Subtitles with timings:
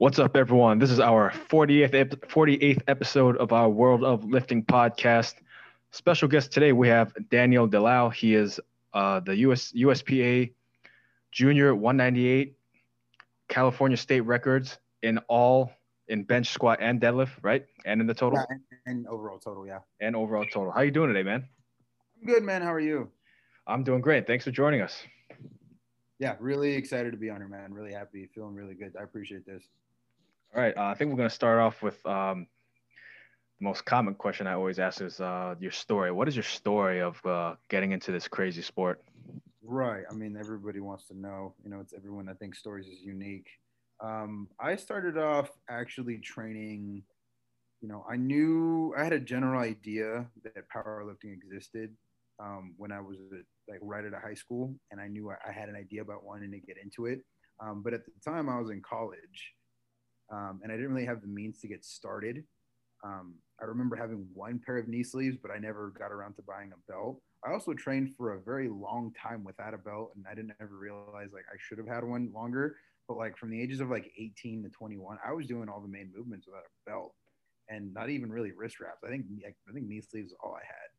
[0.00, 0.78] What's up, everyone?
[0.78, 5.34] This is our 48th, ep- 48th episode of our World of Lifting podcast.
[5.90, 8.10] Special guest today, we have Daniel Delao.
[8.10, 8.58] He is
[8.94, 10.54] uh, the US USPA
[11.32, 12.56] Junior 198
[13.48, 15.70] California State records in all
[16.08, 17.66] in bench, squat, and deadlift, right?
[17.84, 19.80] And in the total Yeah, and, and overall total, yeah.
[20.00, 20.72] and overall total.
[20.72, 21.44] How are you doing today, man?
[22.22, 22.62] I'm good, man.
[22.62, 23.10] How are you?
[23.66, 24.26] I'm doing great.
[24.26, 24.96] Thanks for joining us.
[26.18, 27.74] Yeah, really excited to be on here, man.
[27.74, 28.94] Really happy, feeling really good.
[28.98, 29.68] I appreciate this.
[30.54, 30.76] All right.
[30.76, 32.46] Uh, I think we're going to start off with um,
[33.60, 36.10] the most common question I always ask is uh, your story.
[36.10, 39.00] What is your story of uh, getting into this crazy sport?
[39.62, 40.02] Right.
[40.10, 41.54] I mean, everybody wants to know.
[41.62, 43.46] You know, it's everyone that thinks stories is unique.
[44.02, 47.04] Um, I started off actually training.
[47.80, 51.94] You know, I knew I had a general idea that powerlifting existed
[52.42, 53.18] um, when I was
[53.68, 56.24] like right out of high school, and I knew I, I had an idea about
[56.24, 57.20] wanting to get into it.
[57.62, 59.52] Um, but at the time, I was in college,
[60.30, 62.44] um, and I didn't really have the means to get started.
[63.04, 66.42] Um, I remember having one pair of knee sleeves, but I never got around to
[66.42, 67.20] buying a belt.
[67.44, 70.76] I also trained for a very long time without a belt, and I didn't ever
[70.76, 72.76] realize like I should have had one longer.
[73.08, 75.88] But like from the ages of like 18 to 21, I was doing all the
[75.88, 77.14] main movements without a belt,
[77.68, 79.02] and not even really wrist wraps.
[79.04, 80.90] I think I think knee sleeves is all I had.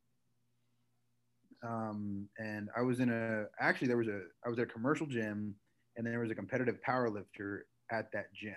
[1.63, 5.05] Um, and I was in a actually there was a I was at a commercial
[5.05, 5.55] gym,
[5.95, 8.55] and there was a competitive power lifter at that gym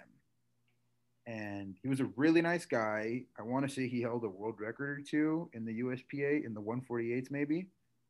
[1.27, 3.23] and he was a really nice guy.
[3.39, 6.55] I want to say he held a world record or two in the USPA in
[6.55, 7.69] the 148s, maybe.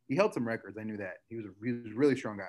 [0.08, 0.76] He held some records.
[0.78, 2.44] I knew that he was a really, really strong guy,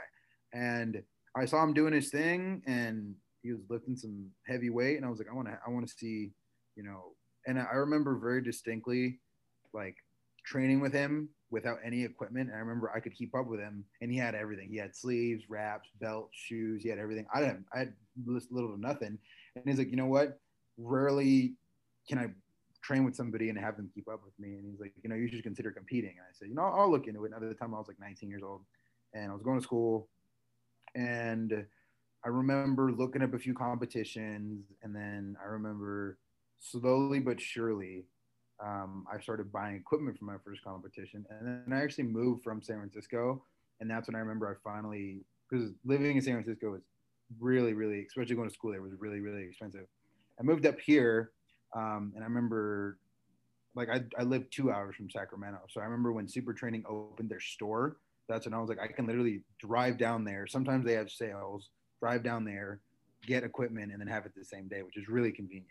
[0.54, 1.02] and
[1.38, 5.10] I saw him doing his thing, and he was lifting some heavy weight, and I
[5.10, 6.32] was like, I want to, I want to see,
[6.76, 7.14] you know.
[7.48, 9.20] And I remember very distinctly,
[9.74, 9.96] like
[10.46, 12.50] training with him without any equipment.
[12.50, 14.70] And I remember I could keep up with him, and he had everything.
[14.70, 16.82] He had sleeves, wraps, belts, shoes.
[16.82, 17.28] He had everything.
[17.34, 17.66] I didn't.
[17.74, 17.94] I had
[18.26, 19.20] little to nothing.
[19.56, 20.40] And he's like, you know what?
[20.78, 21.54] Rarely
[22.08, 22.28] can I
[22.86, 24.56] train with somebody and have them keep up with me.
[24.56, 26.12] And he's like, you know, you should consider competing.
[26.12, 27.32] And I said, you know, I'll look into it.
[27.40, 28.62] The time I was like 19 years old
[29.14, 30.08] and I was going to school
[30.94, 31.66] and
[32.24, 36.18] I remember looking up a few competitions and then I remember
[36.60, 38.06] slowly but surely
[38.64, 41.26] um, I started buying equipment for my first competition.
[41.30, 43.44] And then I actually moved from San Francisco.
[43.80, 46.82] And that's when I remember I finally, because living in San Francisco was
[47.40, 49.88] really, really, especially going to school there was really, really expensive.
[50.40, 51.32] I moved up here,
[51.76, 52.98] um, and I remember,
[53.76, 55.60] like, I, I lived two hours from Sacramento.
[55.70, 57.98] So I remember when Super Training opened their store.
[58.28, 60.48] That's when I was like, I can literally drive down there.
[60.48, 61.70] Sometimes they have sales.
[62.02, 62.82] Drive down there,
[63.26, 65.70] get equipment, and then have it the same day, which is really convenient.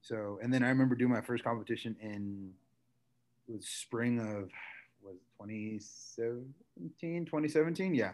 [0.00, 2.52] So, and then I remember doing my first competition in
[3.48, 4.50] it was spring of
[5.04, 8.12] was 2017, 2017, yeah,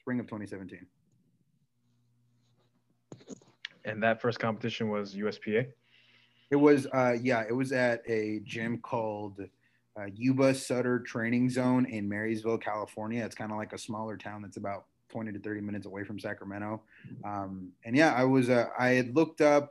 [0.00, 0.86] spring of 2017
[3.84, 5.66] And that first competition was USPA.
[6.50, 9.40] It was, uh, yeah, it was at a gym called
[9.98, 13.24] uh, Yuba Sutter Training Zone in Marysville, California.
[13.24, 16.18] It's kind of like a smaller town that's about 20 to 30 minutes away from
[16.18, 16.82] Sacramento.
[17.24, 19.70] Um, and yeah, I was, uh, I had looked up.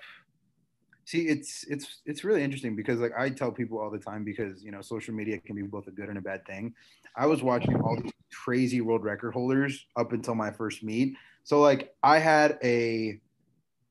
[1.06, 4.64] See, it's it's it's really interesting because like I tell people all the time because
[4.64, 6.74] you know social media can be both a good and a bad thing.
[7.16, 11.18] I was watching all these crazy world record holders up until my first meet.
[11.44, 13.20] So like I had a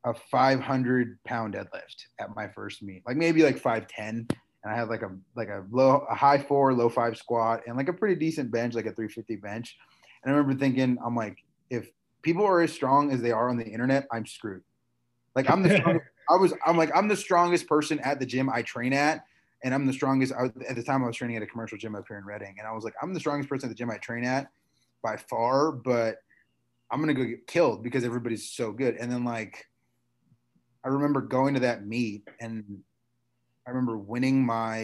[0.04, 4.26] a 500 pound deadlift at my first meet, like maybe like 510.
[4.62, 7.76] And I had like a like a low a high four, low five squat, and
[7.76, 9.76] like a pretty decent bench, like a 350 bench.
[10.22, 11.38] And I remember thinking, I'm like,
[11.70, 11.90] if
[12.22, 14.62] people are as strong as they are on the internet, I'm screwed.
[15.34, 18.50] Like I'm the strongest, I was I'm like I'm the strongest person at the gym
[18.50, 19.24] I train at,
[19.64, 20.32] and I'm the strongest.
[20.32, 22.24] I was, at the time I was training at a commercial gym up here in
[22.24, 24.48] Redding, and I was like I'm the strongest person at the gym I train at
[25.02, 26.18] by far, but
[26.90, 28.96] I'm gonna go get killed because everybody's so good.
[28.96, 29.66] And then like
[30.84, 32.82] I remember going to that meet and
[33.66, 34.80] I remember winning my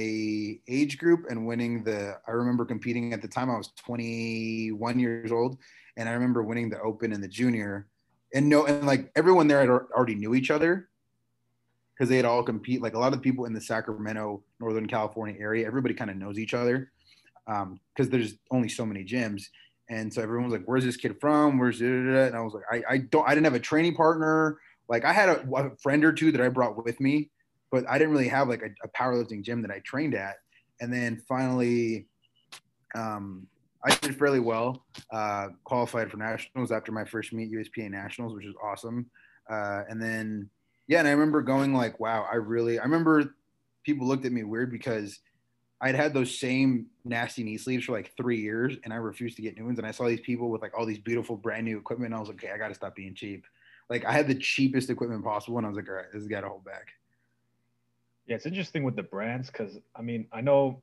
[0.69, 5.33] age group and winning the I remember competing at the time I was 21 years
[5.33, 5.59] old
[5.97, 7.89] and I remember winning the open and the junior.
[8.35, 10.89] And no and like everyone there had already knew each other
[11.95, 15.37] because they had all compete like a lot of people in the Sacramento Northern California
[15.41, 16.93] area everybody kind of knows each other
[17.47, 19.45] because um, there's only so many gyms.
[19.89, 21.59] And so everyone was like where's this kid from?
[21.59, 24.59] Where's it and I was like I, I don't I didn't have a training partner
[24.89, 27.31] like I had a, a, friend or two that I brought with me,
[27.71, 30.37] but I didn't really have like a, a powerlifting gym that I trained at.
[30.81, 32.07] And then finally,
[32.95, 33.47] um,
[33.85, 34.85] I did fairly well.
[35.13, 39.07] Uh, qualified for nationals after my first meet, USPA nationals, which is awesome.
[39.49, 40.51] Uh, and then,
[40.89, 42.79] yeah, and I remember going like, wow, I really.
[42.79, 43.35] I remember
[43.85, 45.19] people looked at me weird because
[45.81, 49.43] I'd had those same nasty knee sleeves for like three years, and I refused to
[49.43, 49.79] get new ones.
[49.79, 52.13] And I saw these people with like all these beautiful brand new equipment.
[52.13, 53.45] And I was like, okay, I got to stop being cheap
[53.89, 56.29] like I had the cheapest equipment possible, and I was like, all right, this has
[56.29, 56.89] got to hold back.
[58.27, 60.83] Yeah, it's interesting with the brands because I mean I know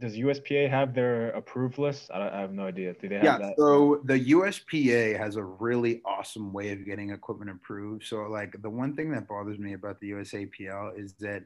[0.00, 2.10] does USPA have their approved list?
[2.12, 2.94] I, I have no idea.
[2.94, 3.54] Do they have yeah, that?
[3.58, 8.04] so the USPA has a really awesome way of getting equipment approved.
[8.04, 11.42] So like the one thing that bothers me about the USAPL is that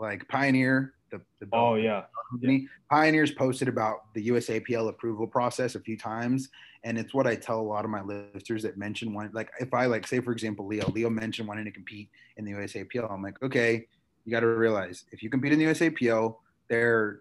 [0.00, 5.80] like Pioneer, the, the oh yeah, company, Pioneer's posted about the USAPL approval process a
[5.80, 6.48] few times,
[6.84, 9.30] and it's what I tell a lot of my lifters that mention one.
[9.32, 12.52] Like if I like say for example Leo, Leo mentioned wanting to compete in the
[12.52, 13.10] USAPL.
[13.10, 13.86] I'm like, okay,
[14.24, 16.36] you got to realize if you compete in the USAPL,
[16.68, 17.20] their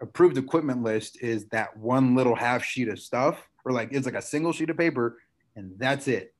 [0.00, 4.14] approved equipment list is that one little half sheet of stuff, or like it's like
[4.14, 5.18] a single sheet of paper,
[5.56, 6.34] and that's it.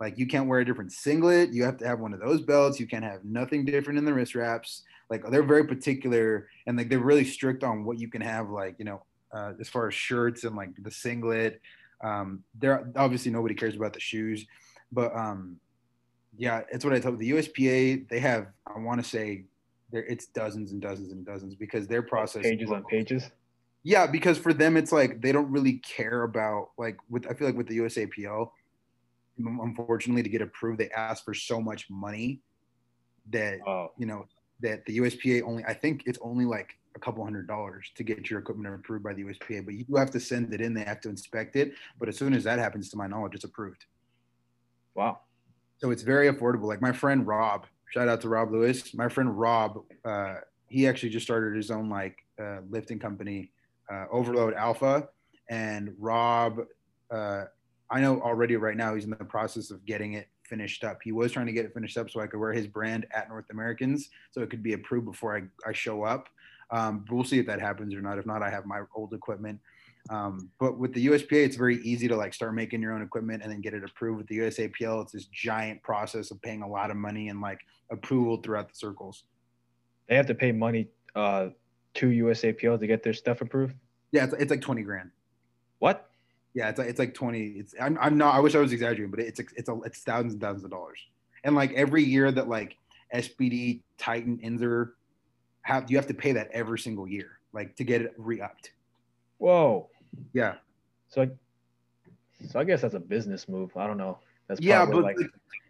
[0.00, 1.52] Like you can't wear a different singlet.
[1.52, 2.80] You have to have one of those belts.
[2.80, 4.82] You can't have nothing different in the wrist wraps.
[5.10, 8.50] Like they're very particular and like they're really strict on what you can have.
[8.50, 9.02] Like you know,
[9.32, 11.60] uh, as far as shirts and like the singlet.
[12.02, 14.44] Um, there obviously nobody cares about the shoes,
[14.92, 15.56] but um,
[16.36, 18.08] yeah, it's what I told the USPA.
[18.08, 19.44] They have I want to say
[19.90, 23.30] there it's dozens and dozens and dozens because their process pages on pages.
[23.84, 27.46] Yeah, because for them it's like they don't really care about like with I feel
[27.46, 28.50] like with the USAPL,
[29.38, 32.40] unfortunately to get approved they ask for so much money
[33.30, 33.88] that oh.
[33.98, 34.26] you know
[34.60, 38.30] that the USPA only I think it's only like a couple hundred dollars to get
[38.30, 40.74] your equipment approved by the USPA, but you do have to send it in.
[40.74, 41.72] They have to inspect it.
[41.98, 43.84] But as soon as that happens, to my knowledge, it's approved.
[44.94, 45.20] Wow.
[45.78, 46.64] So it's very affordable.
[46.64, 48.94] Like my friend Rob, shout out to Rob Lewis.
[48.94, 50.36] My friend Rob, uh,
[50.68, 53.50] he actually just started his own like uh, lifting company,
[53.92, 55.08] uh, Overload Alpha.
[55.50, 56.60] And Rob,
[57.10, 57.44] uh,
[57.94, 60.98] I know already right now he's in the process of getting it finished up.
[61.04, 63.28] He was trying to get it finished up so I could wear his brand at
[63.28, 66.28] North Americans, so it could be approved before I, I show up.
[66.72, 68.18] Um, we'll see if that happens or not.
[68.18, 69.60] If not, I have my old equipment.
[70.10, 73.44] Um, but with the USPA, it's very easy to like start making your own equipment
[73.44, 74.18] and then get it approved.
[74.18, 77.60] With the USAPL, it's this giant process of paying a lot of money and like
[77.92, 79.22] approval throughout the circles.
[80.08, 81.50] They have to pay money uh,
[81.94, 83.76] to USAPL to get their stuff approved.
[84.10, 85.12] Yeah, it's, it's like twenty grand.
[85.78, 86.10] What?
[86.54, 87.46] Yeah, it's like, it's like twenty.
[87.56, 88.34] It's I'm, I'm not.
[88.34, 90.98] I wish I was exaggerating, but it's it's a, it's thousands and thousands of dollars.
[91.42, 92.76] And like every year that like
[93.12, 94.90] SBD, Titan, Inzer
[95.62, 98.70] have you have to pay that every single year, like to get it re-upped.
[99.38, 99.88] Whoa.
[100.32, 100.54] Yeah.
[101.08, 101.30] So, I,
[102.48, 103.76] so I guess that's a business move.
[103.76, 104.18] I don't know.
[104.46, 105.16] That's yeah, but like,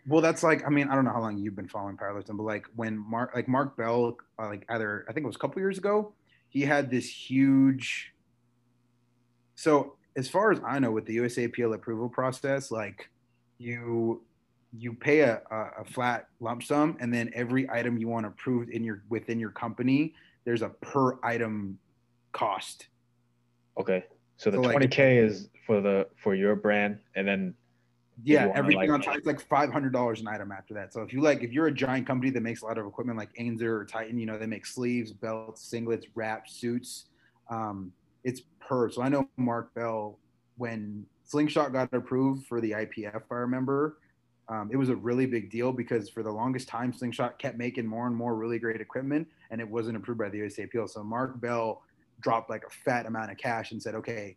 [0.06, 2.42] well, that's like I mean I don't know how long you've been following powerlifting, but
[2.42, 5.60] like when Mark like Mark Bell uh, like either I think it was a couple
[5.60, 6.12] years ago,
[6.48, 8.12] he had this huge.
[9.54, 13.08] So as far as I know, with the USAPL approval process, like
[13.58, 14.22] you
[14.76, 15.40] you pay a,
[15.78, 19.50] a, flat lump sum, and then every item you want approved in your within your
[19.50, 20.14] company,
[20.44, 21.78] there's a per item
[22.32, 22.88] cost.
[23.78, 24.04] Okay.
[24.36, 27.54] So the so 20k is for the for your brand, and then
[28.22, 30.92] yeah, everything like, on top is like five hundred dollars an item after that.
[30.92, 33.18] So if you like, if you're a giant company that makes a lot of equipment
[33.18, 37.06] like Inzer or Titan, you know they make sleeves, belts, singlets, wraps, suits.
[37.50, 37.92] Um,
[38.24, 38.90] it's per.
[38.90, 40.18] So I know Mark Bell
[40.56, 43.98] when Slingshot got approved for the IPF, I remember
[44.48, 47.86] um, it was a really big deal because for the longest time, Slingshot kept making
[47.86, 50.88] more and more really great equipment, and it wasn't approved by the USAPL.
[50.90, 51.82] So Mark Bell
[52.20, 54.36] dropped like a fat amount of cash and said, okay,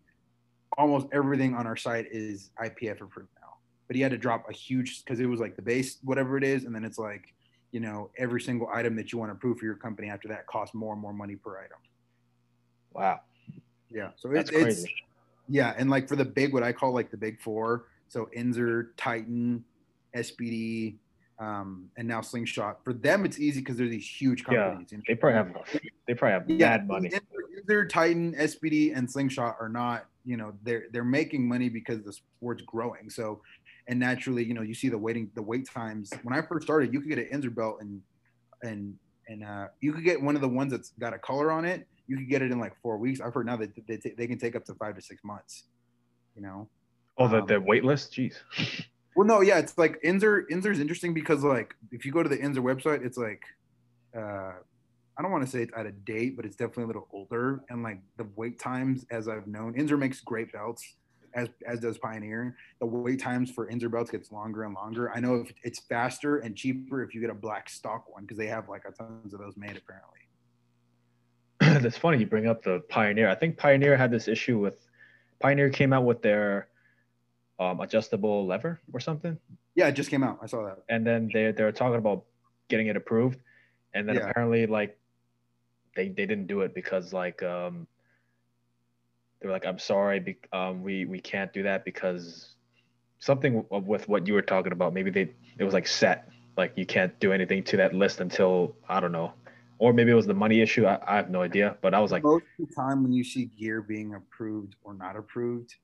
[0.78, 3.58] almost everything on our site is IPF approved now.
[3.88, 6.44] But he had to drop a huge because it was like the base, whatever it
[6.44, 7.34] is, and then it's like,
[7.72, 10.48] you know, every single item that you want to approve for your company after that
[10.48, 11.80] costs more and more money per item.
[12.94, 13.20] Wow.
[13.90, 14.10] Yeah.
[14.18, 14.86] So it, it's
[15.48, 17.86] yeah, and like for the big, what I call like the big four.
[18.10, 19.64] So Inzer, Titan,
[20.16, 20.96] SBD,
[21.40, 22.84] um, and now Slingshot.
[22.84, 24.90] For them, it's easy because they're these huge companies.
[24.92, 27.12] Yeah, they probably have they probably have yeah, mad money.
[27.64, 30.06] Either Titan, SBD, and Slingshot are not.
[30.26, 33.10] You know, they're they're making money because the sport's growing.
[33.10, 33.42] So,
[33.88, 36.12] and naturally, you know, you see the waiting the wait times.
[36.24, 38.02] When I first started, you could get an Inzer belt and
[38.64, 38.96] and
[39.28, 41.88] and uh, you could get one of the ones that's got a color on it.
[42.08, 43.22] You could get it in like four weeks.
[43.22, 45.64] I've heard now that they, t- they can take up to five to six months.
[46.36, 46.70] You know.
[47.18, 48.14] Oh, the um, the wait list.
[48.14, 48.36] Jeez.
[49.16, 50.44] Well, no, yeah, it's like Inzer.
[50.52, 53.42] Inzer is interesting because like if you go to the Inzer website, it's like
[54.16, 54.54] uh,
[55.18, 57.64] I don't want to say it's out of date, but it's definitely a little older.
[57.70, 60.96] And like the wait times, as I've known, Inzer makes great belts,
[61.34, 62.56] as as does Pioneer.
[62.80, 65.12] The wait times for Inzer belts gets longer and longer.
[65.12, 68.38] I know if it's faster and cheaper if you get a black stock one because
[68.38, 70.20] they have like a tons of those made apparently.
[71.84, 73.30] That's funny you bring up the Pioneer.
[73.30, 74.88] I think Pioneer had this issue with
[75.40, 76.68] Pioneer came out with their
[77.60, 79.38] um, adjustable lever or something.
[79.76, 80.40] Yeah, it just came out.
[80.42, 80.80] I saw that.
[80.90, 82.24] And then they they're talking about
[82.68, 83.40] getting it approved,
[83.94, 84.30] and then yeah.
[84.30, 84.98] apparently like
[85.96, 87.88] they they didn't do it because like um
[89.40, 92.56] they were like I'm sorry, um we we can't do that because
[93.20, 94.94] something with what you were talking about.
[94.94, 98.76] Maybe they it was like set, like you can't do anything to that list until
[98.90, 99.34] I don't know,
[99.80, 100.86] or maybe it was the money issue.
[100.86, 101.78] I, I have no idea.
[101.82, 104.94] But I was like, most of the time when you see gear being approved or
[104.94, 105.76] not approved,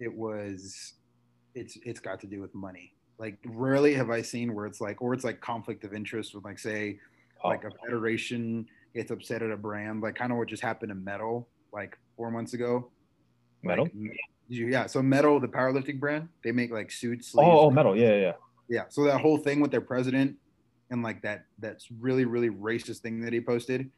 [0.00, 0.94] it was
[1.54, 2.94] it's it's got to do with money.
[3.18, 6.44] Like rarely have I seen where it's like, or it's like conflict of interest with
[6.44, 6.98] like say,
[7.44, 7.48] oh.
[7.48, 10.94] like a federation gets upset at a brand, like kind of what just happened to
[10.94, 12.90] metal like four months ago.
[13.62, 13.84] Metal.
[13.84, 14.86] Like, yeah.
[14.86, 17.32] So metal, the powerlifting brand, they make like suits.
[17.36, 17.96] Oh, oh, metal.
[17.96, 18.32] Yeah, yeah.
[18.68, 18.84] Yeah.
[18.88, 20.36] So that whole thing with their president
[20.92, 23.90] and like that that's really really racist thing that he posted.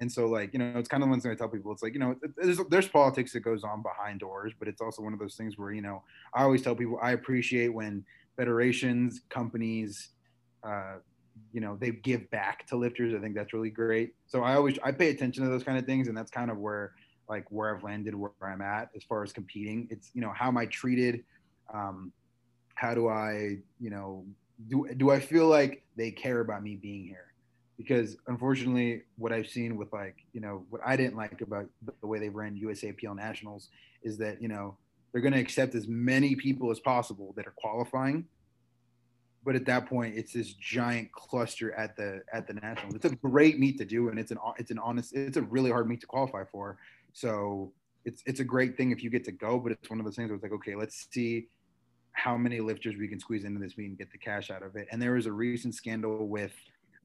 [0.00, 1.94] And so like you know it's kind of one thing I tell people it's like
[1.94, 5.18] you know there's there's politics that goes on behind doors, but it's also one of
[5.18, 6.02] those things where you know
[6.34, 8.04] I always tell people I appreciate when
[8.36, 10.10] federations, companies,
[10.62, 10.96] uh,
[11.52, 13.14] you know they give back to lifters.
[13.14, 14.14] I think that's really great.
[14.26, 16.58] So I always I pay attention to those kind of things, and that's kind of
[16.58, 16.92] where
[17.28, 19.88] like where I've landed, where I'm at as far as competing.
[19.90, 21.24] It's you know how am I treated?
[21.72, 22.12] Um,
[22.74, 24.26] how do I you know
[24.68, 27.32] do do I feel like they care about me being here?
[27.76, 31.66] Because unfortunately, what I've seen with like you know what I didn't like about
[32.00, 33.68] the way they ran USAPL Nationals
[34.02, 34.76] is that you know
[35.12, 38.26] they're going to accept as many people as possible that are qualifying.
[39.44, 43.14] But at that point it's this giant cluster at the at the nationals it's a
[43.16, 46.00] great meet to do and it's an it's an honest it's a really hard meet
[46.00, 46.78] to qualify for.
[47.12, 47.72] So
[48.04, 50.16] it's it's a great thing if you get to go but it's one of those
[50.16, 51.48] things where it's like okay let's see
[52.14, 54.76] how many lifters we can squeeze into this meet and get the cash out of
[54.76, 56.52] it and there was a recent scandal with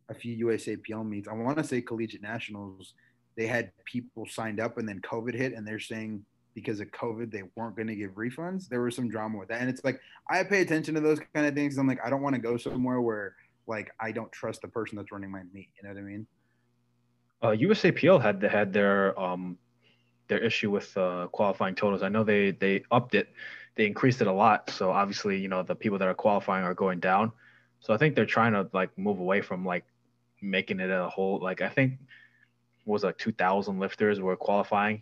[0.09, 2.93] a few USAPL meets I want to say collegiate nationals
[3.37, 6.23] they had people signed up and then covid hit and they're saying
[6.55, 8.67] because of COVID, they weren't going to give refunds.
[8.67, 9.61] There was some drama with that.
[9.61, 11.77] And it's like, I pay attention to those kind of things.
[11.77, 13.35] I'm like, I don't want to go somewhere where
[13.69, 15.69] like I don't trust the person that's running my meet.
[15.77, 16.27] You know what I mean?
[17.41, 19.57] Uh, USAPL had had their um
[20.27, 22.03] their issue with uh, qualifying totals.
[22.03, 23.29] I know they they upped it,
[23.79, 24.69] they increased it a lot.
[24.69, 27.31] So obviously, you know, the people that are qualifying are going down.
[27.79, 29.86] So I think they're trying to like move away from like
[30.41, 31.93] making it a whole like I think
[32.86, 35.01] was like 2,000 lifters were qualifying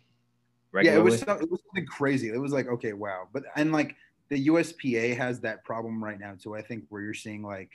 [0.72, 0.96] Regularly?
[0.96, 2.30] Yeah, it was it was something crazy.
[2.30, 3.30] It was like okay, wow.
[3.34, 3.96] But and like
[4.30, 6.56] the USPA has that problem right now too.
[6.56, 7.72] I think where you're seeing like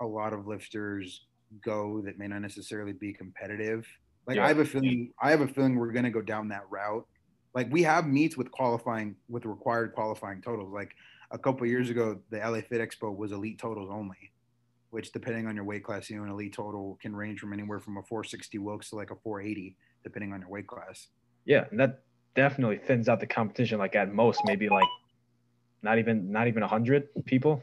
[0.00, 1.26] a lot of lifters
[1.64, 3.86] go that may not necessarily be competitive.
[4.26, 4.44] Like yeah.
[4.44, 7.06] I have a feeling I have a feeling we're gonna go down that route.
[7.54, 10.72] Like we have meets with qualifying with required qualifying totals.
[10.72, 10.94] Like
[11.30, 14.32] a couple years ago, the LA Fit Expo was elite totals only,
[14.90, 17.78] which depending on your weight class, you know, an elite total can range from anywhere
[17.78, 21.08] from a 460 Wilks to like a 480, depending on your weight class.
[21.44, 22.02] Yeah, and that
[22.34, 23.78] definitely thins out the competition.
[23.78, 24.88] Like at most, maybe like
[25.82, 27.62] not even not even a hundred people.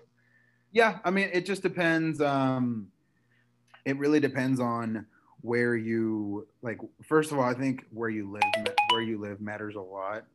[0.71, 2.21] Yeah, I mean, it just depends.
[2.21, 2.87] Um,
[3.83, 5.05] it really depends on
[5.41, 6.79] where you like.
[7.03, 10.25] First of all, I think where you live, where you live matters a lot.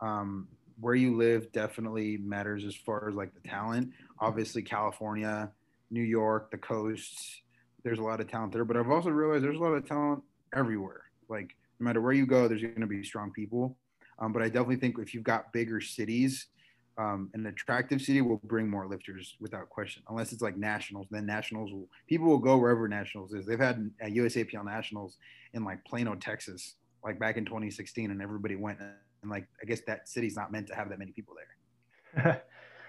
[0.00, 0.48] Um,
[0.80, 3.92] where you live definitely matters as far as like the talent.
[4.18, 5.50] Obviously, California,
[5.90, 7.40] New York, the coasts.
[7.84, 10.22] There's a lot of talent there, but I've also realized there's a lot of talent
[10.54, 11.02] everywhere.
[11.28, 13.76] Like no matter where you go, there's going to be strong people.
[14.18, 16.46] Um, but I definitely think if you've got bigger cities,
[16.96, 20.02] um, an attractive city will bring more lifters without question.
[20.08, 23.46] Unless it's like nationals, then nationals will people will go wherever nationals is.
[23.46, 25.16] They've had a USAPL nationals
[25.52, 28.78] in like Plano, Texas, like back in 2016, and everybody went.
[28.80, 31.34] And like I guess that city's not meant to have that many people
[32.14, 32.42] there.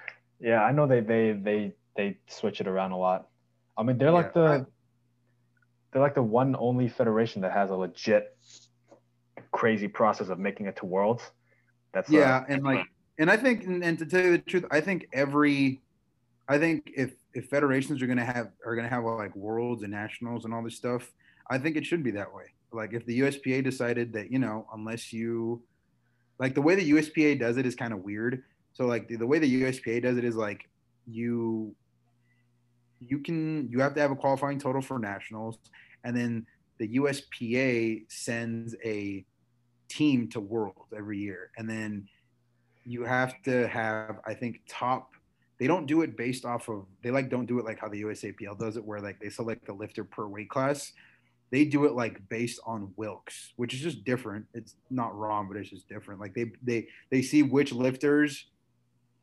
[0.39, 3.29] yeah, I know they they they they switch it around a lot.
[3.77, 4.65] I mean, they're like yeah, the I,
[5.91, 8.37] they're like the one only federation that has a legit
[9.51, 11.23] crazy process of making it to worlds.
[11.93, 12.85] That's yeah, uh, and like,
[13.17, 15.81] and I think, and, and, to tell you the truth, I think every,
[16.47, 20.45] I think if if federations are gonna have are gonna have like worlds and nationals
[20.45, 21.11] and all this stuff,
[21.49, 22.53] I think it should be that way.
[22.71, 25.63] Like if the USPA decided that you know unless you,
[26.39, 28.43] like the way the USPA does it is kind of weird.
[28.73, 30.67] So like the, the way the USPA does it is like
[31.07, 31.73] you
[32.99, 35.57] you can you have to have a qualifying total for nationals
[36.03, 36.45] and then
[36.77, 39.25] the USPA sends a
[39.87, 42.07] team to worlds every year and then
[42.85, 45.15] you have to have i think top
[45.59, 48.01] they don't do it based off of they like don't do it like how the
[48.03, 50.91] usapl does it where like they select the lifter per weight class.
[51.51, 54.45] They do it like based on wilks which is just different.
[54.53, 56.19] It's not wrong but it's just different.
[56.19, 58.47] Like they they they see which lifters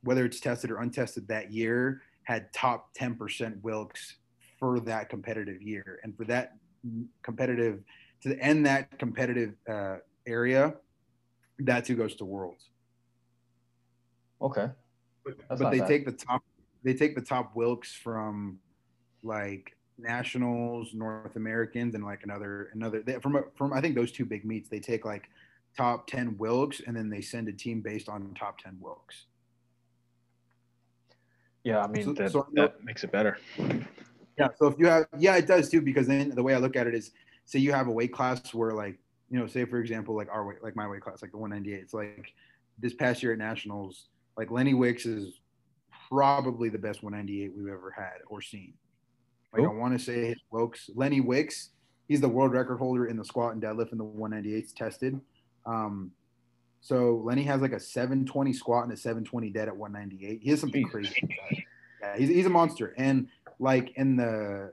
[0.03, 4.17] whether it's tested or untested that year had top 10% wilks
[4.59, 6.01] for that competitive year.
[6.03, 6.55] And for that
[7.23, 7.81] competitive
[8.23, 10.75] to end that competitive uh, area,
[11.61, 12.72] that's who goes to Worlds.
[14.43, 14.69] Okay.
[15.25, 15.89] That's but they bad.
[15.89, 16.43] take the top
[16.83, 18.59] they take the top Wilks from
[19.23, 24.25] like nationals, North Americans, and like another another they, from from I think those two
[24.25, 24.69] big meets.
[24.69, 25.29] They take like
[25.77, 29.27] top ten Wilks, and then they send a team based on top ten Wilks.
[31.65, 33.39] Yeah, I mean So- that, so- that makes it better.
[34.39, 34.49] Yeah.
[34.57, 36.87] So if you have, yeah, it does too, because then the way I look at
[36.87, 37.13] it is,
[37.45, 38.99] say you have a weight class where, like,
[39.31, 41.81] you know, say for example, like our weight, like my weight class, like the 198.
[41.83, 42.33] It's like
[42.79, 45.41] this past year at nationals, like Lenny Wicks is
[46.09, 48.75] probably the best 198 we've ever had or seen.
[49.53, 49.65] Like?
[49.65, 51.71] I want to say his Wilks, Lenny Wicks.
[52.09, 55.21] He's the world record holder in the squat and deadlift in the 198s tested.
[55.65, 56.11] Um,
[56.81, 60.41] so Lenny has like a 720 squat and a 720 dead at 198.
[60.43, 61.29] He has something crazy.
[62.03, 62.95] Yeah, he's, he's a monster.
[62.99, 63.29] And
[63.61, 64.73] like in the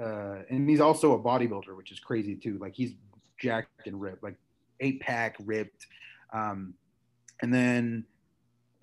[0.00, 2.58] uh, and he's also a bodybuilder, which is crazy too.
[2.58, 2.92] Like he's
[3.38, 4.36] jacked and ripped, like
[4.80, 5.86] eight pack ripped.
[6.32, 6.74] Um,
[7.40, 8.04] and then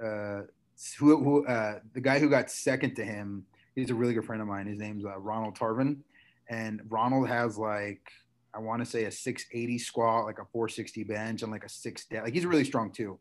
[0.03, 0.41] uh,
[0.97, 4.41] who, who uh, the guy who got second to him, he's a really good friend
[4.41, 4.67] of mine.
[4.67, 5.97] His name's uh, Ronald Tarvin,
[6.49, 8.01] and Ronald has like
[8.53, 12.05] I want to say a 680 squat, like a 460 bench, and like a six
[12.05, 12.23] dead.
[12.23, 13.19] Like he's really strong too.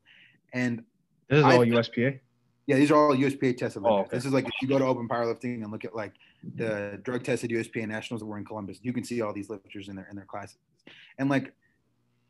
[0.52, 0.84] And
[1.28, 2.20] This is I- all USPA.
[2.66, 4.08] yeah, these are all USPA tested Oh, okay.
[4.12, 6.12] This is like if you go to open powerlifting and look at like
[6.56, 9.88] the drug tested USPA nationals that were in Columbus, you can see all these lifters
[9.88, 10.58] in their in their classes.
[11.18, 11.52] And like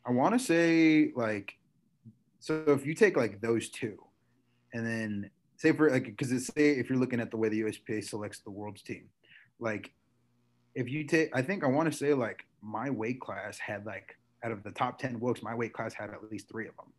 [0.06, 1.54] I want to say like
[2.40, 3.98] so if you take like those two
[4.72, 7.62] and then say for like because it's say if you're looking at the way the
[7.62, 9.04] USPA selects the world's team,
[9.58, 9.92] like
[10.74, 14.16] if you take I think I want to say like my weight class had like
[14.44, 16.92] out of the top 10 books, my weight class had at least three of them.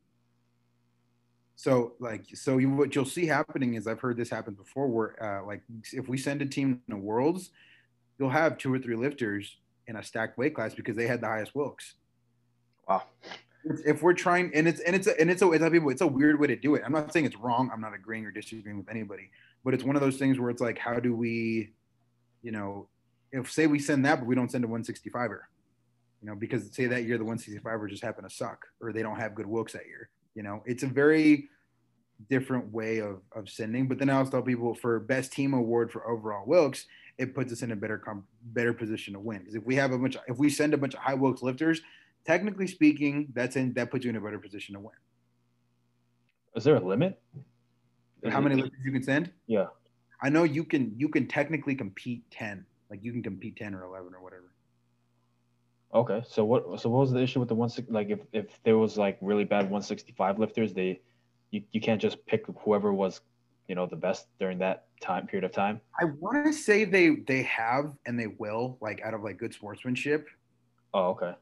[1.56, 5.24] So like so you, what you'll see happening is I've heard this happen before where
[5.24, 5.62] uh, like
[5.92, 7.52] if we send a team to worlds,
[8.18, 9.58] you'll have two or three lifters
[9.88, 11.96] in a stacked weight class because they had the highest Wilks.
[12.88, 13.04] Wow.
[13.86, 16.02] If we're trying and it's and it's a, and it's a, it's a people it's
[16.02, 16.82] a weird way to do it.
[16.86, 17.70] I'm not saying it's wrong.
[17.74, 19.30] I'm not agreeing or disagreeing with anybody,
[19.64, 21.72] but it's one of those things where it's like how do we,
[22.42, 22.88] you know,
[23.32, 25.40] if say we send that but we don't send a 165er,
[26.22, 29.20] you know, because say that year the 165er just happened to suck or they don't
[29.20, 30.10] have good Wilks that year.
[30.36, 31.50] You know, it's a very
[32.30, 33.88] different way of, of sending.
[33.88, 36.86] But then I also tell people for best team award for overall Wilks,
[37.18, 39.40] it puts us in a better com- better position to win.
[39.40, 41.82] Because if we have a bunch, if we send a bunch of high Wilks lifters,
[42.26, 44.96] technically speaking, that's in that puts you in a better position to win.
[46.56, 47.22] Is there a limit?
[48.22, 49.32] Is How many lifters you can send?
[49.48, 49.68] Yeah.
[50.22, 53.84] I know you can you can technically compete ten, like you can compete ten or
[53.84, 54.52] eleven or whatever.
[55.94, 56.22] Okay.
[56.28, 56.80] So what?
[56.82, 57.70] So what was the issue with the one?
[57.88, 61.02] Like if if there was like really bad 165 lifters, they
[61.52, 63.22] you, you can't just pick whoever was
[63.68, 65.80] you know the best during that time period of time.
[66.00, 69.54] I want to say they they have and they will like out of like good
[69.54, 70.28] sportsmanship.
[70.94, 71.34] Oh, okay.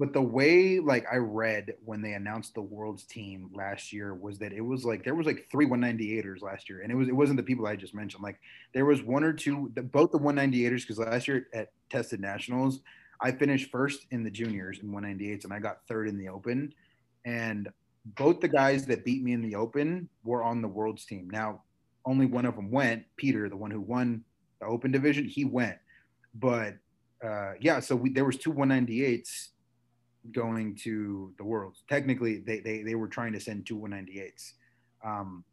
[0.00, 4.38] But the way like I read when they announced the world's team last year was
[4.38, 7.14] that it was like there was like three 198ers last year, and it was it
[7.14, 8.22] wasn't the people I just mentioned.
[8.22, 8.40] Like
[8.72, 12.80] there was one or two, the, both the 198ers because last year at tested nationals,
[13.20, 16.72] I finished first in the juniors in 198s, and I got third in the open,
[17.26, 17.68] and
[18.16, 21.28] both the guys that beat me in the open were on the world's team.
[21.28, 21.60] Now
[22.06, 23.04] only one of them went.
[23.16, 24.24] Peter, the one who won
[24.62, 25.76] the open division, he went,
[26.34, 26.76] but
[27.22, 29.48] uh, yeah, so we, there was two 198s
[30.32, 31.82] going to the worlds.
[31.88, 34.52] Technically, they they, they were trying to send two 198s,
[35.04, 35.44] um,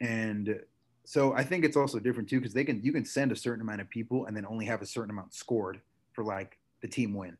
[0.00, 0.60] and
[1.04, 3.60] so I think it's also different too because they can you can send a certain
[3.60, 5.80] amount of people and then only have a certain amount scored
[6.12, 7.36] for like the team win.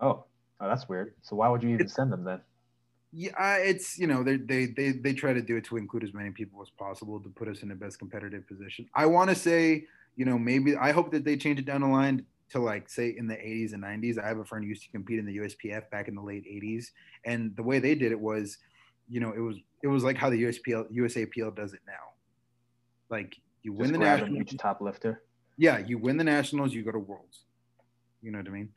[0.00, 0.24] Oh,
[0.60, 1.14] oh that's weird.
[1.22, 2.40] So why would you even send them then?
[3.12, 6.12] Yeah, it's you know they they they they try to do it to include as
[6.12, 8.86] many people as possible to put us in the best competitive position.
[8.94, 11.86] I want to say you know maybe I hope that they change it down the
[11.86, 14.22] line to like say in the 80s and 90s.
[14.22, 16.44] I have a friend who used to compete in the USPF back in the late
[16.44, 16.86] 80s,
[17.24, 18.58] and the way they did it was,
[19.08, 21.92] you know, it was it was like how the USPL USAPL does it now.
[23.10, 25.22] Like you win the national top lifter.
[25.56, 27.44] yeah, you win the nationals, you go to worlds.
[28.22, 28.68] You know what I mean?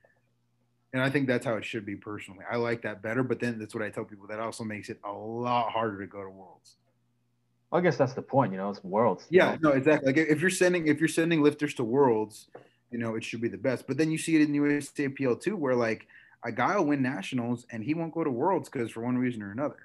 [0.93, 2.43] And I think that's how it should be personally.
[2.51, 4.25] I like that better, but then that's what I tell people.
[4.27, 6.77] That also makes it a lot harder to go to worlds.
[7.71, 8.51] I guess that's the point.
[8.51, 9.25] You know, it's worlds.
[9.29, 9.69] Yeah, know?
[9.69, 10.07] no, exactly.
[10.07, 12.47] Like if you're sending if you're sending lifters to worlds,
[12.91, 13.87] you know, it should be the best.
[13.87, 16.07] But then you see it in the USAPL too, where like
[16.43, 19.41] a guy will win nationals and he won't go to worlds because for one reason
[19.41, 19.79] or another.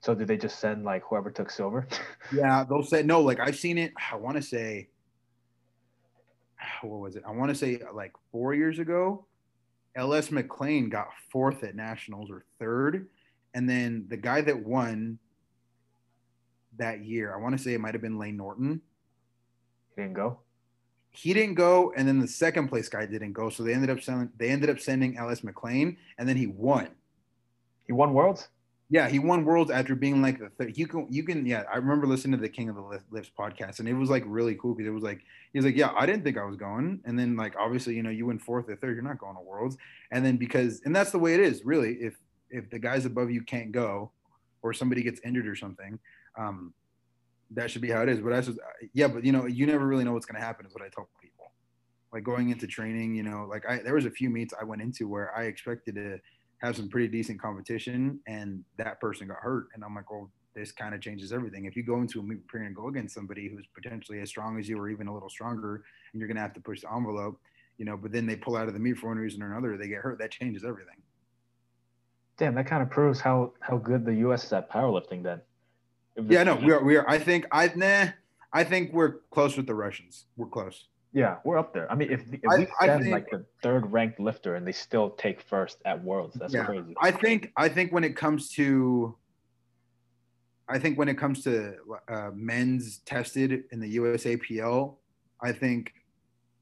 [0.00, 1.86] So did they just send like whoever took silver?
[2.32, 3.20] Yeah, they'll say no.
[3.20, 3.92] Like I've seen it.
[4.10, 4.88] I want to say,
[6.82, 7.24] what was it?
[7.26, 9.26] I want to say like four years ago,
[9.96, 13.08] Ellis McLean got fourth at nationals or third,
[13.54, 15.18] and then the guy that won
[16.78, 18.80] that year, I want to say it might have been Layne Norton.
[19.96, 20.38] He didn't go.
[21.12, 23.50] He didn't go, and then the second place guy didn't go.
[23.50, 26.88] So they ended up sending they ended up sending Ellis McLean, and then he won.
[27.86, 28.48] He won worlds.
[28.92, 30.76] Yeah, he won worlds after being like the third.
[30.76, 31.62] You can, you can, yeah.
[31.72, 34.56] I remember listening to the King of the Lifts podcast, and it was like really
[34.56, 35.20] cool because it was like
[35.52, 38.02] he was like, yeah, I didn't think I was going, and then like obviously, you
[38.02, 39.76] know, you win fourth or third, you're not going to worlds,
[40.10, 41.94] and then because, and that's the way it is, really.
[41.94, 42.16] If
[42.50, 44.10] if the guys above you can't go,
[44.62, 45.98] or somebody gets injured or something,
[46.36, 46.74] um,
[47.52, 48.20] that should be how it is.
[48.20, 48.58] But that's just,
[48.92, 50.66] yeah, but you know, you never really know what's going to happen.
[50.66, 51.52] Is what I tell people.
[52.12, 54.82] Like going into training, you know, like I there was a few meets I went
[54.82, 56.18] into where I expected to
[56.58, 60.72] have some pretty decent competition, and that person got hurt, and I'm like, well, this
[60.72, 61.64] kind of changes everything.
[61.64, 64.58] If you go into a meet preparing and go against somebody who's potentially as strong
[64.58, 66.92] as you or even a little stronger, and you're going to have to push the
[66.92, 67.40] envelope,
[67.78, 69.76] you know, but then they pull out of the meet for one reason or another,
[69.76, 70.18] they get hurt.
[70.18, 70.96] That changes everything.
[72.36, 74.44] Damn, that kind of proves how how good the U.S.
[74.44, 75.22] is at powerlifting.
[75.22, 75.40] Then.
[76.28, 76.82] Yeah, no, we are.
[76.82, 77.08] We are.
[77.08, 78.06] I think I nah.
[78.52, 80.26] I think we're close with the Russians.
[80.36, 80.86] We're close.
[81.12, 81.90] Yeah, we're up there.
[81.90, 84.72] I mean, if, if we I, send think, like the third ranked lifter and they
[84.72, 86.94] still take first at Worlds, that's yeah, crazy.
[87.00, 87.52] I think.
[87.56, 89.16] I think when it comes to
[90.70, 91.74] I think when it comes to
[92.08, 94.94] uh, men's tested in the USAPL,
[95.42, 95.92] I think,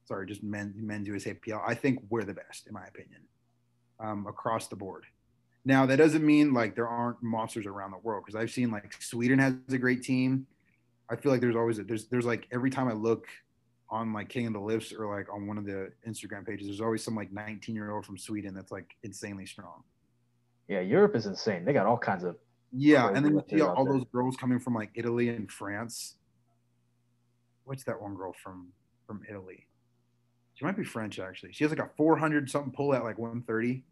[0.07, 3.21] sorry, just men, men's USAPL, I think we're the best, in my opinion,
[4.01, 5.05] um, across the board.
[5.65, 8.95] Now, that doesn't mean like there aren't monsters around the world because I've seen like
[9.01, 10.47] Sweden has a great team.
[11.11, 13.27] I feel like there's always a, there's there's like every time I look
[13.91, 16.81] on like King of the Lifts or like on one of the Instagram pages, there's
[16.81, 19.83] always some like 19 year old from Sweden that's like insanely strong.
[20.69, 21.65] Yeah, Europe is insane.
[21.65, 22.37] They got all kinds of
[22.73, 26.17] yeah, and then you see all those girls coming from like Italy and France.
[27.65, 28.69] What's that one girl from
[29.07, 29.67] from Italy?
[30.55, 31.53] She might be French actually.
[31.53, 33.85] She has like a 400 something pull at like 130.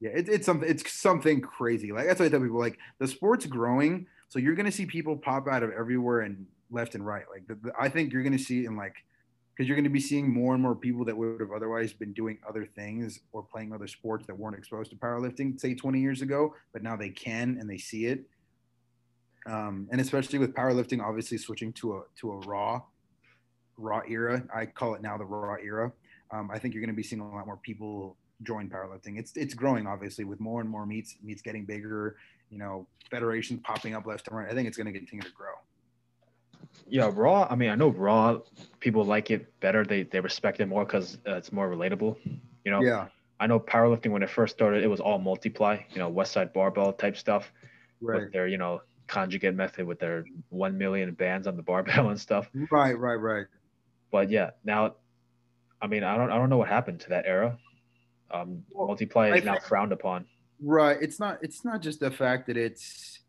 [0.00, 0.68] Yeah, it, it's something.
[0.68, 1.92] It's something crazy.
[1.92, 2.58] Like that's what I tell people.
[2.58, 6.94] Like the sport's growing, so you're gonna see people pop out of everywhere and left
[6.94, 7.24] and right.
[7.30, 8.94] Like the, the, I think you're gonna see in like
[9.58, 12.38] because you're to be seeing more and more people that would have otherwise been doing
[12.48, 16.54] other things or playing other sports that weren't exposed to powerlifting, say 20 years ago,
[16.72, 18.24] but now they can and they see it.
[19.46, 22.82] Um, and especially with powerlifting, obviously switching to a to a raw,
[23.76, 24.44] raw era.
[24.54, 25.90] I call it now the raw era.
[26.30, 29.18] Um, I think you're to be seeing a lot more people join powerlifting.
[29.18, 32.16] It's it's growing obviously with more and more meets, meets getting bigger.
[32.50, 34.50] You know, federations popping up left and right.
[34.50, 35.52] I think it's going to continue to grow
[36.86, 37.46] yeah, Raw.
[37.50, 38.40] I mean, I know Raw
[38.80, 39.84] people like it better.
[39.84, 42.16] They they respect it more because uh, it's more relatable.
[42.64, 42.82] You know.
[42.82, 43.08] Yeah.
[43.40, 45.78] I know powerlifting when it first started, it was all multiply.
[45.90, 47.52] You know, Westside Barbell type stuff.
[48.00, 48.22] Right.
[48.22, 52.20] With their you know conjugate method with their one million bands on the barbell and
[52.20, 52.50] stuff.
[52.70, 53.46] Right, right, right.
[54.10, 54.96] But yeah, now,
[55.80, 57.58] I mean, I don't I don't know what happened to that era.
[58.30, 60.26] Um, well, multiply is I now think, frowned upon.
[60.62, 60.98] Right.
[61.00, 61.38] It's not.
[61.42, 63.20] It's not just the fact that it's.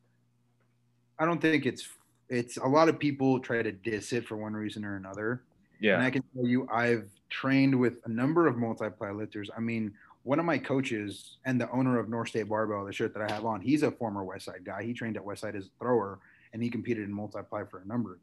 [1.18, 1.88] I don't think it's
[2.30, 5.42] it's a lot of people try to diss it for one reason or another.
[5.80, 5.96] Yeah.
[5.96, 9.50] And I can tell you, I've trained with a number of multiply lifters.
[9.56, 13.14] I mean, one of my coaches and the owner of North State Barbell, the shirt
[13.14, 14.84] that I have on, he's a former Westside guy.
[14.84, 16.20] He trained at Westside as a thrower
[16.54, 18.20] and he competed in multiply for a number of.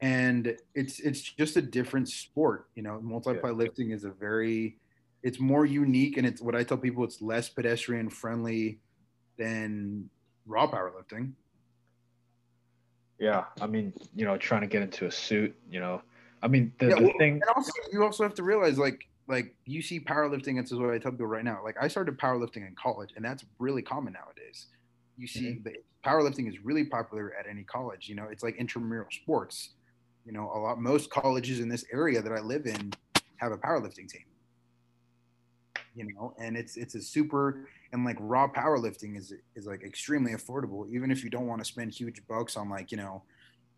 [0.00, 3.00] And it's it's just a different sport, you know.
[3.00, 3.56] Multiply yeah.
[3.56, 4.76] lifting is a very
[5.24, 8.78] it's more unique and it's what I tell people it's less pedestrian friendly
[9.36, 10.08] than
[10.46, 11.32] raw powerlifting
[13.18, 16.02] yeah, I mean, you know, trying to get into a suit, you know,
[16.42, 17.34] I mean, the, yeah, the well, thing.
[17.34, 20.60] And also, you also have to realize, like, like you see powerlifting.
[20.60, 21.60] This is what I tell people right now.
[21.64, 24.66] Like, I started powerlifting in college, and that's really common nowadays.
[25.16, 26.08] You see, mm-hmm.
[26.08, 28.08] powerlifting is really popular at any college.
[28.08, 29.70] You know, it's like intramural sports.
[30.28, 32.92] You know, a lot most colleges in this area that I live in
[33.38, 34.26] have a powerlifting team.
[35.94, 40.34] You know, and it's it's a super and like raw powerlifting is is like extremely
[40.34, 40.86] affordable.
[40.92, 43.22] Even if you don't want to spend huge bucks on like you know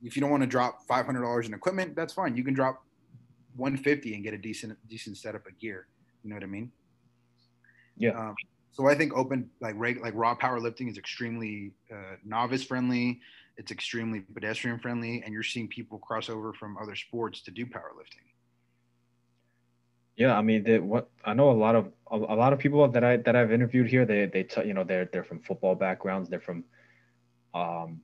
[0.03, 2.37] if you don't want to drop $500 in equipment that's fine.
[2.37, 2.83] You can drop
[3.55, 5.87] 150 and get a decent decent setup of gear.
[6.25, 6.73] You know what i mean?
[7.97, 8.11] Yeah.
[8.11, 8.35] Um,
[8.73, 13.21] so i think open like reg, like raw powerlifting is extremely uh, novice friendly
[13.61, 17.67] it's extremely pedestrian friendly and you're seeing people cross over from other sports to do
[17.67, 18.27] powerlifting
[20.21, 22.87] yeah, I mean, they, what I know a lot of a, a, lot of people
[22.87, 25.75] that I that I've interviewed here, they they t- you know they're they're from football
[25.75, 26.29] backgrounds.
[26.29, 26.63] They're from,
[27.55, 28.03] um,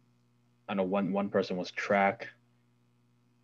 [0.66, 2.29] I know one one person was track,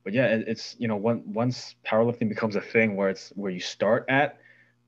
[0.04, 3.50] but yeah, it, it's you know one, once powerlifting becomes a thing where it's where
[3.50, 4.38] you start at,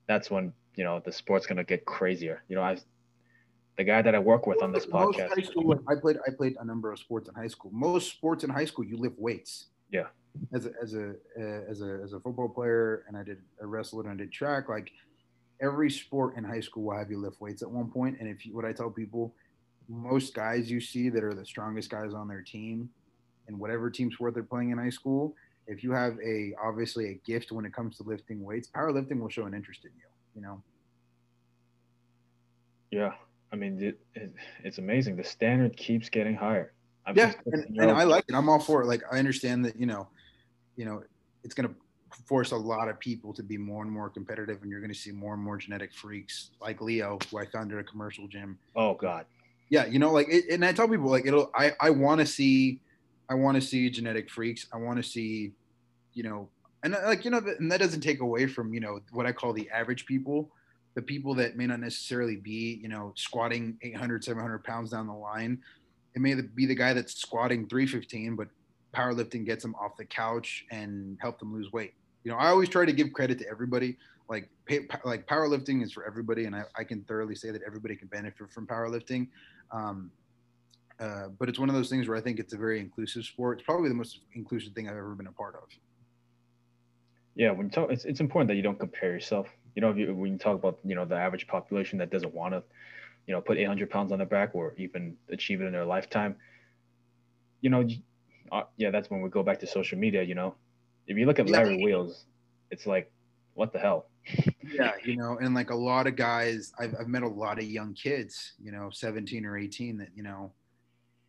[0.06, 2.42] that's when you know the sport's gonna get crazier.
[2.48, 2.78] You know, I
[3.76, 5.34] the guy that I work with on this podcast.
[5.34, 7.70] High school, I played I played a number of sports in high school.
[7.72, 9.66] Most sports in high school, you lift weights.
[9.90, 10.06] Yeah
[10.52, 13.64] as a, as a eh, as a as a football player, and I did I
[13.64, 14.68] wrestled and I did track.
[14.68, 14.90] Like
[15.60, 18.16] every sport in high school will have you lift weights at one point.
[18.20, 19.34] And if you, what I tell people,
[19.88, 22.88] most guys you see that are the strongest guys on their team,
[23.46, 25.34] and whatever team sport they're playing in high school,
[25.66, 29.28] if you have a obviously a gift when it comes to lifting weights, powerlifting will
[29.28, 30.06] show an interest in you.
[30.34, 30.62] You know.
[32.90, 33.12] Yeah,
[33.54, 35.16] I mean it, it, it's amazing.
[35.16, 36.72] The standard keeps getting higher.
[37.06, 38.34] I'm yeah, and, and I like it.
[38.34, 38.86] I'm all for it.
[38.86, 40.08] Like I understand that you know
[40.76, 41.02] you know,
[41.42, 41.74] it's going to
[42.26, 44.98] force a lot of people to be more and more competitive, and you're going to
[44.98, 48.58] see more and more genetic freaks like Leo, who I found at a commercial gym.
[48.76, 49.26] Oh God.
[49.70, 51.50] Yeah, you know, like, it, and I tell people like it'll.
[51.54, 52.80] I I want to see,
[53.28, 54.66] I want to see genetic freaks.
[54.72, 55.52] I want to see,
[56.12, 56.48] you know,
[56.82, 59.52] and like you know, and that doesn't take away from you know what I call
[59.52, 60.50] the average people,
[60.94, 65.14] the people that may not necessarily be you know squatting 800, 700 pounds down the
[65.14, 65.60] line.
[66.14, 68.48] It may be the guy that's squatting 315, but
[68.94, 71.94] powerlifting gets them off the couch and help them lose weight.
[72.22, 73.96] You know, I always try to give credit to everybody.
[74.28, 77.94] Like, pay, like powerlifting is for everybody, and I, I, can thoroughly say that everybody
[77.94, 79.28] can benefit from powerlifting.
[79.70, 80.10] Um,
[80.98, 83.58] uh, but it's one of those things where I think it's a very inclusive sport.
[83.58, 85.68] It's probably the most inclusive thing I've ever been a part of.
[87.34, 89.48] Yeah, when you talk, it's, it's important that you don't compare yourself.
[89.74, 92.54] You know, you, when you talk about you know the average population that doesn't want
[92.54, 92.62] to,
[93.26, 96.36] you know, put 800 pounds on their back or even achieve it in their lifetime,
[97.60, 97.86] you know,
[98.52, 100.22] uh, yeah, that's when we go back to social media.
[100.22, 100.54] You know,
[101.06, 101.84] if you look at Larry yeah.
[101.84, 102.26] Wheels,
[102.70, 103.10] it's like,
[103.54, 104.06] what the hell?
[104.62, 107.64] yeah, you know, and like a lot of guys, I've, I've met a lot of
[107.64, 110.52] young kids, you know, 17 or 18 that, you know,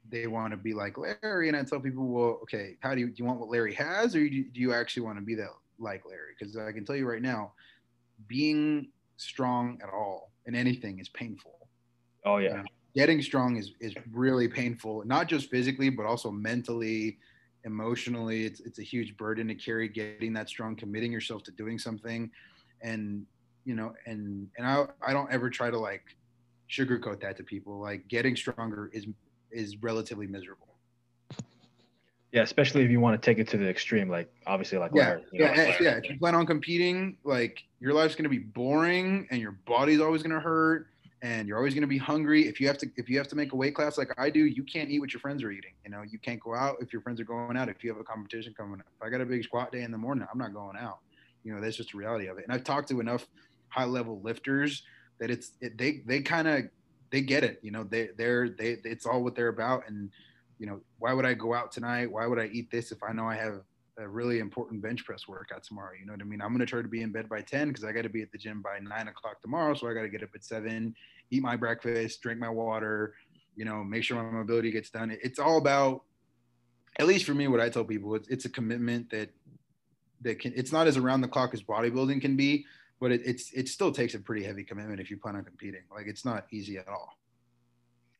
[0.09, 1.47] they want to be like Larry.
[1.47, 4.15] And I tell people, well, okay, how do you, do you want what Larry has
[4.15, 6.33] or do you, do you actually want to be that like Larry?
[6.37, 7.53] Because I can tell you right now,
[8.27, 11.67] being strong at all in anything is painful.
[12.25, 12.49] Oh, yeah.
[12.49, 12.63] You know,
[12.95, 17.17] getting strong is, is really painful, not just physically, but also mentally,
[17.63, 18.45] emotionally.
[18.45, 22.31] It's, it's a huge burden to carry getting that strong, committing yourself to doing something.
[22.81, 23.25] And,
[23.65, 26.03] you know, and, and I, I don't ever try to like
[26.69, 27.79] sugarcoat that to people.
[27.79, 29.07] Like getting stronger is,
[29.51, 30.74] is relatively miserable.
[32.35, 35.07] Yeah, especially if you want to take it to the extreme, like obviously, like yeah,
[35.07, 35.97] Larry, yeah, eh, know, yeah.
[35.97, 40.21] If you plan on competing, like your life's gonna be boring and your body's always
[40.21, 40.87] gonna hurt
[41.25, 42.47] and you're always going to be hungry.
[42.47, 44.45] If you have to if you have to make a weight class like i do
[44.45, 46.03] you can't eat what your friends are eating you know?
[46.03, 47.67] You can't go out if your friends are going out.
[47.67, 49.91] If you have a competition coming up if i got a big squat day in
[49.91, 50.99] the morning i'm not going out.
[51.43, 52.43] You know that's just the reality of it.
[52.43, 53.25] And i've talked to enough
[53.69, 54.83] high level lifters
[55.19, 56.65] that it's it, they they kind of
[57.09, 57.83] they get it you know?
[57.83, 60.11] They they're they it's all what they're about and
[60.59, 63.11] you know why would i go out tonight why would i eat this if i
[63.11, 63.61] know i have
[63.97, 65.91] a really important bench press workout tomorrow.
[65.97, 66.41] You know what I mean?
[66.41, 68.21] I'm going to try to be in bed by 10 because I got to be
[68.21, 69.73] at the gym by nine o'clock tomorrow.
[69.73, 70.95] So I got to get up at seven,
[71.31, 73.13] eat my breakfast, drink my water,
[73.55, 75.15] you know, make sure my mobility gets done.
[75.23, 76.03] It's all about,
[76.99, 79.29] at least for me, what I tell people, it's, it's a commitment that,
[80.21, 82.65] that can, it's not as around the clock as bodybuilding can be,
[82.99, 85.81] but it, it's, it still takes a pretty heavy commitment if you plan on competing.
[85.93, 87.17] Like it's not easy at all.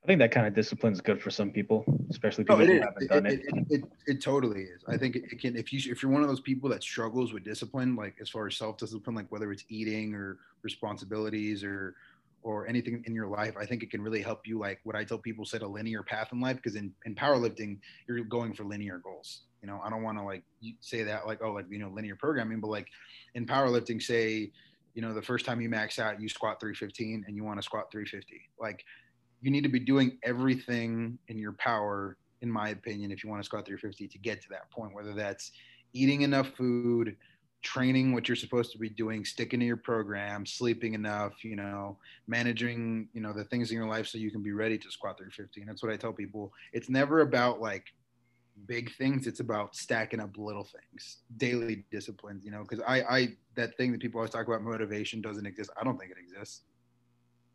[0.06, 2.80] I think that kind of discipline is good for some people, especially oh, people who
[2.80, 3.40] haven't it, done it.
[3.40, 3.84] It, it.
[4.06, 4.84] it, totally is.
[4.88, 7.44] I think it, can if you if you're one of those people that struggles with
[7.44, 11.96] discipline, like as far as self discipline, like whether it's eating or responsibilities or
[12.44, 14.60] or anything in your life, I think it can really help you.
[14.60, 17.80] Like what I tell people, set a linear path in life because in in powerlifting,
[18.08, 19.42] you're going for linear goals.
[19.64, 20.44] You know, I don't want to like
[20.82, 22.90] say that like oh like you know linear programming, but like
[23.34, 24.52] in powerlifting, say
[24.94, 27.64] you know the first time you max out, you squat 315 and you want to
[27.64, 28.86] squat 350, like
[29.42, 33.42] you need to be doing everything in your power, in my opinion, if you want
[33.42, 35.52] to squat 350 to get to that point, whether that's
[35.94, 37.16] eating enough food,
[37.66, 41.98] training what you're supposed to be doing, sticking to your program, sleeping enough, you know,
[42.28, 45.18] managing, you know, the things in your life so you can be ready to squat
[45.18, 45.62] 350.
[45.62, 46.54] And that's what I tell people.
[46.74, 47.86] It's never about like
[48.68, 49.26] big things.
[49.26, 53.92] It's about stacking up little things, daily disciplines, you know, because I, I, that thing
[53.92, 55.72] that people always talk about motivation doesn't exist.
[55.80, 56.62] I don't think it exists.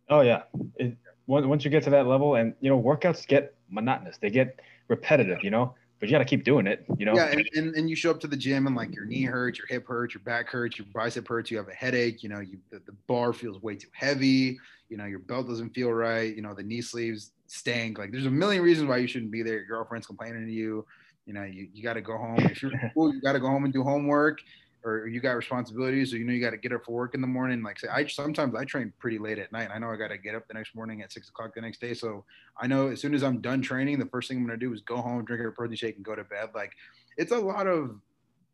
[0.08, 0.42] Oh yeah.
[0.74, 0.96] It,
[1.30, 4.18] once you get to that level and you know workouts get monotonous.
[4.18, 7.14] They get repetitive you know but you got to keep doing it you know?
[7.14, 9.58] Yeah and, and, and, you show up to the gym and like your knee hurts
[9.58, 12.40] your hip hurts your back hurts your bicep hurts you have a headache you know
[12.40, 16.34] you the, the bar feels way too heavy you know your belt doesn't feel right
[16.34, 17.98] you know the knee sleeves stank.
[17.98, 19.54] Like there's a million reasons why you shouldn't be there.
[19.54, 20.86] Your girlfriend's complaining to you.
[21.26, 22.38] You know you, you got to go home.
[22.38, 24.40] If you're cool you got to go home and do homework
[24.84, 27.20] or you got responsibilities or you know you got to get up for work in
[27.20, 29.96] the morning like say i sometimes i train pretty late at night i know i
[29.96, 32.24] got to get up the next morning at six o'clock the next day so
[32.58, 34.72] i know as soon as i'm done training the first thing i'm going to do
[34.72, 36.72] is go home drink a protein shake and go to bed like
[37.16, 37.96] it's a lot of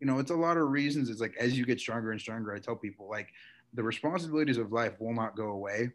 [0.01, 2.53] you know it's a lot of reasons it's like as you get stronger and stronger
[2.53, 3.29] i tell people like
[3.75, 5.91] the responsibilities of life will not go away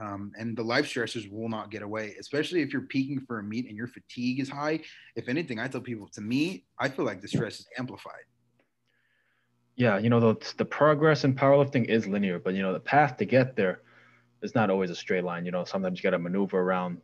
[0.00, 3.42] um, and the life stressors will not get away, especially if you're peaking for a
[3.42, 4.78] meet and your fatigue is high.
[5.16, 8.22] If anything, I tell people to me, I feel like the stress is amplified
[9.78, 13.16] yeah, you know, the, the progress in powerlifting is linear, but you know, the path
[13.18, 13.80] to get there
[14.42, 15.46] is not always a straight line.
[15.46, 16.98] You know, sometimes you got to maneuver around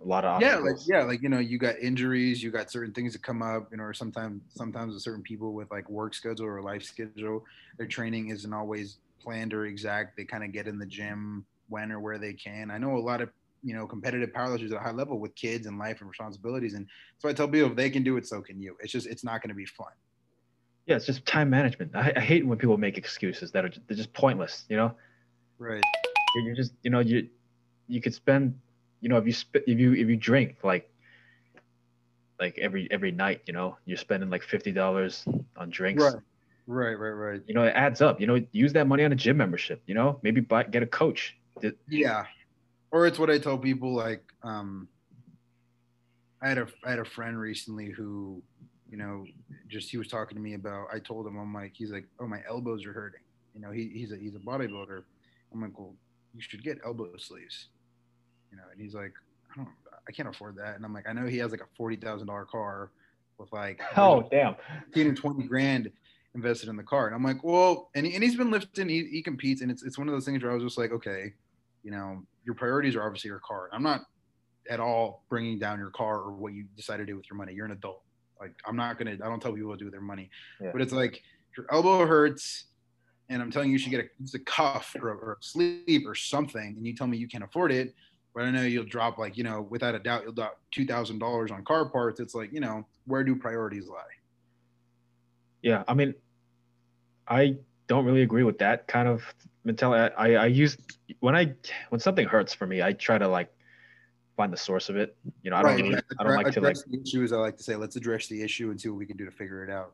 [0.00, 0.86] a lot of obstacles.
[0.88, 3.42] yeah, like yeah, like you know, you got injuries, you got certain things that come
[3.42, 6.84] up, you know, or sometimes sometimes with certain people with like work schedule or life
[6.84, 7.44] schedule,
[7.78, 10.16] their training isn't always planned or exact.
[10.16, 12.70] They kind of get in the gym when or where they can.
[12.70, 13.30] I know a lot of
[13.64, 16.86] you know competitive powerlifters at a high level with kids and life and responsibilities, and
[17.18, 18.76] so I tell people if they can do it, so can you.
[18.78, 19.90] It's just it's not going to be fun
[20.86, 21.92] yeah, it's just time management.
[21.94, 24.64] I, I hate when people make excuses that are they're just pointless.
[24.68, 24.94] You know,
[25.58, 25.82] right?
[26.34, 27.28] You're just you know you
[27.88, 28.58] you could spend
[29.00, 30.90] you know if you spit if you if you drink like
[32.40, 35.24] like every every night, you know, you're spending like fifty dollars
[35.56, 36.02] on drinks.
[36.02, 36.14] Right.
[36.66, 37.42] Right, right, right.
[37.48, 38.20] You know, it adds up.
[38.20, 39.82] You know, use that money on a gym membership.
[39.86, 41.36] You know, maybe buy get a coach.
[41.88, 42.26] Yeah,
[42.92, 43.92] or it's what I tell people.
[43.92, 44.86] Like, um,
[46.40, 48.40] I had a I had a friend recently who,
[48.90, 49.24] you know,
[49.68, 50.88] just he was talking to me about.
[50.92, 53.20] I told him I'm like, he's like, oh my elbows are hurting.
[53.54, 55.02] You know, he, he's a he's a bodybuilder.
[55.52, 55.94] I'm like, well,
[56.34, 57.68] you should get elbow sleeves.
[58.50, 59.12] You know, and he's like,
[59.52, 59.68] I don't,
[60.08, 60.76] I can't afford that.
[60.76, 62.90] And I'm like, I know he has like a forty thousand dollar car
[63.38, 65.90] with like oh damn, fifteen and twenty grand
[66.34, 67.06] invested in the car.
[67.06, 69.82] And I'm like, well, and, he, and he's been lifting, he, he competes, and it's
[69.82, 71.32] it's one of those things where I was just like, okay,
[71.82, 73.68] you know, your priorities are obviously your car.
[73.72, 74.02] I'm not
[74.68, 77.52] at all bringing down your car or what you decide to do with your money.
[77.52, 78.02] You're an adult.
[78.40, 80.70] Like I'm not gonna, I don't tell people what to do with their money, yeah.
[80.72, 81.22] but it's like
[81.56, 82.66] your elbow hurts,
[83.28, 86.14] and I'm telling you, you should get a, a cuff or, or a sleeve or
[86.14, 87.94] something, and you tell me you can't afford it.
[88.34, 91.18] But I know you'll drop like you know, without a doubt, you'll drop two thousand
[91.18, 92.20] dollars on car parts.
[92.20, 94.02] It's like you know, where do priorities lie?
[95.62, 96.14] Yeah, I mean,
[97.28, 97.56] I
[97.88, 99.22] don't really agree with that kind of
[99.64, 100.14] mentality.
[100.16, 100.78] I, I use
[101.18, 101.52] when I
[101.90, 103.52] when something hurts for me, I try to like
[104.40, 105.14] find the source of it.
[105.42, 105.82] You know, I don't right.
[105.82, 108.42] really, I don't like to like the issue I like to say let's address the
[108.42, 109.92] issue and see what we can do to figure it out.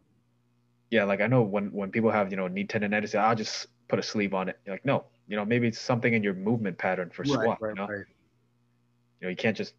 [0.92, 3.98] Yeah, like I know when when people have you know knee tendonitis, I'll just put
[3.98, 4.60] a sleeve on it.
[4.64, 7.60] You're like no, you know maybe it's something in your movement pattern for squat.
[7.60, 8.04] Right, you know, you
[9.22, 9.74] know you can't just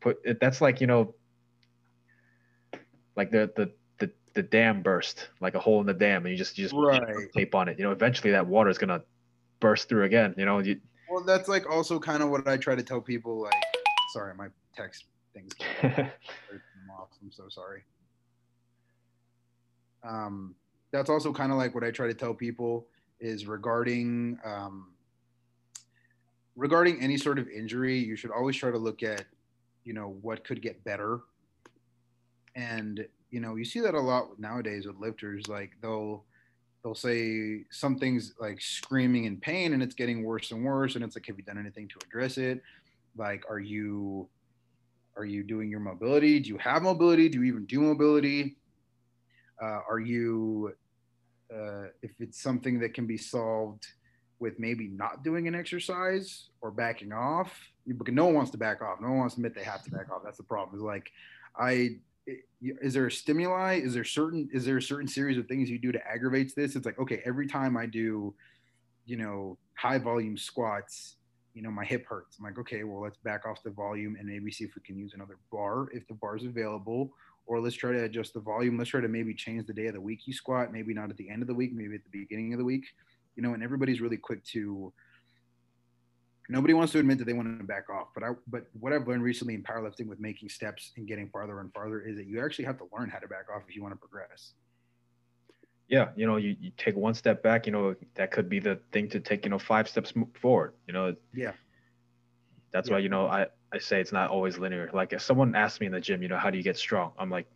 [0.00, 0.38] put it.
[0.38, 1.14] That's like you know,
[3.16, 6.36] like the the the the dam burst, like a hole in the dam, and you
[6.36, 7.32] just you just right.
[7.34, 7.78] tape on it.
[7.78, 9.02] You know, eventually that water is gonna
[9.60, 10.34] burst through again.
[10.36, 10.78] You know, you,
[11.10, 13.42] well, that's like also kind of what I try to tell people.
[13.42, 13.54] Like,
[14.12, 15.52] sorry, my text things
[15.84, 17.08] off.
[17.22, 17.82] I'm so sorry.
[20.04, 20.54] Um,
[20.92, 22.86] that's also kind of like what I try to tell people
[23.20, 24.92] is regarding um,
[26.54, 27.98] regarding any sort of injury.
[27.98, 29.24] You should always try to look at,
[29.84, 31.20] you know, what could get better.
[32.54, 35.48] And you know, you see that a lot nowadays with lifters.
[35.48, 36.24] Like they'll
[36.86, 41.16] they'll say something's like screaming in pain and it's getting worse and worse and it's
[41.16, 42.62] like have you done anything to address it?
[43.16, 44.28] Like are you
[45.16, 46.38] are you doing your mobility?
[46.38, 47.28] Do you have mobility?
[47.28, 48.56] Do you even do mobility?
[49.60, 50.74] Uh, are you
[51.52, 53.88] uh, if it's something that can be solved
[54.38, 57.52] with maybe not doing an exercise or backing off
[57.98, 59.00] because no one wants to back off.
[59.00, 60.22] No one wants to admit they have to back off.
[60.22, 60.78] That's the problem.
[60.78, 61.10] Is like
[61.58, 61.96] i
[62.60, 63.74] is there a stimuli?
[63.74, 66.76] Is there certain is there a certain series of things you do to aggravate this?
[66.76, 68.34] It's like okay every time i do
[69.04, 71.16] you know high volume squats
[71.54, 72.38] you know my hip hurts.
[72.38, 74.98] I'm like okay well let's back off the volume and maybe see if we can
[74.98, 77.12] use another bar if the bar is available
[77.46, 78.76] or let's try to adjust the volume.
[78.76, 81.16] Let's try to maybe change the day of the week you squat maybe not at
[81.16, 82.86] the end of the week maybe at the beginning of the week
[83.36, 84.92] you know and everybody's really quick to
[86.48, 88.08] nobody wants to admit that they want to back off.
[88.14, 91.60] But I, but what I've learned recently in powerlifting with making steps and getting farther
[91.60, 93.82] and farther is that you actually have to learn how to back off if you
[93.82, 94.52] want to progress.
[95.88, 98.80] Yeah, you know, you, you take one step back, you know, that could be the
[98.90, 100.72] thing to take, you know, five steps forward.
[100.86, 101.14] You know.
[101.34, 101.52] Yeah.
[102.72, 102.94] That's yeah.
[102.94, 104.90] why you know I I say it's not always linear.
[104.92, 107.12] Like if someone asks me in the gym, you know, how do you get strong?
[107.18, 107.46] I'm like,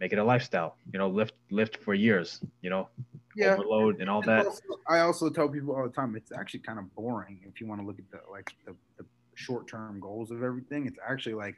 [0.00, 0.76] make it a lifestyle.
[0.92, 2.40] You know, lift lift for years.
[2.62, 2.88] You know,
[3.36, 3.54] yeah.
[3.54, 4.46] overload and all and that.
[4.46, 7.66] Also, I also tell people all the time it's actually kind of boring if you
[7.66, 9.04] want to look at the like the, the
[9.34, 10.86] short term goals of everything.
[10.86, 11.56] It's actually like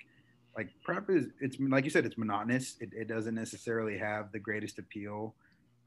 [0.57, 2.77] like prep is it's like you said it's monotonous.
[2.81, 5.35] It, it doesn't necessarily have the greatest appeal.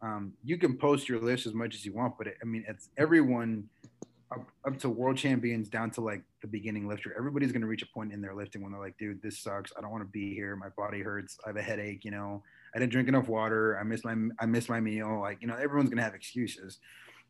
[0.01, 2.63] Um, you can post your list as much as you want, but it, I mean
[2.67, 3.67] it's everyone
[4.32, 7.15] up, up to world champions down to like the beginning lifter.
[7.18, 9.72] Everybody's going to reach a point in their lifting when they're like, dude, this sucks.
[9.78, 10.56] I don't want to be here.
[10.56, 11.38] My body hurts.
[11.46, 12.06] I have a headache.
[12.06, 12.44] You know,
[12.76, 13.78] I didn't drink enough water.
[13.80, 15.20] I missed my, I missed my meal.
[15.20, 16.80] Like, you know, everyone's going to have excuses,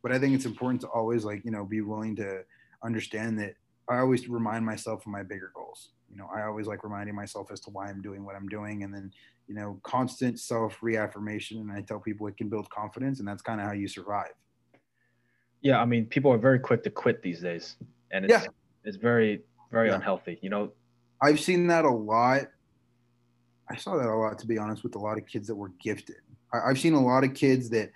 [0.02, 2.44] but I think it's important to always like, you know, be willing to
[2.84, 3.56] understand that
[3.88, 5.90] I always remind myself of my bigger goals.
[6.12, 8.84] You know, I always like reminding myself as to why I'm doing what I'm doing.
[8.84, 9.12] And then,
[9.48, 11.60] you know, constant self reaffirmation.
[11.60, 14.34] And I tell people it can build confidence and that's kind of how you survive.
[15.62, 17.76] Yeah, I mean, people are very quick to quit these days,
[18.12, 18.50] and it's yeah.
[18.84, 19.42] it's very
[19.72, 19.96] very yeah.
[19.96, 20.40] unhealthy.
[20.42, 20.72] You know,
[21.22, 22.44] I've seen that a lot.
[23.70, 25.72] I saw that a lot, to be honest, with a lot of kids that were
[25.82, 26.18] gifted.
[26.54, 27.92] I, I've seen a lot of kids that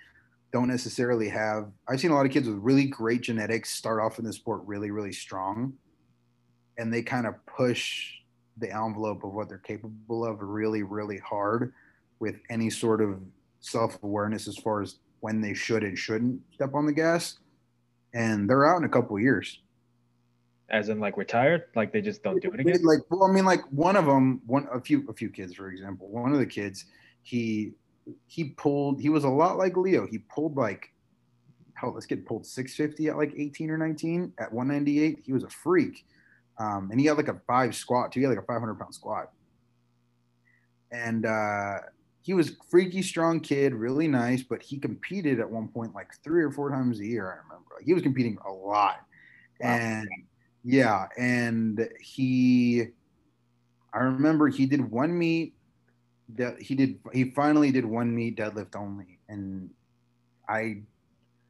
[0.52, 1.70] don't necessarily have.
[1.88, 4.62] I've seen a lot of kids with really great genetics start off in the sport
[4.66, 5.72] really, really strong,
[6.78, 8.12] and they kind of push
[8.58, 11.72] the envelope of what they're capable of really, really hard
[12.20, 13.20] with any sort of
[13.60, 17.38] self awareness as far as when they should and shouldn't step on the gas
[18.14, 19.60] and they're out in a couple years.
[20.70, 22.82] As in, like retired, like they just don't do it again.
[22.82, 25.68] Like, well, I mean, like one of them, one a few a few kids, for
[25.68, 26.86] example, one of the kids,
[27.22, 27.72] he
[28.26, 29.00] he pulled.
[29.00, 30.06] He was a lot like Leo.
[30.06, 30.90] He pulled like,
[31.74, 35.22] hell, this kid pulled 650 at like 18 or 19 at 198.
[35.22, 36.06] He was a freak,
[36.58, 38.20] um, and he had like a five squat too.
[38.20, 39.32] He had like a 500 pound squat,
[40.90, 41.76] and uh,
[42.24, 44.42] he was freaky strong kid, really nice.
[44.42, 47.26] But he competed at one point like three or four times a year.
[47.26, 49.04] I remember like, he was competing a lot,
[49.60, 49.68] wow.
[49.68, 50.08] and
[50.64, 52.86] yeah, and he,
[53.92, 55.54] I remember he did one meet
[56.36, 56.98] that he did.
[57.12, 59.68] He finally did one meet deadlift only, and
[60.48, 60.82] I,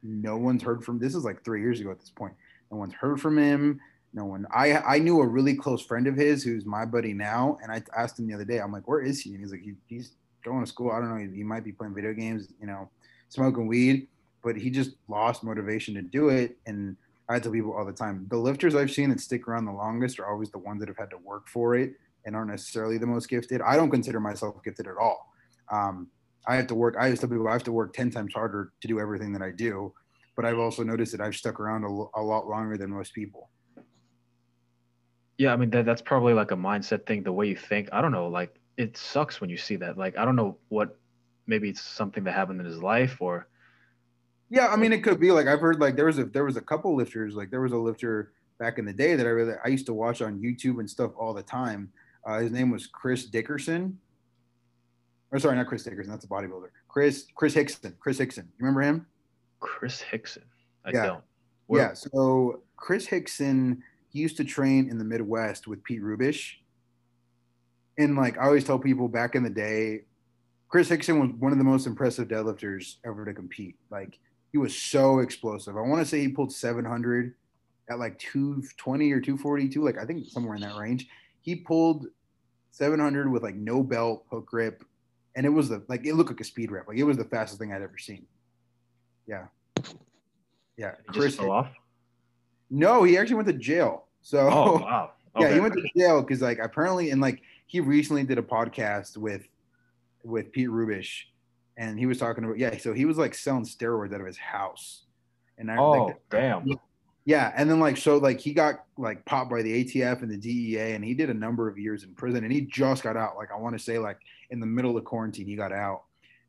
[0.03, 0.99] no one's heard from.
[0.99, 2.33] This is like three years ago at this point.
[2.69, 3.79] No one's heard from him
[4.15, 4.47] no one.
[4.53, 7.81] I I knew a really close friend of his who's my buddy now, and I
[7.95, 8.59] asked him the other day.
[8.59, 9.31] I'm like, where is he?
[9.31, 10.13] And he's like, he, he's
[10.51, 10.91] going to school.
[10.91, 11.31] I don't know.
[11.31, 12.89] He, he, might be playing video games, you know,
[13.29, 14.07] smoking weed,
[14.43, 16.57] but he just lost motivation to do it.
[16.65, 16.95] And
[17.27, 20.19] I tell people all the time, the lifters I've seen that stick around the longest
[20.19, 21.93] are always the ones that have had to work for it
[22.25, 23.61] and aren't necessarily the most gifted.
[23.61, 25.31] I don't consider myself gifted at all.
[25.71, 26.07] Um,
[26.47, 26.95] I have to work.
[26.99, 29.51] I tell people I have to work ten times harder to do everything that I
[29.51, 29.93] do.
[30.35, 33.49] But I've also noticed that I've stuck around a, a lot longer than most people.
[35.37, 37.89] Yeah, I mean that that's probably like a mindset thing, the way you think.
[37.91, 39.97] I don't know, like it sucks when you see that.
[39.97, 40.97] Like I don't know what
[41.47, 43.47] maybe it's something that happened in his life or
[44.49, 46.57] Yeah, I mean it could be like I've heard like there was a there was
[46.57, 49.53] a couple lifters, like there was a lifter back in the day that I really
[49.63, 51.91] I used to watch on YouTube and stuff all the time.
[52.25, 53.99] Uh, his name was Chris Dickerson.
[55.31, 56.69] Or sorry, not Chris Dickerson, that's a bodybuilder.
[56.87, 57.95] Chris Chris Hickson.
[57.99, 58.45] Chris Hickson.
[58.57, 59.05] You remember him?
[59.59, 60.43] Chris Hickson.
[60.85, 61.05] I yeah.
[61.05, 61.23] don't.
[61.69, 63.83] yeah, so Chris Hickson
[64.15, 66.53] he used to train in the Midwest with Pete Rubish.
[67.97, 70.01] And like I always tell people back in the day,
[70.67, 73.75] Chris Hickson was one of the most impressive deadlifters ever to compete.
[73.89, 74.19] Like
[74.51, 75.77] he was so explosive.
[75.77, 77.33] I want to say he pulled 700
[77.89, 81.07] at like 220 or 242, like I think somewhere in that range.
[81.41, 82.07] He pulled
[82.71, 84.83] 700 with like no belt, hook grip,
[85.35, 86.87] and it was the like it looked like a speed rep.
[86.87, 88.25] Like it was the fastest thing I'd ever seen.
[89.27, 89.45] Yeah,
[90.77, 90.91] yeah.
[91.07, 91.71] Chris fell off.
[92.69, 94.05] No, he actually went to jail.
[94.21, 95.11] So oh, wow.
[95.35, 95.47] Okay.
[95.47, 99.17] Yeah, he went to jail because like apparently and like he recently did a podcast
[99.17, 99.47] with
[100.23, 101.23] with Pete Rubish
[101.77, 104.37] and he was talking about yeah, so he was like selling steroids out of his
[104.37, 105.03] house.
[105.57, 106.67] And I oh like, damn.
[107.25, 110.37] Yeah, and then like so like he got like popped by the ATF and the
[110.37, 113.35] DEA and he did a number of years in prison and he just got out.
[113.35, 114.19] Like I want to say like
[114.51, 116.03] in the middle of quarantine he got out.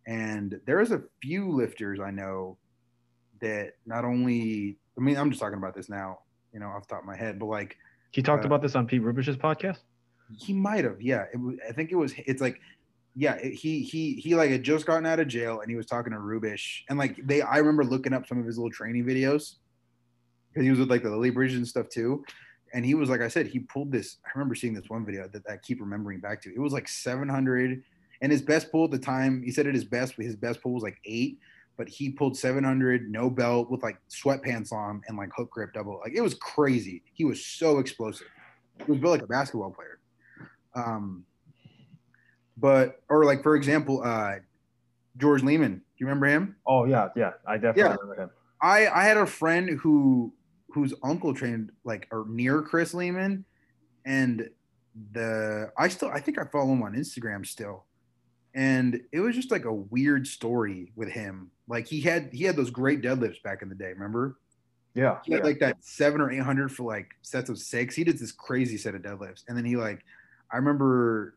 [0.07, 2.59] And there's a few lifters I know
[3.41, 6.19] that not only I mean I'm just talking about this now
[6.57, 7.77] you know, off the top of my head, but like
[8.13, 9.81] he talked uh, about this on Pete Rubish's podcast.
[10.35, 11.25] He might have, yeah.
[11.33, 12.15] It I think it was.
[12.19, 12.61] It's like,
[13.15, 13.35] yeah.
[13.35, 16.13] It, he he he like had just gotten out of jail and he was talking
[16.13, 17.43] to Rubish and like they.
[17.43, 19.57] I remember looking up some of his little training videos
[20.53, 22.25] because he was with like the Lilliebridge and stuff too.
[22.75, 24.19] And he was like I said, he pulled this.
[24.27, 26.55] I remember seeing this one video that I keep remembering back to.
[26.55, 27.83] It was like 700,
[28.21, 29.43] and his best pull at the time.
[29.43, 31.39] He said at his best, his best pull was like eight
[31.77, 36.01] but he pulled 700 no belt with like sweatpants on and like hook grip double
[36.03, 38.27] like it was crazy he was so explosive
[38.85, 39.96] he was built like a basketball player
[40.77, 41.25] um
[42.57, 44.35] but or like for example uh
[45.17, 47.97] george lehman do you remember him oh yeah yeah i definitely yeah.
[48.01, 50.33] remember him i i had a friend who
[50.71, 53.45] whose uncle trained like or near chris lehman
[54.05, 54.49] and
[55.13, 57.87] the i still i think i follow him on instagram still
[58.57, 61.51] and it was just like a weird story with him.
[61.69, 63.93] Like he had he had those great deadlifts back in the day.
[63.93, 64.39] Remember?
[64.95, 65.19] Yeah.
[65.25, 65.45] He had yeah.
[65.45, 67.95] like that seven or eight hundred for like sets of six.
[67.95, 70.03] He did this crazy set of deadlifts, and then he like,
[70.53, 71.37] I remember,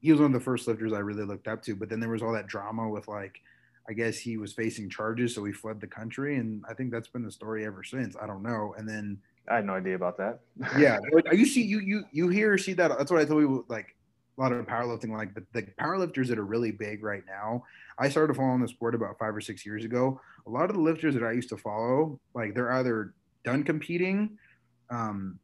[0.00, 1.74] he was one of the first lifters I really looked up to.
[1.74, 3.40] But then there was all that drama with like,
[3.88, 7.08] I guess he was facing charges, so he fled the country, and I think that's
[7.08, 8.16] been the story ever since.
[8.20, 8.74] I don't know.
[8.76, 9.18] And then
[9.48, 10.40] I had no idea about that.
[10.78, 10.98] yeah,
[11.32, 12.96] you see, you you you hear or see that?
[12.98, 13.64] That's what I told you.
[13.68, 13.94] Like
[14.36, 17.64] a lot of powerlifting, like the, the powerlifters that are really big right now.
[17.98, 20.20] I started following the sport about five or six years ago.
[20.46, 24.36] A lot of the lifters that I used to follow, like they're either done competing,
[24.90, 25.38] um,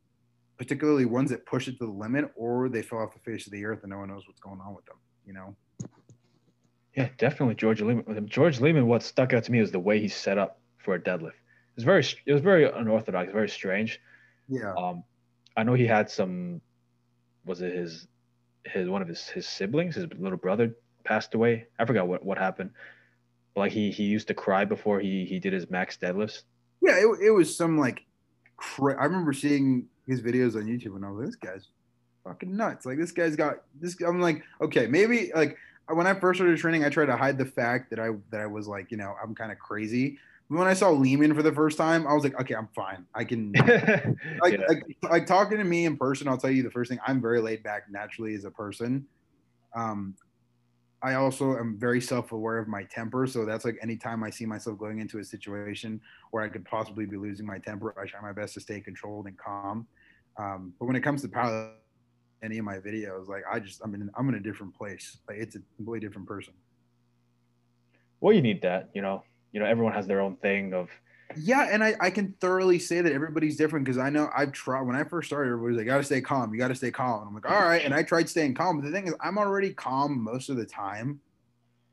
[0.58, 3.52] particularly ones that push it to the limit, or they fell off the face of
[3.52, 4.96] the earth and no one knows what's going on with them.
[5.26, 5.56] You know.
[6.96, 8.28] Yeah, definitely George Lehman.
[8.28, 8.86] George Lehman.
[8.86, 11.28] What stuck out to me is the way he set up for a deadlift.
[11.28, 13.98] It was very, it was very unorthodox, very strange.
[14.48, 14.74] Yeah.
[14.74, 15.02] Um,
[15.56, 16.60] I know he had some.
[17.46, 18.08] Was it his
[18.64, 21.66] his one of his his siblings, his little brother, passed away.
[21.78, 22.70] I forgot what what happened.
[23.56, 26.42] like he he used to cry before he he did his max deadlifts.
[26.80, 28.04] Yeah, it, it was some like.
[28.56, 31.68] Cra- I remember seeing his videos on YouTube and I was like, this guy's
[32.24, 32.86] fucking nuts.
[32.86, 33.96] Like this guy's got this.
[34.00, 35.56] I'm like, okay, maybe like
[35.88, 38.46] when I first started training, I tried to hide the fact that I that I
[38.46, 40.18] was like, you know, I'm kind of crazy
[40.58, 43.06] when I saw Lehman for the first time, I was like, okay, I'm fine.
[43.14, 43.52] I can
[44.42, 44.66] like, yeah.
[44.68, 46.28] like, like talking to me in person.
[46.28, 46.98] I'll tell you the first thing.
[47.06, 49.06] I'm very laid back naturally as a person.
[49.74, 50.14] Um,
[51.02, 54.78] I also am very self-aware of my temper, so that's like anytime I see myself
[54.78, 56.00] going into a situation
[56.30, 59.26] where I could possibly be losing my temper, I try my best to stay controlled
[59.26, 59.86] and calm.
[60.36, 61.72] Um, but when it comes to power,
[62.42, 65.18] any of my videos, like I just I'm in I'm in a different place.
[65.28, 66.54] Like it's a completely different person.
[68.20, 69.24] Well, you need that, you know.
[69.52, 70.88] You know, everyone has their own thing of
[71.36, 74.82] yeah, and I, I can thoroughly say that everybody's different because I know I've tried
[74.82, 77.20] when I first started, everybody's like, gotta stay calm, you gotta stay calm.
[77.20, 77.84] And I'm like, all right.
[77.84, 78.80] And I tried staying calm.
[78.80, 81.20] But the thing is, I'm already calm most of the time.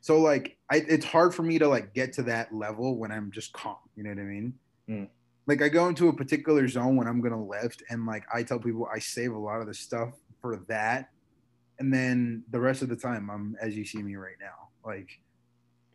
[0.02, 3.32] So like I, it's hard for me to like get to that level when I'm
[3.32, 3.78] just calm.
[3.96, 4.54] You know what I mean?
[4.90, 5.08] Mm.
[5.48, 8.60] Like I go into a particular zone when I'm gonna lift, and like I tell
[8.60, 11.10] people I save a lot of the stuff for that.
[11.80, 14.70] And then the rest of the time I'm as you see me right now.
[14.86, 15.20] Like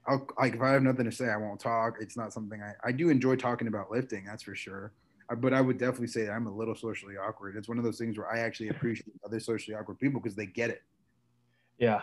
[0.07, 1.96] I'll like if I have nothing to say, I won't talk.
[2.00, 4.92] It's not something I I do enjoy talking about lifting, that's for sure.
[5.30, 7.57] I, but I would definitely say I'm a little socially awkward.
[7.57, 10.46] It's one of those things where I actually appreciate other socially awkward people because they
[10.46, 10.82] get it.
[11.78, 12.02] Yeah,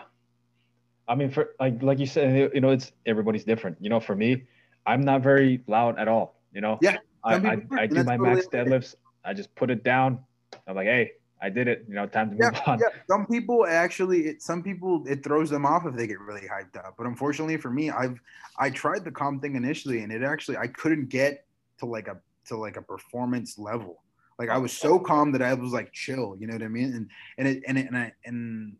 [1.08, 3.76] I mean, for like like you said, you know, it's everybody's different.
[3.80, 4.44] You know, for me,
[4.86, 6.40] I'm not very loud at all.
[6.52, 8.94] You know, yeah, I I, I do my totally max deadlifts.
[9.24, 10.18] I just put it down.
[10.66, 11.12] I'm like, hey,
[11.42, 11.84] I did it.
[11.88, 12.78] You know, time to move yeah, on.
[12.78, 12.86] Yeah.
[13.08, 16.76] Some people actually, it, some people it throws them off if they get really hyped
[16.76, 16.94] up.
[16.96, 18.18] But unfortunately for me, I've
[18.58, 21.44] I tried the calm thing initially, and it actually I couldn't get
[21.78, 24.02] to like a to like a performance level.
[24.38, 26.36] Like I was so calm that I was like chill.
[26.38, 26.94] You know what I mean?
[26.94, 28.76] And and it and it, and I, and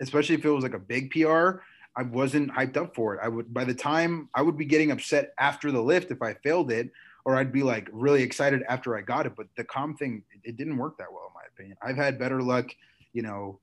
[0.00, 1.60] especially if it was like a big PR,
[1.96, 3.20] I wasn't hyped up for it.
[3.22, 6.34] I would by the time I would be getting upset after the lift if I
[6.34, 6.90] failed it,
[7.24, 9.34] or I'd be like really excited after I got it.
[9.36, 11.76] But the calm thing, it didn't work that well opinion.
[11.82, 12.66] I've had better luck,
[13.12, 13.60] you know,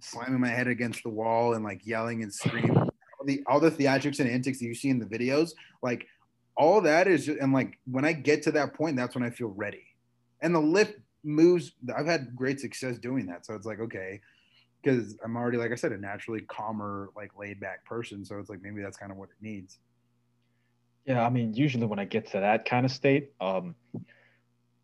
[0.00, 2.76] slamming my head against the wall and like yelling and screaming.
[2.76, 5.52] All the all the theatrics and antics that you see in the videos,
[5.82, 6.06] like
[6.56, 9.30] all that is just, and like when I get to that point, that's when I
[9.30, 9.84] feel ready.
[10.40, 11.72] And the lift moves.
[11.96, 13.46] I've had great success doing that.
[13.46, 14.20] So it's like okay,
[14.82, 18.24] because I'm already like I said, a naturally calmer, like laid back person.
[18.24, 19.78] So it's like maybe that's kind of what it needs.
[21.06, 23.74] Yeah, I mean, usually when I get to that kind of state, um,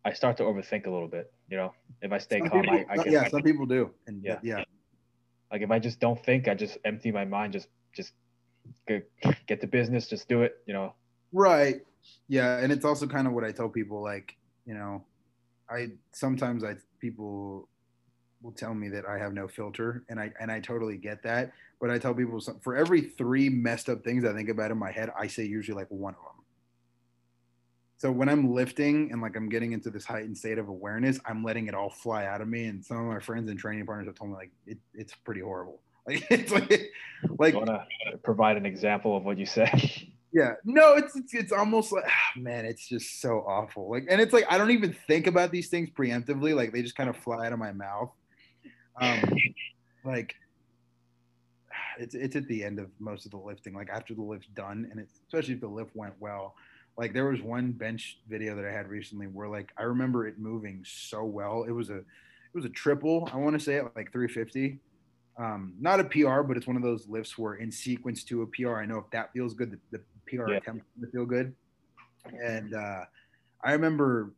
[0.05, 1.31] I start to overthink a little bit.
[1.51, 3.65] You know, if I stay some calm, people, I, I get, yeah, I, some people
[3.65, 4.63] do, and yeah, yeah.
[5.51, 8.13] Like if I just don't think, I just empty my mind, just just
[8.87, 9.11] get,
[9.47, 10.59] get to business, just do it.
[10.65, 10.93] You know.
[11.33, 11.81] Right.
[12.29, 14.01] Yeah, and it's also kind of what I tell people.
[14.01, 15.03] Like, you know,
[15.69, 17.67] I sometimes I people
[18.41, 21.51] will tell me that I have no filter, and I and I totally get that.
[21.81, 24.91] But I tell people for every three messed up things I think about in my
[24.91, 26.40] head, I say usually like one of them.
[28.01, 31.43] So when I'm lifting and like I'm getting into this heightened state of awareness, I'm
[31.43, 32.65] letting it all fly out of me.
[32.65, 35.41] And some of my friends and training partners have told me like it, it's pretty
[35.41, 35.81] horrible.
[36.07, 36.91] Like it's like
[37.37, 37.85] like want to
[38.23, 39.91] provide an example of what you said.
[40.33, 43.91] Yeah, no, it's, it's it's almost like oh, man, it's just so awful.
[43.91, 46.55] Like, and it's like I don't even think about these things preemptively.
[46.55, 48.09] Like they just kind of fly out of my mouth.
[48.99, 49.35] Um,
[50.05, 50.33] like
[51.99, 53.73] it's it's at the end of most of the lifting.
[53.73, 56.55] Like after the lift's done, and it's especially if the lift went well
[56.97, 60.39] like there was one bench video that I had recently where like I remember it
[60.39, 61.63] moving so well.
[61.67, 64.79] It was a it was a triple, I want to say at like 350.
[65.37, 68.47] Um, not a PR, but it's one of those lifts where in sequence to a
[68.47, 70.57] PR, I know if that feels good, the, the PR yeah.
[70.57, 71.55] attempt to feel good.
[72.43, 73.05] And uh,
[73.63, 74.33] I remember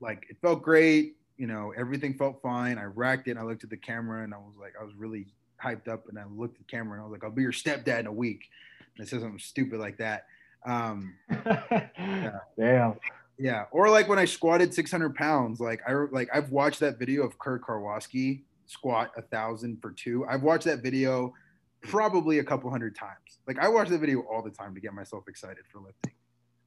[0.00, 2.78] like it felt great, you know, everything felt fine.
[2.78, 4.94] I racked it and I looked at the camera and I was like, I was
[4.96, 5.26] really
[5.62, 7.52] hyped up and I looked at the camera and I was like, I'll be your
[7.52, 8.48] stepdad in a week.
[8.96, 10.26] And I said something stupid like that.
[10.64, 12.38] Um, yeah.
[12.58, 12.94] Damn.
[13.36, 17.24] Yeah, or like when I squatted 600 pounds, like I like I've watched that video
[17.24, 20.24] of Kirk Karwoski squat a thousand for two.
[20.28, 21.34] I've watched that video
[21.82, 23.40] probably a couple hundred times.
[23.46, 26.12] Like I watch that video all the time to get myself excited for lifting.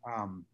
[0.05, 0.45] Um,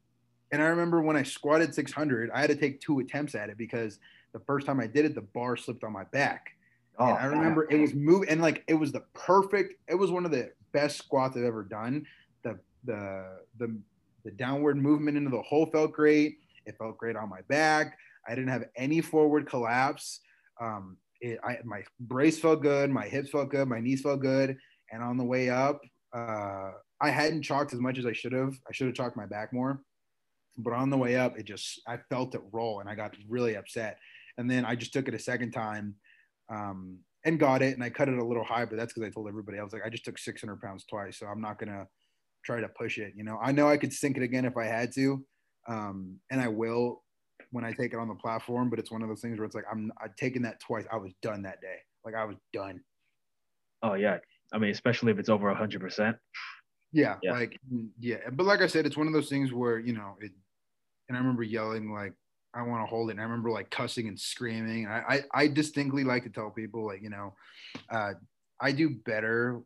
[0.51, 3.57] and I remember when I squatted 600, I had to take two attempts at it
[3.57, 3.99] because
[4.33, 6.51] the first time I did it, the bar slipped on my back.
[6.99, 9.73] Oh, and I remember it was moving and like it was the perfect.
[9.89, 12.05] It was one of the best squats I've ever done
[12.43, 13.77] the the the
[14.23, 16.37] the downward movement into the hole felt great.
[16.65, 17.97] It felt great on my back.
[18.27, 20.21] I didn't have any forward collapse.
[20.61, 22.89] Um, it, I, my brace felt good.
[22.89, 23.67] My hips felt good.
[23.67, 24.57] My knees felt good.
[24.91, 25.81] And on the way up,
[26.13, 26.71] uh,
[27.01, 28.53] I hadn't chalked as much as I should have.
[28.67, 29.81] I should have chalked my back more.
[30.57, 33.57] But on the way up, it just I felt it roll, and I got really
[33.57, 33.97] upset.
[34.37, 35.95] And then I just took it a second time
[36.49, 38.65] um, and got it, and I cut it a little high.
[38.65, 41.17] But that's because I told everybody I was like, I just took 600 pounds twice,
[41.17, 41.87] so I'm not gonna
[42.43, 43.13] try to push it.
[43.15, 45.23] You know, I know I could sink it again if I had to,
[45.67, 47.03] um, and I will
[47.51, 48.69] when I take it on the platform.
[48.69, 50.85] But it's one of those things where it's like I'm I taking that twice.
[50.91, 51.77] I was done that day.
[52.05, 52.81] Like I was done.
[53.81, 54.17] Oh yeah,
[54.51, 56.17] I mean, especially if it's over a hundred percent.
[56.91, 57.59] Yeah, like
[57.99, 60.31] yeah, but like I said, it's one of those things where you know it.
[61.09, 62.13] And I remember yelling like,
[62.53, 64.87] "I want to hold it." And I remember like cussing and screaming.
[64.87, 67.33] I, I I distinctly like to tell people like you know,
[67.89, 68.13] uh,
[68.61, 69.61] I do better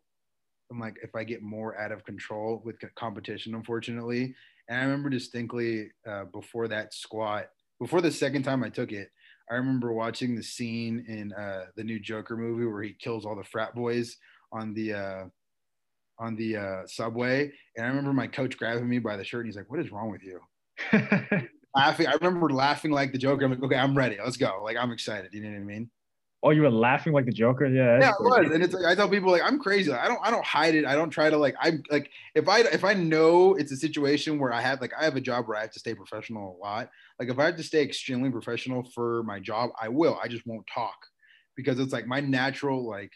[0.72, 4.36] I'm like if I get more out of control with competition, unfortunately.
[4.70, 7.48] And I remember distinctly uh, before that squat,
[7.80, 9.10] before the second time I took it,
[9.50, 13.36] I remember watching the scene in uh, the new Joker movie where he kills all
[13.36, 14.18] the frat boys
[14.52, 15.24] on the uh,
[16.20, 19.48] on the uh, subway, and I remember my coach grabbing me by the shirt and
[19.48, 20.42] he's like, "What is wrong with you?"
[21.76, 22.08] laughing.
[22.08, 23.46] I remember laughing like the Joker.
[23.46, 24.18] I'm like, "Okay, I'm ready.
[24.24, 25.34] Let's go." Like I'm excited.
[25.34, 25.90] You know what I mean?
[26.44, 27.66] Oh, you were laughing like the Joker?
[27.66, 28.00] Yeah.
[28.00, 28.52] Yeah, it was.
[28.54, 29.90] And it's like I tell people like I'm crazy.
[29.90, 30.86] Like, I don't I don't hide it.
[30.86, 34.38] I don't try to like I'm like if I if I know it's a situation
[34.38, 36.64] where I have like I have a job where I have to stay professional a
[36.64, 36.90] lot.
[37.20, 40.20] Like if I have to stay extremely professional for my job, I will.
[40.24, 40.96] I just won't talk
[41.56, 43.12] because it's like my natural like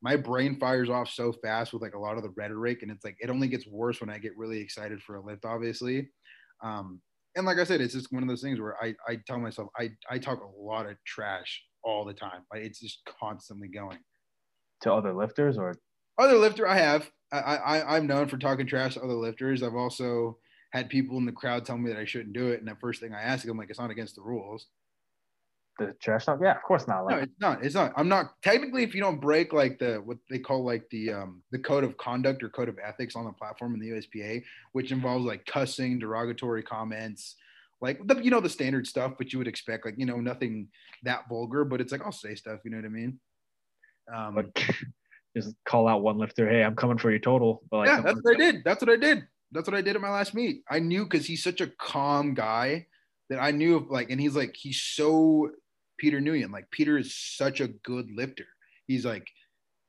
[0.00, 3.04] my brain fires off so fast with like a lot of the rhetoric and it's
[3.04, 6.08] like it only gets worse when I get really excited for a lift, obviously.
[6.64, 7.02] Um,
[7.36, 9.68] and like I said, it's just one of those things where I, I tell myself
[9.78, 12.42] I, I talk a lot of trash all the time.
[12.52, 13.98] Like it's just constantly going.
[14.82, 15.76] To other lifters or
[16.18, 17.08] other lifter I have.
[17.32, 19.62] I, I I'm known for talking trash to other lifters.
[19.62, 20.38] I've also
[20.72, 23.00] had people in the crowd tell me that I shouldn't do it, and the first
[23.00, 24.66] thing I ask them, like, it's not against the rules.
[25.78, 26.38] The trash talk?
[26.42, 27.04] Yeah, of course not.
[27.04, 27.64] Like, no, it's not.
[27.64, 27.92] It's not.
[27.96, 31.42] I'm not technically if you don't break like the what they call like the um
[31.50, 34.92] the code of conduct or code of ethics on the platform in the USPA, which
[34.92, 37.36] involves like cussing, derogatory comments,
[37.82, 40.68] like the, you know the standard stuff, but you would expect like you know nothing
[41.02, 43.18] that vulgar, but it's like I'll say stuff, you know what I mean?
[44.14, 44.64] Um, but
[45.36, 47.62] just call out one lifter, hey, I'm coming for your total.
[47.70, 48.64] But like, yeah, that's what I did.
[48.64, 49.26] That's what I did.
[49.50, 50.62] That's what I did at my last meet.
[50.70, 52.86] I knew because he's such a calm guy
[53.28, 55.50] that I knew like, and he's like he's so
[55.98, 56.52] Peter Nguyen.
[56.52, 58.46] Like Peter is such a good lifter.
[58.86, 59.26] He's like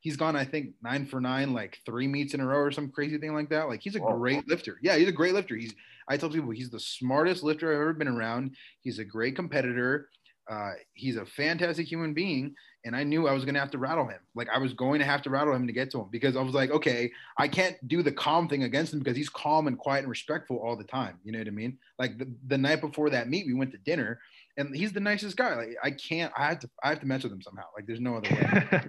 [0.01, 2.91] he's gone, I think, nine for nine, like three meets in a row or some
[2.91, 3.69] crazy thing like that.
[3.69, 4.17] Like he's a Whoa.
[4.17, 4.79] great lifter.
[4.81, 5.55] Yeah, he's a great lifter.
[5.55, 5.73] He's
[6.09, 8.55] I tell people he's the smartest lifter I've ever been around.
[8.81, 10.09] He's a great competitor.
[10.49, 13.77] Uh, he's a fantastic human being, and I knew I was going to have to
[13.77, 14.19] rattle him.
[14.35, 16.41] Like I was going to have to rattle him to get to him because I
[16.41, 19.77] was like, okay, I can't do the calm thing against him because he's calm and
[19.77, 21.17] quiet and respectful all the time.
[21.23, 21.77] You know what I mean?
[21.97, 24.19] Like the, the night before that meet, we went to dinner,
[24.57, 25.55] and he's the nicest guy.
[25.55, 27.63] Like I can't, I have to, I have to mess with him somehow.
[27.75, 28.81] Like there's no other way.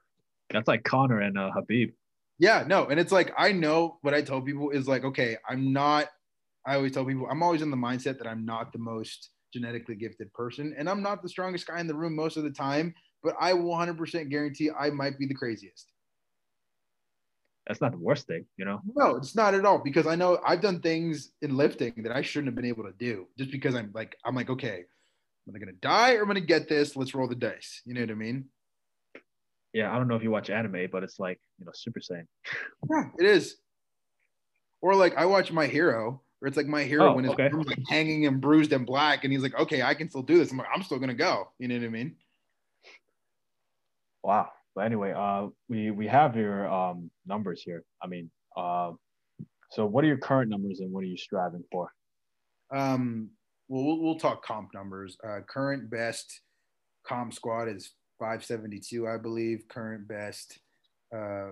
[0.50, 1.92] That's like Conor and uh, Khabib.
[2.38, 5.72] Yeah, no, and it's like I know what I tell people is like, okay, I'm
[5.72, 6.08] not.
[6.66, 9.94] I always tell people I'm always in the mindset that I'm not the most genetically
[9.94, 12.94] gifted person, and I'm not the strongest guy in the room most of the time.
[13.22, 15.90] But I 100% guarantee I might be the craziest.
[17.66, 18.80] That's not the worst thing, you know.
[18.94, 22.22] No, it's not at all because I know I've done things in lifting that I
[22.22, 24.84] shouldn't have been able to do just because I'm like I'm like okay,
[25.48, 26.94] am I gonna die or am I gonna get this?
[26.94, 27.82] Let's roll the dice.
[27.84, 28.46] You know what I mean?
[29.76, 32.26] yeah, I don't know if you watch anime, but it's like you know Super Saiyan.
[32.90, 33.56] Yeah, it is.
[34.80, 37.48] Or like I watch My Hero, where it's like My Hero oh, when his okay.
[37.50, 40.50] like hanging and bruised and black, and he's like, okay, I can still do this.
[40.50, 41.48] I'm like, I'm still gonna go.
[41.58, 42.16] You know what I mean?
[44.22, 44.48] Wow.
[44.74, 47.84] But anyway, uh, we we have your um numbers here.
[48.02, 48.92] I mean, uh,
[49.70, 51.90] so what are your current numbers and what are you striving for?
[52.70, 53.30] Um,
[53.68, 55.16] well, we'll, we'll talk comp numbers.
[55.26, 56.40] Uh, current best
[57.06, 59.64] comp squat is 572, I believe.
[59.68, 60.58] Current best
[61.14, 61.50] uh,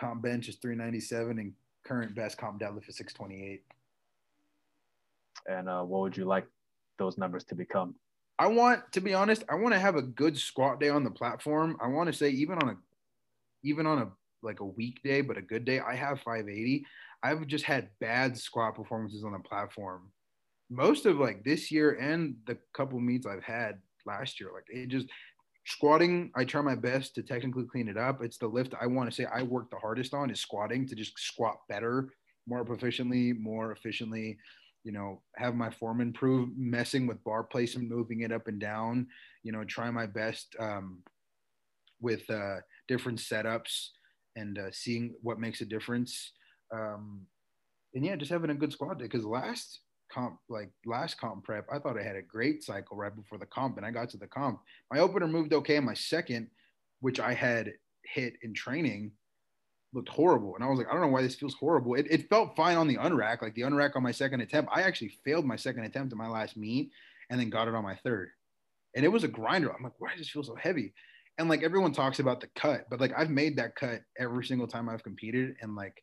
[0.00, 1.52] comp bench is 397, and
[1.86, 3.62] current best comp deadlift is 628.
[5.46, 6.46] And uh, what would you like
[6.98, 7.94] those numbers to become?
[8.38, 11.10] I want, to be honest, I want to have a good squat day on the
[11.10, 11.76] platform.
[11.80, 12.76] I want to say even on a,
[13.64, 14.08] even on a
[14.42, 16.84] like a weekday, but a good day, I have 580.
[17.24, 20.12] I've just had bad squat performances on the platform.
[20.70, 24.88] Most of like this year and the couple meets I've had last year, like it
[24.88, 25.08] just
[25.68, 29.08] squatting i try my best to technically clean it up it's the lift i want
[29.08, 32.08] to say i work the hardest on is squatting to just squat better
[32.46, 34.38] more proficiently more efficiently
[34.88, 39.06] you know have my form improve messing with bar placement moving it up and down
[39.42, 41.02] you know try my best um,
[42.00, 42.56] with uh,
[42.88, 43.88] different setups
[44.36, 46.32] and uh, seeing what makes a difference
[46.72, 47.26] um,
[47.94, 49.80] and yeah just having a good squat day because last
[50.10, 53.46] comp like last comp prep, I thought I had a great cycle right before the
[53.46, 54.60] comp, and I got to the comp.
[54.90, 56.48] My opener moved okay, and my second,
[57.00, 57.72] which I had
[58.04, 59.12] hit in training,
[59.92, 60.54] looked horrible.
[60.54, 61.94] And I was like, I don't know why this feels horrible.
[61.94, 64.70] It, it felt fine on the unrack, like the unrack on my second attempt.
[64.74, 66.90] I actually failed my second attempt in my last meet,
[67.30, 68.30] and then got it on my third,
[68.94, 69.74] and it was a grinder.
[69.74, 70.94] I'm like, why does this feel so heavy?
[71.38, 74.66] And like everyone talks about the cut, but like I've made that cut every single
[74.66, 76.02] time I've competed, and like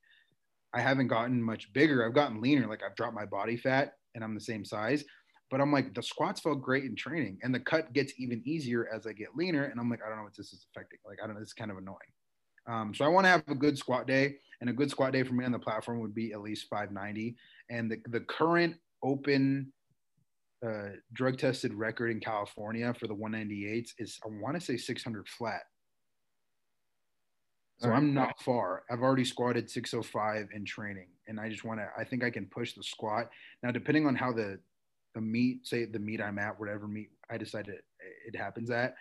[0.76, 2.06] I haven't gotten much bigger.
[2.06, 2.68] I've gotten leaner.
[2.68, 5.06] Like I've dropped my body fat and I'm the same size.
[5.50, 8.90] But I'm like, the squats felt great in training and the cut gets even easier
[8.94, 9.66] as I get leaner.
[9.66, 11.00] And I'm like, I don't know what this is affecting.
[11.08, 11.42] Like, I don't know.
[11.42, 11.98] It's kind of annoying.
[12.68, 15.24] Um, so I want to have a good squat day and a good squat day
[15.24, 17.36] for me on the platform would be at least 590.
[17.70, 19.72] And the, the current open
[20.66, 25.28] uh, drug tested record in California for the 198s is, I want to say 600
[25.28, 25.62] flat.
[27.78, 28.84] So I'm not far.
[28.90, 31.90] I've already squatted 605 in training, and I just want to.
[31.98, 33.30] I think I can push the squat
[33.64, 33.72] now.
[33.72, 34.60] Depending on how the
[35.14, 37.76] the meet, say the meet I'm at, whatever meet I decided
[38.26, 38.96] it happens at.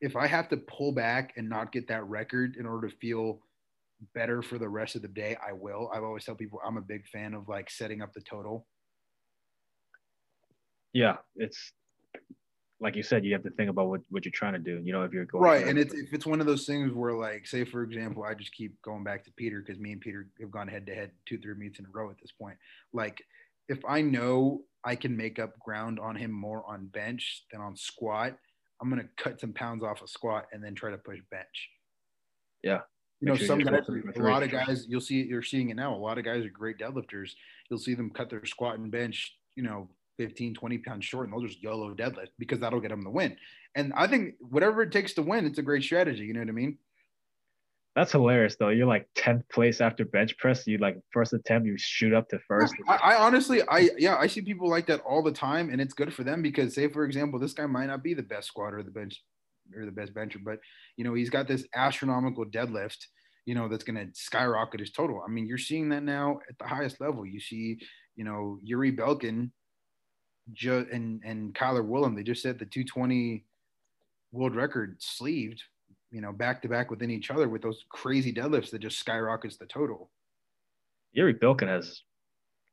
[0.00, 3.40] If I have to pull back and not get that record in order to feel
[4.14, 5.90] better for the rest of the day, I will.
[5.94, 8.66] I've always tell people I'm a big fan of like setting up the total.
[10.92, 11.72] Yeah, it's
[12.80, 14.80] like you said, you have to think about what, what you're trying to do.
[14.82, 17.12] You know, if you're going right, and it's if it's one of those things where,
[17.12, 20.28] like, say for example, I just keep going back to Peter because me and Peter
[20.40, 22.56] have gone head to head two, three meets in a row at this point.
[22.92, 23.22] Like,
[23.68, 27.76] if I know I can make up ground on him more on bench than on
[27.76, 28.36] squat,
[28.80, 31.70] I'm gonna cut some pounds off a squat and then try to push bench.
[32.62, 32.80] Yeah.
[33.20, 35.94] You know, sure some guys, a lot of guys, you'll see, you're seeing it now.
[35.94, 37.32] A lot of guys are great deadlifters.
[37.68, 41.32] You'll see them cut their squat and bench, you know, 15, 20 pounds short, and
[41.32, 43.36] they'll just YOLO deadlift because that'll get them the win.
[43.74, 46.24] And I think whatever it takes to win, it's a great strategy.
[46.24, 46.78] You know what I mean?
[48.00, 48.70] That's hilarious though.
[48.70, 50.66] You're like 10th place after bench press.
[50.66, 52.72] You like first attempt, you shoot up to first.
[52.88, 55.92] I, I, honestly, I yeah, I see people like that all the time, and it's
[55.92, 58.78] good for them because, say, for example, this guy might not be the best squatter
[58.78, 59.22] or the bench
[59.76, 60.60] or the best bencher, but
[60.96, 63.04] you know, he's got this astronomical deadlift,
[63.44, 65.22] you know, that's gonna skyrocket his total.
[65.22, 67.26] I mean, you're seeing that now at the highest level.
[67.26, 67.80] You see,
[68.16, 69.50] you know, Yuri Belkin
[70.64, 73.44] and and Cailer Woolam, they just set the 220
[74.32, 75.62] world record sleeved,
[76.10, 79.56] you know, back to back within each other with those crazy deadlifts that just skyrockets
[79.56, 80.10] the total.
[81.12, 82.02] Yuri Belkin has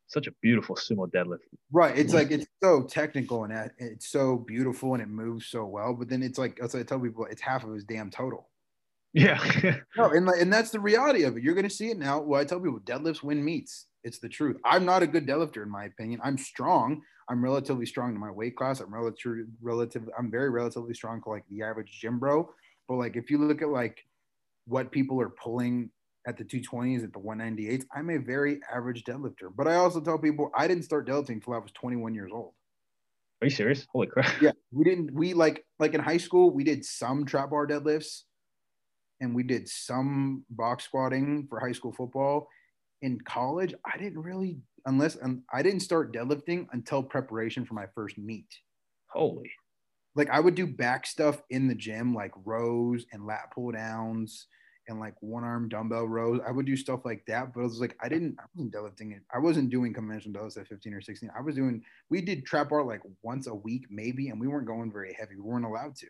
[0.08, 1.40] such a beautiful sumo deadlift.
[1.72, 1.98] Right.
[1.98, 5.94] It's like it's so technical and it's so beautiful and it moves so well.
[5.94, 8.50] But then it's like as I tell people, it's half of his damn total.
[9.14, 9.40] Yeah.
[9.98, 11.44] no, and and that's the reality of it.
[11.44, 12.20] You're gonna see it now.
[12.22, 13.88] Well, I tell people deadlifts win meets.
[14.04, 14.58] It's the truth.
[14.64, 16.22] I'm not a good deadlifter in my opinion.
[16.24, 17.02] I'm strong.
[17.30, 18.80] I'm relatively strong in my weight class.
[18.80, 20.10] I'm relatively relative.
[20.18, 22.50] I'm very relatively strong to like the average gym bro.
[22.88, 24.04] But like if you look at like
[24.66, 25.90] what people are pulling
[26.28, 29.50] at the 220s at the 198s, I'm a very average deadlifter.
[29.56, 32.54] But I also tell people I didn't start deadlifting until I was 21 years old.
[33.42, 33.86] Are you serious?
[33.92, 34.42] Holy crap!
[34.42, 35.14] Yeah, we didn't.
[35.14, 38.24] We like like in high school we did some trap bar deadlifts,
[39.22, 42.48] and we did some box squatting for high school football.
[43.04, 44.58] In college, I didn't really
[44.88, 48.48] unless um, I didn't start deadlifting until preparation for my first meet.
[49.12, 49.52] Holy.
[50.18, 54.48] Like I would do back stuff in the gym, like rows and lat pull downs
[54.88, 56.40] and like one arm dumbbell rows.
[56.46, 59.16] I would do stuff like that, but it was like I didn't, I wasn't deadlifting
[59.16, 59.22] it.
[59.34, 61.30] I wasn't doing conventional deadlifts at 15 or 16.
[61.38, 64.68] I was doing, we did trap bar like once a week, maybe, and we weren't
[64.68, 65.36] going very heavy.
[65.36, 66.08] We weren't allowed to.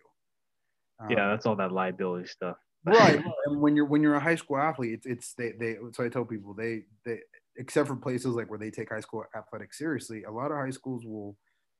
[0.99, 2.57] Um, yeah, that's all that liability stuff.
[2.85, 3.23] right.
[3.45, 5.77] And when you're when you're a high school athlete, it's it's they they.
[5.93, 7.19] So I tell people they they
[7.57, 10.69] except for places like where they take high school athletics seriously, a lot of high
[10.69, 11.35] schools will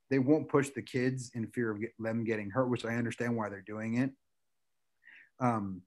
[0.10, 3.36] they won't push the kids in fear of get, them getting hurt, which I understand
[3.36, 4.12] why they're doing it.
[5.40, 5.82] Um,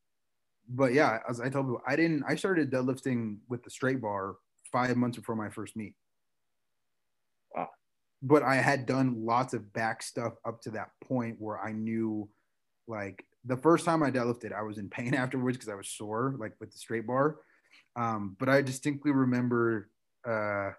[0.68, 2.24] but yeah, as I told people, I didn't.
[2.26, 4.36] I started deadlifting with the straight bar
[4.70, 5.94] five months before my first meet.
[7.54, 7.68] Wow.
[8.22, 12.28] But I had done lots of back stuff up to that point where I knew,
[12.86, 16.36] like, the first time I deadlifted, I was in pain afterwards because I was sore,
[16.38, 17.38] like with the straight bar.
[17.96, 19.90] Um, but I distinctly remember
[20.28, 20.70] uh,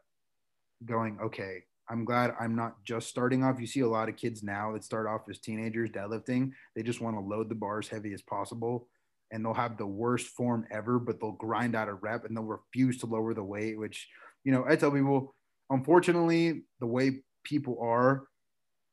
[0.86, 3.60] going, okay, I'm glad I'm not just starting off.
[3.60, 6.52] You see a lot of kids now that start off as teenagers deadlifting.
[6.76, 8.88] They just want to load the bar as heavy as possible
[9.32, 12.44] and they'll have the worst form ever, but they'll grind out a rep and they'll
[12.44, 14.08] refuse to lower the weight, which,
[14.44, 15.34] you know, I tell people,
[15.70, 18.26] unfortunately, the way people are,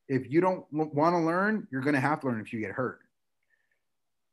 [0.08, 2.70] if you don't want to learn, you're going to have to learn if you get
[2.70, 3.00] hurt.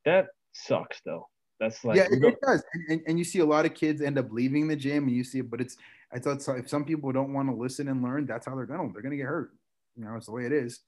[0.06, 1.28] That sucks though.
[1.60, 4.20] That's like yeah, it, it does, and, and, you see a lot of kids end
[4.20, 5.50] up leaving the gym, and you see it.
[5.50, 5.78] But it's
[6.16, 8.66] I thought so, if some people don't want to listen and learn, that's how they're
[8.66, 9.52] gonna they're gonna get hurt.
[9.98, 10.80] You know, it's the way it is.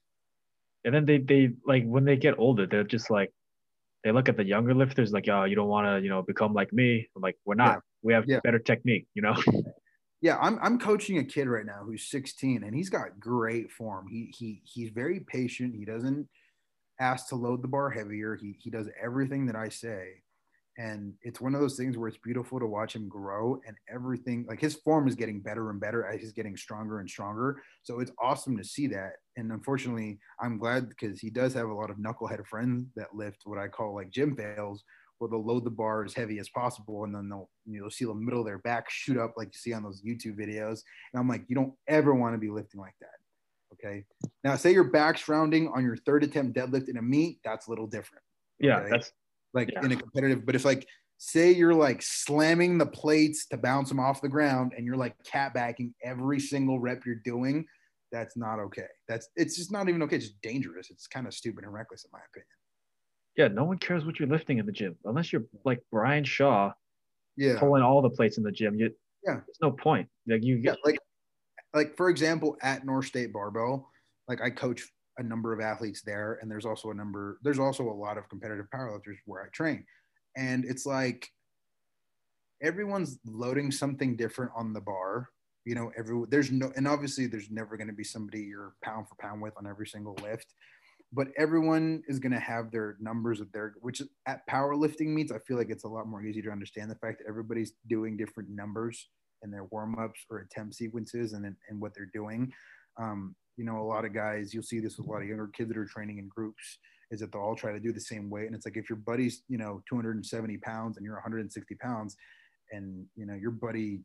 [0.84, 3.30] And then they they like when they get older, they're just like
[4.04, 6.54] they look at the younger lifters like, oh, you don't want to you know become
[6.54, 7.06] like me.
[7.14, 7.74] I'm like, we're not.
[7.74, 7.80] Yeah.
[8.02, 8.40] We have yeah.
[8.42, 9.06] better technique.
[9.14, 9.36] You know.
[10.20, 14.08] Yeah, I'm I'm coaching a kid right now who's 16 and he's got great form.
[14.08, 15.76] He he he's very patient.
[15.76, 16.28] He doesn't
[16.98, 18.34] ask to load the bar heavier.
[18.34, 20.24] He he does everything that I say
[20.78, 24.46] and it's one of those things where it's beautiful to watch him grow and everything
[24.48, 27.60] like his form is getting better and better as he's getting stronger and stronger.
[27.82, 29.14] So it's awesome to see that.
[29.36, 33.42] And unfortunately i'm glad because he does have a lot of knucklehead friends that lift
[33.44, 34.82] what i call like gym fails
[35.18, 38.04] where they'll load the bar as heavy as possible and then they'll you know see
[38.04, 40.82] the middle of their back shoot up like you see on those youtube videos.
[41.12, 43.08] And i'm like you don't ever want to be lifting like that.
[43.74, 44.04] Okay?
[44.44, 47.70] Now say your back's rounding on your third attempt deadlift in a meet that's a
[47.70, 48.22] little different.
[48.60, 48.68] Okay?
[48.68, 49.12] yeah that's
[49.54, 49.84] like yeah.
[49.84, 50.44] in a competitive.
[50.46, 50.86] But if like
[51.18, 55.14] say you're like slamming the plates to bounce them off the ground and you're like
[55.24, 57.66] cat backing every single rep you're doing,
[58.12, 58.86] that's not okay.
[59.08, 60.16] That's it's just not even okay.
[60.16, 60.90] It's just dangerous.
[60.90, 62.46] It's kind of stupid and reckless in my opinion.
[63.36, 66.72] Yeah, no one cares what you're lifting in the gym unless you're like Brian Shaw,
[67.36, 68.74] yeah, pulling all the plates in the gym.
[68.74, 68.90] You,
[69.24, 70.08] yeah, there's no point.
[70.26, 70.98] Like you, yeah, like
[71.74, 73.88] like for example, at North State Barbell,
[74.26, 74.82] like I coach
[75.18, 77.38] a number of athletes there, and there's also a number.
[77.42, 79.84] There's also a lot of competitive powerlifters where I train,
[80.36, 81.28] and it's like
[82.62, 85.28] everyone's loading something different on the bar.
[85.64, 89.08] You know, every there's no, and obviously there's never going to be somebody you're pound
[89.08, 90.54] for pound with on every single lift,
[91.12, 95.38] but everyone is going to have their numbers of their, which at powerlifting meets, I
[95.38, 98.50] feel like it's a lot more easy to understand the fact that everybody's doing different
[98.50, 99.08] numbers
[99.42, 102.52] in their warm ups or attempt sequences and, and what they're doing.
[103.00, 105.48] Um, you know, a lot of guys, you'll see this with a lot of younger
[105.48, 106.78] kids that are training in groups,
[107.10, 108.46] is that they'll all try to do the same weight.
[108.46, 112.16] And it's like if your buddy's, you know, 270 pounds and you're 160 pounds,
[112.72, 114.00] and you know your buddy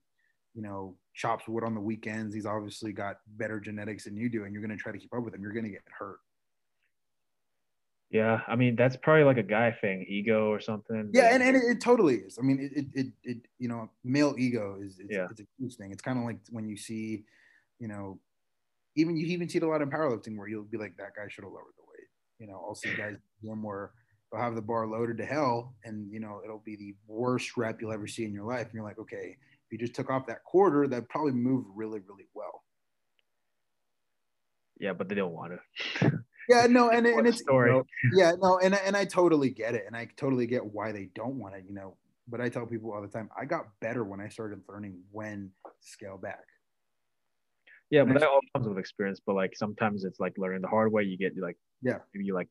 [0.53, 4.43] you know chops wood on the weekends he's obviously got better genetics than you do
[4.43, 6.19] and you're going to try to keep up with him you're going to get hurt
[8.09, 11.55] yeah i mean that's probably like a guy thing ego or something yeah and, and
[11.55, 14.99] it, it totally is i mean it, it, it, it you know male ego is
[14.99, 15.27] it's, yeah.
[15.29, 17.23] it's a huge thing it's kind of like when you see
[17.79, 18.19] you know
[18.95, 21.27] even you even see it a lot in powerlifting where you'll be like that guy
[21.27, 22.07] should have lowered the weight.
[22.39, 23.93] You know i'll see guys more
[24.31, 27.81] they'll have the bar loaded to hell and you know it'll be the worst rep
[27.81, 28.65] you'll ever see in your life.
[28.65, 31.99] And you're like okay if you just took off that quarter that probably moved really
[32.07, 32.63] really well.
[34.79, 35.53] Yeah but they don't want
[35.99, 36.11] to
[36.49, 37.71] yeah no and, and it's story.
[37.71, 40.91] You know, yeah no and, and i totally get it and i totally get why
[40.91, 41.95] they don't want it you know
[42.27, 45.51] but i tell people all the time i got better when i started learning when
[45.65, 46.43] to scale back
[47.93, 50.91] yeah but that all comes with experience but like sometimes it's like learning the hard
[50.91, 51.99] way you get like yeah.
[52.13, 52.49] maybe you like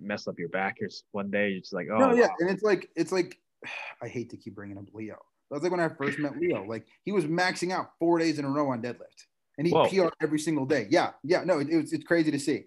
[0.00, 2.34] mess up your back or one day you're just like oh no yeah wow.
[2.40, 3.38] and it's like it's like
[4.02, 5.16] i hate to keep bringing up leo.
[5.50, 8.40] That was like when i first met leo like he was maxing out four days
[8.40, 9.22] in a row on deadlift
[9.56, 10.88] and he pr every single day.
[10.90, 12.64] Yeah yeah no it, it was it's crazy to see.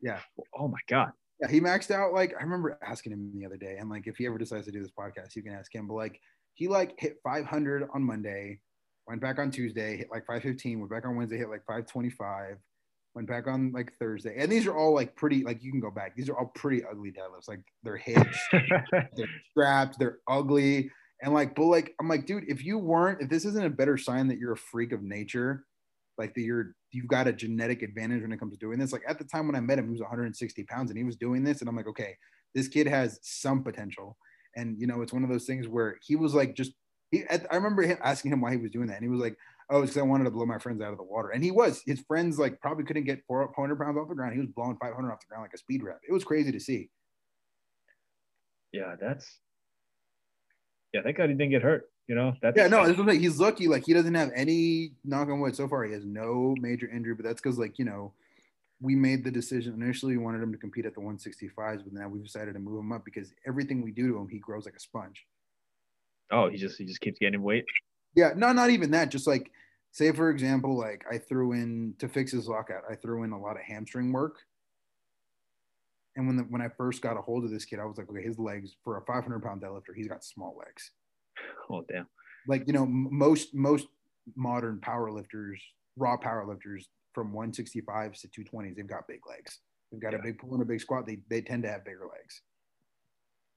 [0.00, 0.20] Yeah.
[0.58, 1.12] Oh my god.
[1.42, 4.16] Yeah he maxed out like i remember asking him the other day and like if
[4.16, 6.18] he ever decides to do this podcast you can ask him but like
[6.54, 8.60] he like hit 500 on monday
[9.06, 12.58] went back on tuesday hit like 515 went back on wednesday hit like 525
[13.16, 14.36] went back on like Thursday.
[14.38, 16.14] And these are all like pretty, like you can go back.
[16.14, 17.48] These are all pretty ugly deadlifts.
[17.48, 20.90] Like they're hitched, they're strapped, they're ugly.
[21.22, 23.96] And like, but like, I'm like, dude, if you weren't, if this isn't a better
[23.96, 25.64] sign that you're a freak of nature,
[26.18, 28.92] like that you're, you've got a genetic advantage when it comes to doing this.
[28.92, 31.16] Like at the time when I met him, he was 160 pounds and he was
[31.16, 31.60] doing this.
[31.60, 32.14] And I'm like, okay,
[32.54, 34.18] this kid has some potential.
[34.56, 36.72] And, you know, it's one of those things where he was like, just,
[37.10, 38.96] he, I remember him asking him why he was doing that.
[38.96, 39.36] And he was like,
[39.70, 41.30] oh, it's because I wanted to blow my friends out of the water.
[41.30, 41.82] And he was.
[41.86, 44.34] His friends like probably couldn't get 400 pounds off the ground.
[44.34, 46.00] He was blowing 500 off the ground like a speed rep.
[46.08, 46.90] It was crazy to see.
[48.72, 49.38] Yeah, that's.
[50.92, 51.90] Yeah, thank God he didn't get hurt.
[52.08, 52.56] You know, that's.
[52.56, 53.68] Yeah, no, like, he's lucky.
[53.68, 55.84] Like he doesn't have any knock on wood so far.
[55.84, 58.12] He has no major injury, but that's because like you know,
[58.80, 60.16] we made the decision initially.
[60.16, 62.92] We wanted him to compete at the 165s, but now we've decided to move him
[62.92, 65.26] up because everything we do to him, he grows like a sponge.
[66.30, 67.64] Oh, he just he just keeps gaining weight.
[68.14, 69.10] Yeah, no, not even that.
[69.10, 69.50] Just like,
[69.92, 73.40] say for example, like I threw in to fix his lockout, I threw in a
[73.40, 74.38] lot of hamstring work.
[76.16, 78.08] And when the, when I first got a hold of this kid, I was like,
[78.08, 80.90] okay, his legs for a 500 pound deadlifter, he's got small legs.
[81.70, 82.06] Oh damn!
[82.48, 83.86] Like you know, most most
[84.34, 85.60] modern power lifters,
[85.96, 89.60] raw power lifters from 165s to 220s, they've got big legs.
[89.90, 90.18] They've got yeah.
[90.18, 91.06] a big pull and a big squat.
[91.06, 92.42] They they tend to have bigger legs,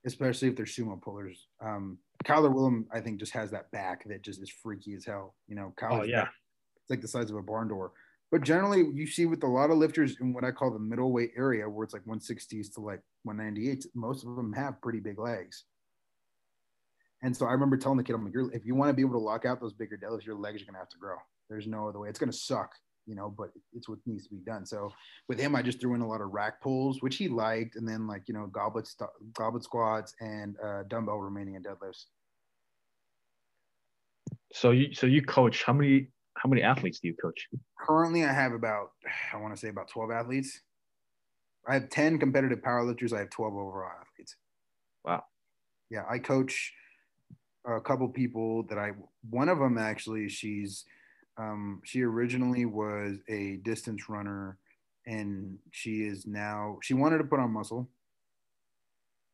[0.06, 1.48] especially if they're sumo pullers.
[1.62, 5.36] Um, Cailer Woolam, I think, just has that back that just is freaky as hell.
[5.48, 6.22] You know, oh, Cailer's oh, yeah.
[6.24, 6.34] Back,
[6.82, 7.92] it's like the size of a barn door.
[8.32, 11.32] But generally, you see with a lot of lifters in what I call the middleweight
[11.36, 15.64] area, where it's like 160s to like 198, most of them have pretty big legs.
[17.24, 19.20] And so I remember telling the kid, I'm like, if you want to be able
[19.20, 21.18] to lock out those bigger deadlifts, your legs are going to have to grow.
[21.50, 22.10] There's no other way.
[22.10, 22.72] It's going to suck,
[23.10, 24.68] you know, but it's what needs to be done.
[24.68, 24.94] So
[25.28, 27.88] with him, I just threw in a lot of rack pulls, which he liked, and
[27.88, 32.06] then like you know goblet st- goblet squats and uh, dumbbell Romanian and deadlifts.
[34.54, 37.48] So you so you coach how many how many athletes do you coach?
[37.80, 38.92] Currently, I have about
[39.34, 40.62] I want to say about twelve athletes.
[41.68, 43.12] I have ten competitive powerlifters.
[43.12, 44.36] I have twelve overall athletes.
[45.04, 45.24] Wow.
[45.90, 46.74] Yeah, I coach
[47.66, 48.92] a couple people that I.
[49.32, 50.86] One of them actually, she's
[51.40, 54.58] um, she originally was a distance runner
[55.08, 57.90] and she is now she wanted to put on muscle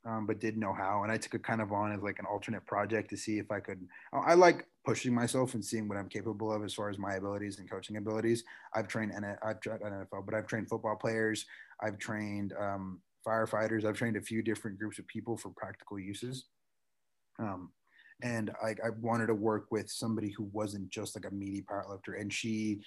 [0.06, 1.02] um, but didn't know how.
[1.04, 3.52] And i took it kind of on as like an alternate project to see if
[3.52, 3.80] i could
[4.14, 7.58] i like pushing myself and seeing what i'm capable of as far as my abilities
[7.60, 8.44] and coaching abilities.
[8.74, 11.46] I've trained and i've tried nfl but i've trained football players.
[11.82, 13.86] I've trained um, firefighters.
[13.86, 16.46] I've trained a few different groups of people for practical uses.
[17.40, 17.72] Um,
[18.24, 22.20] and I, I, wanted to work with somebody who wasn't just like a meaty powerlifter
[22.20, 22.80] and she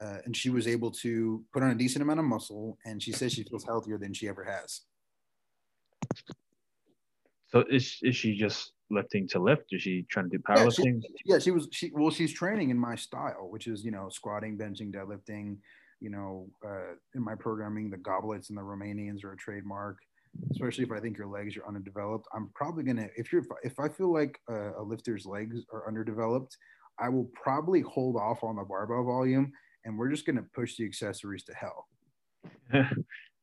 [0.00, 3.12] uh, and she was able to put on a decent amount of muscle and she
[3.12, 4.82] says she feels healthier than she ever has.
[7.48, 9.66] So is, is she just lifting to lift?
[9.70, 12.70] Is she trying to do powerlifting yeah, she, yeah she was she well she's training
[12.70, 15.58] in my style which is you know squatting benching deadlifting
[16.00, 19.98] You know, uh, in my programming, the goblets and the Romanians are a trademark.
[20.50, 23.08] Especially if I think your legs are underdeveloped, I'm probably gonna.
[23.16, 26.56] If you're, if I feel like a, a lifter's legs are underdeveloped,
[26.98, 29.52] I will probably hold off on the barbell volume,
[29.84, 31.88] and we're just gonna push the accessories to hell.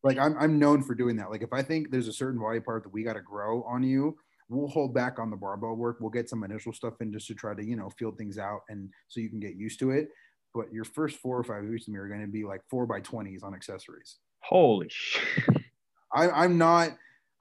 [0.04, 1.30] like I'm, I'm known for doing that.
[1.30, 3.84] Like if I think there's a certain body part that we got to grow on
[3.84, 4.16] you,
[4.50, 5.98] we'll hold back on the barbell work.
[6.00, 8.62] We'll get some initial stuff in just to try to, you know, feel things out
[8.70, 10.10] and so you can get used to it.
[10.54, 12.88] But your first four or five weeks of me are going to be like four
[12.88, 14.18] by 20s on accessories.
[14.40, 15.44] Holy shit.
[16.14, 16.90] I, I'm not,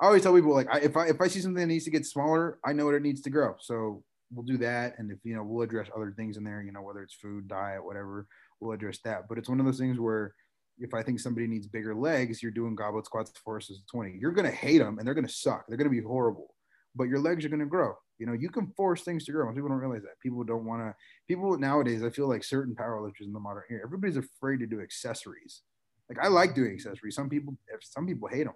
[0.01, 1.91] I always tell people like, I, if I, if I see something that needs to
[1.91, 3.55] get smaller, I know what it needs to grow.
[3.61, 4.03] So
[4.33, 4.95] we'll do that.
[4.99, 7.49] And if, you know, we'll address other things in there, you know, whether it's food,
[7.49, 8.27] diet, whatever,
[8.61, 9.29] we'll address that.
[9.29, 10.35] But it's one of those things where,
[10.81, 14.17] if I think somebody needs bigger legs, you're doing goblet squats forces 20.
[14.21, 15.65] You're to hate them and they're to suck.
[15.67, 16.55] They're to be horrible
[16.99, 17.95] but your legs are to grow.
[18.19, 19.47] You know, you can force things to grow.
[19.47, 20.21] Most people don't realize that.
[20.21, 20.95] People don't want to.
[21.29, 24.81] People nowadays, I feel like certain powerlifters in the modern era, everybody's afraid to do
[24.81, 25.63] accessories.
[26.09, 27.15] Like I like doing accessories.
[27.15, 28.55] Some people, some people hate them.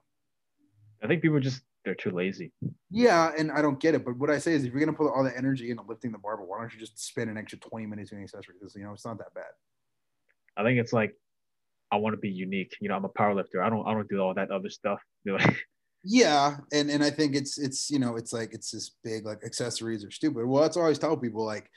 [1.03, 2.53] I think people just they're too lazy.
[2.91, 4.05] Yeah, and I don't get it.
[4.05, 6.19] But what I say is, if you're gonna put all the energy into lifting the
[6.19, 8.59] barbell, why don't you just spend an extra 20 minutes doing accessories?
[8.61, 9.45] Because You know, it's not that bad.
[10.57, 11.15] I think it's like
[11.91, 12.77] I want to be unique.
[12.81, 13.63] You know, I'm a power lifter.
[13.63, 15.01] I don't I don't do all that other stuff.
[16.05, 19.39] yeah and and i think it's it's you know it's like it's this big like
[19.45, 21.71] accessories are stupid well that's always tell people like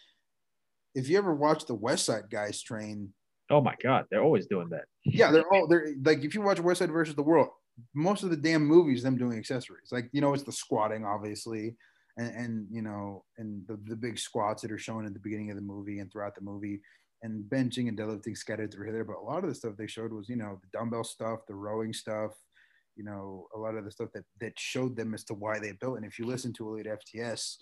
[0.95, 3.13] if you ever watch the Westside guys train
[3.49, 4.85] oh my god they're always doing that.
[5.03, 7.49] Yeah they're all they're like if you watch Westside versus the world
[7.93, 9.91] most of the damn movies them doing accessories.
[9.91, 11.75] Like you know it's the squatting obviously
[12.17, 15.49] and, and you know and the, the big squats that are shown at the beginning
[15.49, 16.81] of the movie and throughout the movie
[17.23, 19.03] and benching and deadlifting scattered through there.
[19.03, 21.55] But a lot of the stuff they showed was you know the dumbbell stuff the
[21.55, 22.31] rowing stuff
[22.95, 25.73] you know a lot of the stuff that that showed them as to why they
[25.73, 25.97] built.
[25.97, 27.57] And if you listen to Elite FTS,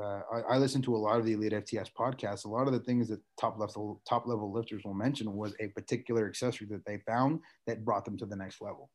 [0.00, 2.44] uh, I, I listen to a lot of the Elite FTS podcasts.
[2.44, 5.68] A lot of the things that top level top level lifters will mention was a
[5.68, 8.90] particular accessory that they found that brought them to the next level.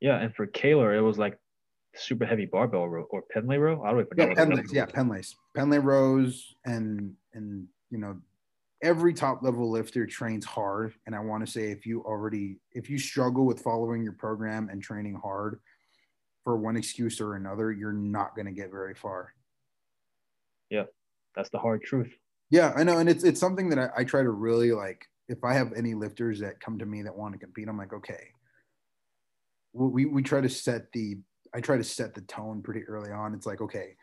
[0.00, 1.38] Yeah, and for Cailer, it was like
[1.94, 3.82] super heavy barbell row or Pendlay row.
[3.82, 4.24] I don't even know.
[4.28, 4.72] Yeah, Pendlays.
[4.72, 5.34] Yeah, Pendlays.
[5.54, 8.16] Pendlay rows and and you know
[8.82, 12.90] every top level lifter trains hard and i want to say if you already if
[12.90, 15.60] you struggle with following your program and training hard
[16.44, 19.32] for one excuse or another you're not going to get very far
[20.70, 20.84] yeah
[21.34, 22.12] that's the hard truth.
[22.50, 25.42] Yeah i know and it's it's something that I, I try to really like if
[25.44, 28.28] i have any lifters that come to me that want to compete i'm like okay.
[29.78, 31.18] We, we try to set the
[31.54, 33.34] i try to set the tone pretty early on.
[33.34, 33.96] It's like okay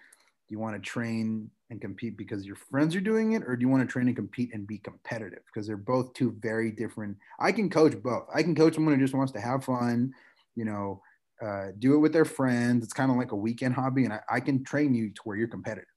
[0.47, 3.61] do you want to train and compete because your friends are doing it or do
[3.61, 5.39] you want to train and compete and be competitive?
[5.45, 8.27] Because they're both two very different i can coach both.
[8.33, 10.13] I can coach someone who just wants to have fun
[10.55, 11.01] you know
[11.41, 12.85] uh, do it with their friends.
[12.85, 15.35] It's kind of like a weekend hobby and I, I can train you to where
[15.35, 15.87] you're competitive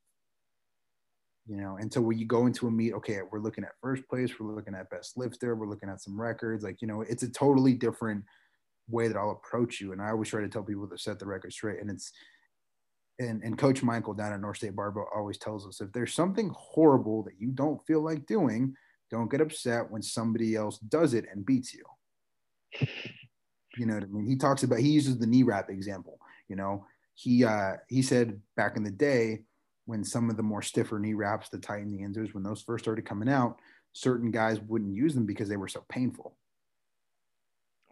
[1.46, 4.06] you know and so when you go into a meet okay we're looking at first
[4.08, 7.22] place we're looking at best lifter we're looking at some records like you know it's
[7.22, 8.24] a totally different
[8.88, 11.26] way that i'll approach you and i always try to tell people to set the
[11.26, 12.12] record straight and it's
[13.18, 16.52] and, and Coach Michael down at North State Barbell always tells us if there's something
[16.54, 18.74] horrible that you don't feel like doing,
[19.10, 21.84] don't get upset when somebody else does it and beats you.
[23.78, 24.26] You know what I mean?
[24.26, 26.18] He talks about he uses the knee wrap example.
[26.48, 29.42] You know, he uh, he said back in the day
[29.86, 32.84] when some of the more stiffer knee wraps, the Titan the Inzers, when those first
[32.84, 33.58] started coming out,
[33.92, 36.36] certain guys wouldn't use them because they were so painful.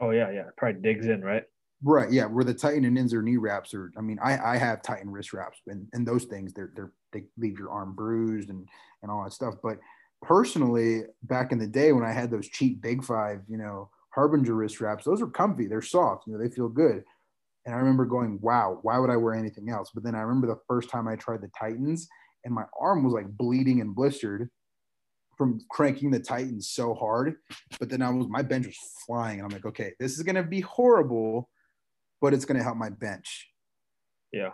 [0.01, 0.49] Oh yeah, yeah.
[0.49, 1.45] it Probably digs in, right?
[1.83, 2.11] Right.
[2.11, 2.27] Yeah.
[2.27, 5.33] Where the Titan and Inzer knee wraps are, I mean, I, I have Titan wrist
[5.33, 8.67] wraps and, and those things, they're, they're, they leave your arm bruised and,
[9.03, 9.55] and all that stuff.
[9.63, 9.79] But
[10.23, 14.55] personally, back in the day when I had those cheap Big Five, you know, Harbinger
[14.55, 15.67] wrist wraps, those are comfy.
[15.67, 16.27] They're soft.
[16.27, 17.05] You know, they feel good.
[17.67, 19.91] And I remember going, wow, why would I wear anything else?
[19.95, 22.09] But then I remember the first time I tried the Titans
[22.45, 24.51] and my arm was like bleeding and blistered
[25.39, 27.37] from cranking the Titans so hard.
[27.81, 29.41] But then I was, my bench was flying.
[29.41, 31.49] And I'm like, okay, this is going to be horrible
[32.25, 33.51] but it's going to help my bench.
[34.33, 34.53] Yeah.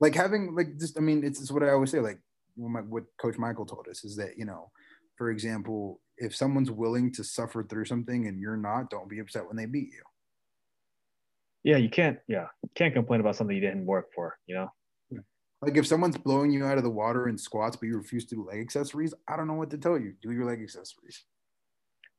[0.00, 2.00] Like having like just, I mean, it's, it's what I always say.
[2.00, 2.18] Like
[2.56, 4.70] my, what Coach Michael told us is that you know,
[5.18, 9.46] for example, if someone's willing to suffer through something and you're not, don't be upset
[9.46, 10.02] when they beat you.
[11.64, 12.18] Yeah, you can't.
[12.28, 14.38] Yeah, you can't complain about something you didn't work for.
[14.46, 14.72] You know.
[15.62, 18.34] Like if someone's blowing you out of the water in squats, but you refuse to
[18.34, 20.14] do leg accessories, I don't know what to tell you.
[20.20, 21.24] Do your leg accessories.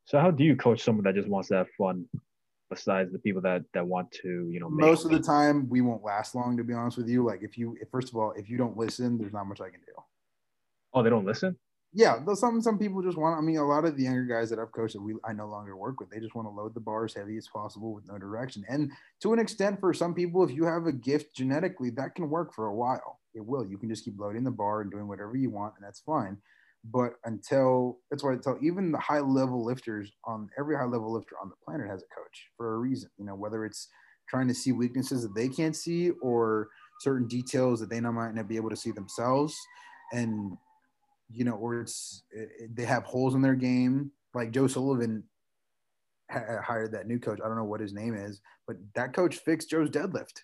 [0.05, 2.05] So how do you coach someone that just wants to have fun
[2.69, 6.03] besides the people that that want to you know most of the time we won't
[6.03, 8.49] last long to be honest with you like if you if, first of all if
[8.49, 9.93] you don't listen there's not much i can do
[10.93, 11.55] oh they don't listen
[11.93, 14.49] yeah though some some people just want i mean a lot of the younger guys
[14.49, 16.73] that i've coached that we i no longer work with they just want to load
[16.73, 18.63] the bar as heavy as possible with no direction.
[18.67, 18.91] And
[19.21, 22.53] to an extent for some people if you have a gift genetically that can work
[22.53, 23.19] for a while.
[23.35, 23.65] It will.
[23.65, 26.37] You can just keep loading the bar and doing whatever you want and that's fine.
[26.85, 31.13] But until that's why I tell even the high level lifters on every high level
[31.13, 33.09] lifter on the planet has a coach for a reason.
[33.17, 33.87] You know, whether it's
[34.29, 36.69] trying to see weaknesses that they can't see or
[36.99, 39.57] certain details that they might not be able to see themselves,
[40.11, 40.57] and
[41.29, 44.11] you know, or it's it, they have holes in their game.
[44.33, 45.23] Like Joe Sullivan
[46.29, 47.39] ha- hired that new coach.
[47.43, 50.41] I don't know what his name is, but that coach fixed Joe's deadlift.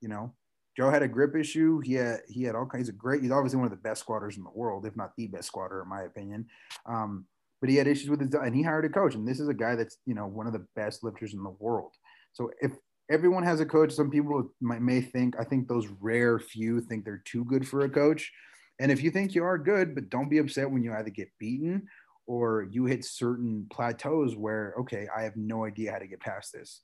[0.00, 0.34] You know,
[0.76, 1.80] Joe had a grip issue.
[1.80, 3.22] He had he had all kinds of great.
[3.22, 5.82] He's obviously one of the best squatters in the world, if not the best squatter,
[5.82, 6.46] in my opinion.
[6.86, 7.26] Um,
[7.60, 9.14] but he had issues with his and he hired a coach.
[9.14, 11.54] And this is a guy that's you know one of the best lifters in the
[11.58, 11.92] world.
[12.32, 12.72] So if
[13.10, 17.04] everyone has a coach, some people might, may think I think those rare few think
[17.04, 18.30] they're too good for a coach.
[18.78, 21.28] And if you think you are good, but don't be upset when you either get
[21.38, 21.88] beaten
[22.26, 26.52] or you hit certain plateaus where okay, I have no idea how to get past
[26.52, 26.82] this.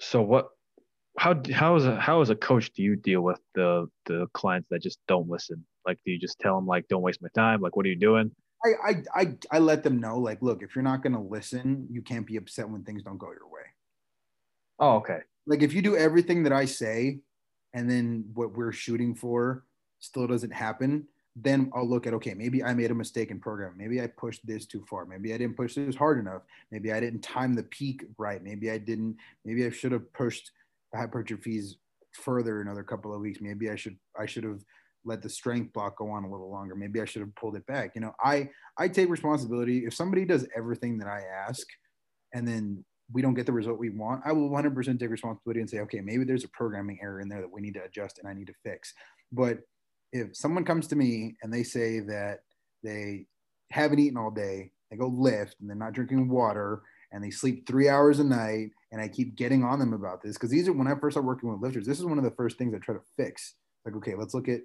[0.00, 0.48] So what
[1.18, 4.68] how how as a how as a coach do you deal with the the clients
[4.70, 5.64] that just don't listen?
[5.86, 7.60] Like, do you just tell them like, don't waste my time?
[7.60, 8.30] Like, what are you doing?
[8.64, 12.02] I I I, I let them know like, look, if you're not gonna listen, you
[12.02, 13.62] can't be upset when things don't go your way.
[14.78, 15.20] Oh, okay.
[15.46, 17.20] Like if you do everything that I say,
[17.76, 19.64] and then what we're shooting for
[20.00, 21.06] still doesn't happen,
[21.36, 23.74] then I'll look at okay, maybe I made a mistake in program.
[23.76, 25.04] Maybe I pushed this too far.
[25.04, 26.42] Maybe I didn't push this hard enough.
[26.72, 28.42] Maybe I didn't time the peak right.
[28.42, 29.18] Maybe I didn't.
[29.44, 30.50] Maybe I should have pushed
[30.90, 31.74] the hypertrophies
[32.12, 33.40] further another couple of weeks.
[33.42, 34.64] Maybe I should I should have
[35.04, 36.74] let the strength block go on a little longer.
[36.74, 37.92] Maybe I should have pulled it back.
[37.94, 38.48] You know, I
[38.78, 39.84] I take responsibility.
[39.84, 41.66] If somebody does everything that I ask,
[42.32, 45.70] and then we don't get the result we want, I will 100% take responsibility and
[45.70, 48.28] say, okay, maybe there's a programming error in there that we need to adjust and
[48.28, 48.92] I need to fix.
[49.32, 49.58] But
[50.12, 52.40] if someone comes to me and they say that
[52.82, 53.26] they
[53.70, 56.82] haven't eaten all day, they go lift and they're not drinking water
[57.12, 60.34] and they sleep three hours a night and I keep getting on them about this
[60.34, 61.86] because these are when I first started working with lifters.
[61.86, 63.54] This is one of the first things I try to fix.
[63.84, 64.62] Like, okay, let's look at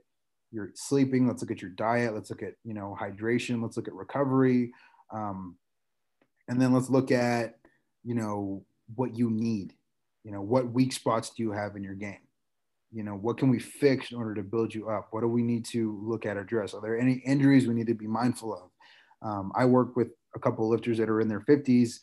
[0.52, 1.28] your sleeping.
[1.28, 2.14] Let's look at your diet.
[2.14, 3.62] Let's look at you know hydration.
[3.62, 4.74] Let's look at recovery,
[5.12, 5.56] um,
[6.48, 7.56] and then let's look at
[8.04, 8.64] you know
[8.96, 9.74] what you need.
[10.24, 12.28] You know what weak spots do you have in your game?
[12.92, 15.08] You know what can we fix in order to build you up?
[15.12, 16.74] What do we need to look at address?
[16.74, 19.28] Are there any injuries we need to be mindful of?
[19.28, 22.00] Um, I work with a couple of lifters that are in their 50s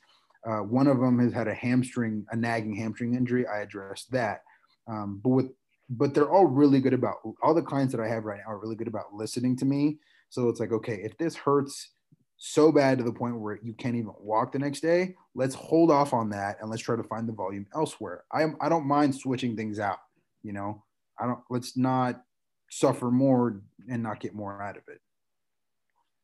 [0.46, 3.46] uh, one of them has had a hamstring, a nagging hamstring injury.
[3.46, 4.42] I addressed that.
[4.86, 5.46] Um, but with,
[5.90, 8.58] but they're all really good about all the clients that I have right now are
[8.58, 9.98] really good about listening to me.
[10.30, 11.90] So it's like, okay, if this hurts
[12.38, 15.90] so bad to the point where you can't even walk the next day, let's hold
[15.90, 18.24] off on that and let's try to find the volume elsewhere.
[18.32, 19.98] I am, I don't mind switching things out.
[20.42, 20.84] You know,
[21.18, 22.22] I don't, let's not
[22.70, 23.60] suffer more
[23.90, 25.00] and not get more out of it.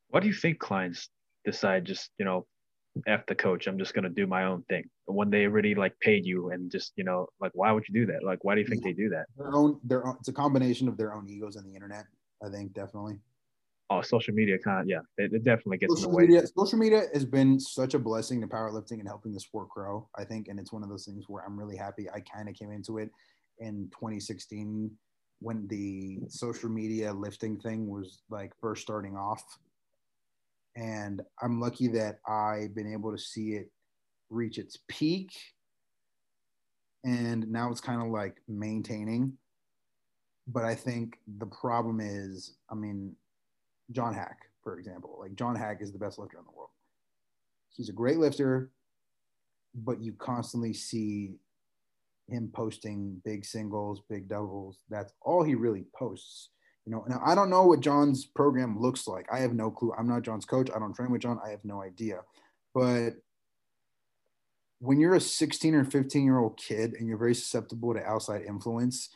[0.08, 1.08] What do you think clients
[1.44, 2.46] decide just, you know,
[3.06, 3.66] F the coach.
[3.66, 4.84] I'm just gonna do my own thing.
[5.06, 8.12] When they already like paid you and just, you know, like why would you do
[8.12, 8.22] that?
[8.22, 9.26] Like why do you think they do that?
[9.36, 12.04] Their own their own, it's a combination of their own egos and the internet,
[12.44, 13.18] I think, definitely.
[13.98, 16.26] Oh, social media kind of yeah, it, it definitely gets social in the way.
[16.26, 20.08] Media, social media has been such a blessing to powerlifting and helping the sport grow,
[20.16, 20.48] I think.
[20.48, 22.98] And it's one of those things where I'm really happy I kind of came into
[22.98, 23.10] it
[23.58, 24.90] in 2016
[25.40, 29.42] when the social media lifting thing was like first starting off
[30.76, 33.70] and I'm lucky that I've been able to see it
[34.30, 35.30] reach its peak.
[37.04, 39.34] And now it's kind of like maintaining.
[40.46, 43.14] But I think the problem is, I mean,
[43.92, 46.70] John Haack, for example, like John Haack is the best lifter in the world.
[47.70, 48.70] He's a great lifter,
[49.74, 51.34] but you constantly see
[52.28, 54.78] him posting big singles, big doubles.
[54.88, 56.50] That's all he really posts.
[56.86, 59.26] You know, now I don't know what John's program looks like.
[59.32, 59.92] I have no clue.
[59.98, 60.70] I'm not John's coach.
[60.74, 61.40] I don't train with John.
[61.44, 62.20] I have no idea.
[62.74, 63.14] But
[64.80, 68.42] when you're a 16 or 15 year old kid and you're very susceptible to outside
[68.42, 69.08] influence,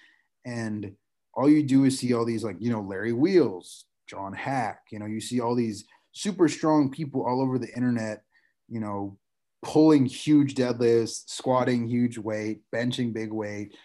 [0.47, 0.95] and
[1.35, 4.99] all you do is see all these like you know Larry Wheels, John Haack, you
[4.99, 8.23] know, you see all these super strong people all over the internet,
[8.69, 9.19] you know,
[9.63, 13.77] pulling huge deadlifts, squatting huge weight, benching big weight.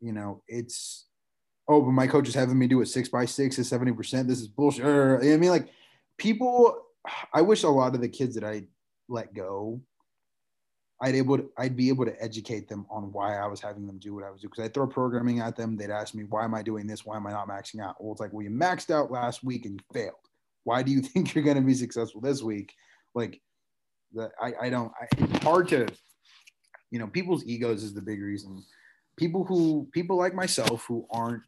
[0.00, 1.06] You know, it's
[1.68, 4.26] oh, but my coach is having me do a six by six at 70%.
[4.26, 4.84] This is bullshit.
[4.84, 5.68] I mean, like
[6.18, 6.76] people,
[7.32, 8.64] I wish a lot of the kids that I
[9.08, 9.80] let go,
[11.02, 13.98] I'd able to, I'd be able to educate them on why I was having them
[13.98, 14.52] do what I was doing.
[14.52, 15.76] Because I throw programming at them.
[15.76, 17.04] They'd ask me, why am I doing this?
[17.04, 17.96] Why am I not maxing out?
[17.98, 20.14] Well, it's like, well, you maxed out last week and you failed.
[20.62, 22.72] Why do you think you're going to be successful this week?
[23.16, 23.40] Like,
[24.14, 25.88] the, I, I don't, I, it's hard to,
[26.92, 28.62] you know, people's egos is the big reason.
[29.16, 31.42] People who, people like myself who aren't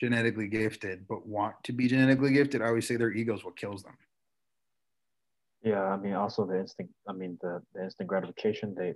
[0.00, 3.56] genetically gifted but want to be genetically gifted, I always say their ego is what
[3.56, 3.96] kills them.
[5.62, 6.88] Yeah, I mean, also the instant.
[7.08, 8.74] I mean, the, the instant gratification.
[8.76, 8.94] They,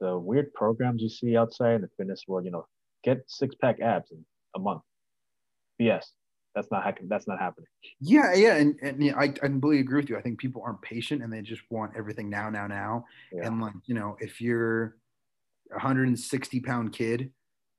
[0.00, 2.44] the weird programs you see outside in the fitness world.
[2.44, 2.66] You know,
[3.02, 4.24] get six pack abs in
[4.54, 4.82] a month.
[5.80, 6.04] BS.
[6.54, 7.08] that's not happening.
[7.08, 7.66] That's not happening.
[8.00, 10.16] Yeah, yeah, and, and yeah, I, I completely agree with you.
[10.16, 13.04] I think people aren't patient and they just want everything now, now, now.
[13.32, 13.46] Yeah.
[13.46, 14.96] And like you know, if you're
[15.70, 17.30] a 160 pound kid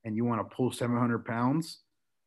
[0.05, 1.79] and you want to pull 700 pounds,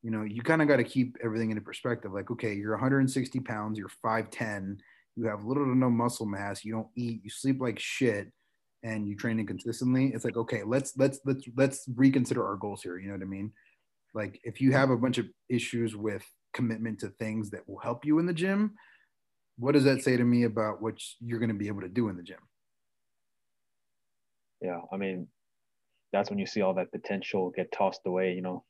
[0.03, 2.13] you know, you kind of got to keep everything into perspective.
[2.13, 4.79] Like, okay, you're 160 pounds, you're 5'10,
[5.17, 8.31] you have little to no muscle mass, you don't eat, you sleep like shit,
[8.83, 10.13] and you train inconsistently.
[10.15, 12.99] It's like, okay, let's let's let's let's reconsider our goals here.
[12.99, 13.53] You know what I mean?
[14.15, 18.05] Like, if you have a bunch of issues with commitment to things that will help
[18.05, 18.75] you in the gym,
[19.59, 22.09] what does that say to me about what you're going to be able to do
[22.09, 22.41] in the gym?
[24.61, 25.29] Yeah, I mean,
[26.13, 28.33] that's when you see all that potential get tossed away.
[28.33, 28.65] You know,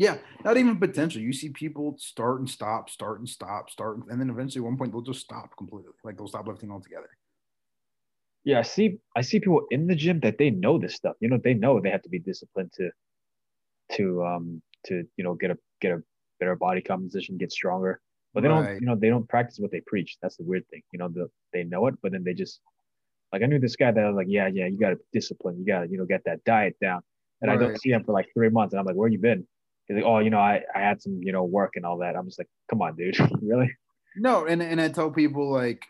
[0.00, 0.16] Yeah,
[0.46, 1.20] not even potential.
[1.20, 4.78] You see people start and stop, start and stop, start, and, then eventually at one
[4.78, 5.92] point they'll just stop completely.
[6.02, 7.10] Like they'll stop lifting altogether.
[8.42, 11.16] yeah, I see I see people in the gym that they know this stuff.
[11.20, 12.90] You know, they know they have to be disciplined to
[13.96, 16.02] to um to you know get a get a
[16.38, 18.00] better body composition, get stronger.
[18.32, 18.64] But they Right.
[18.64, 20.16] don't, you know, they don't practice what they preach.
[20.22, 20.82] That's the weird thing.
[20.92, 22.60] You know, the, they know it, but then they just
[23.34, 25.58] like I knew this guy that I was like, yeah, yeah, you got to discipline,
[25.58, 27.02] you got to, you know, get that diet down.
[27.42, 29.46] And I don't see him for like three months, and I'm like, where you been?
[29.90, 32.14] He's like, oh, you know, I I had some, you know, work and all that.
[32.14, 33.74] I'm just like, come on, dude, really?
[34.14, 35.82] No, and and I tell people like,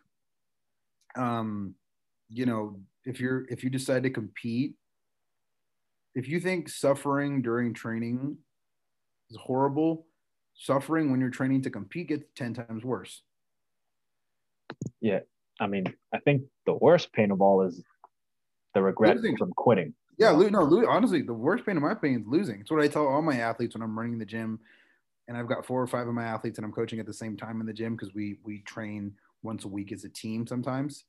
[1.16, 1.74] um,
[2.30, 4.72] you know, if you're if you decide to compete,
[6.14, 8.38] if you think suffering during training
[9.30, 10.06] is horrible,
[10.54, 13.20] suffering when you're training to compete gets ten times worse.
[15.02, 15.20] Yeah.
[15.60, 17.82] I mean, I think the worst pain of all is
[18.72, 19.36] the regret Losing.
[19.36, 19.92] from quitting.
[20.20, 22.60] Yeah, no, honestly, the worst pain in my pain is losing.
[22.60, 24.60] It's what I tell all my athletes when I'm running the gym,
[25.28, 27.36] and I've got four or five of my athletes, and I'm coaching at the same
[27.36, 31.06] time in the gym because we we train once a week as a team sometimes.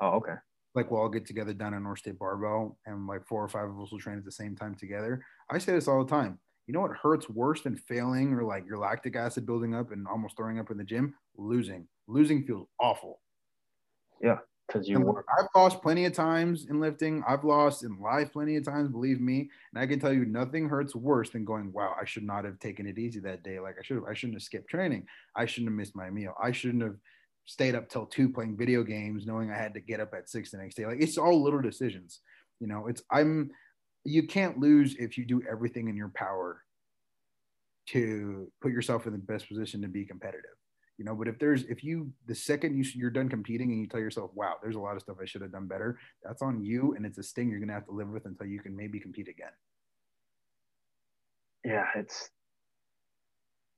[0.00, 0.36] Oh, okay.
[0.74, 3.68] like we'll all get together down at North State Barbell and like four or five
[3.68, 5.24] of us will train at the same time together.
[5.50, 6.38] I say this all the time.
[6.66, 10.06] You know what hurts worse than failing or like your lactic acid building up and
[10.06, 11.14] almost throwing up in the gym?
[11.36, 11.88] Losing.
[12.06, 13.20] Losing feels awful.
[14.72, 15.26] Because you work.
[15.38, 17.22] I've lost plenty of times in lifting.
[17.26, 19.50] I've lost in life plenty of times, believe me.
[19.72, 22.58] And I can tell you nothing hurts worse than going, wow, I should not have
[22.58, 23.58] taken it easy that day.
[23.58, 25.06] Like I should have, I shouldn't have skipped training.
[25.34, 26.34] I shouldn't have missed my meal.
[26.40, 26.96] I shouldn't have
[27.46, 30.50] stayed up till two playing video games, knowing I had to get up at six
[30.50, 30.86] the next day.
[30.86, 32.20] Like it's all little decisions.
[32.60, 33.50] You know, it's I'm
[34.04, 36.62] you can't lose if you do everything in your power
[37.88, 40.50] to put yourself in the best position to be competitive.
[41.00, 43.86] You know, but if there's if you the second you you're done competing and you
[43.86, 46.62] tell yourself, "Wow, there's a lot of stuff I should have done better," that's on
[46.62, 49.00] you, and it's a sting you're gonna have to live with until you can maybe
[49.00, 49.52] compete again.
[51.64, 52.28] Yeah, it's.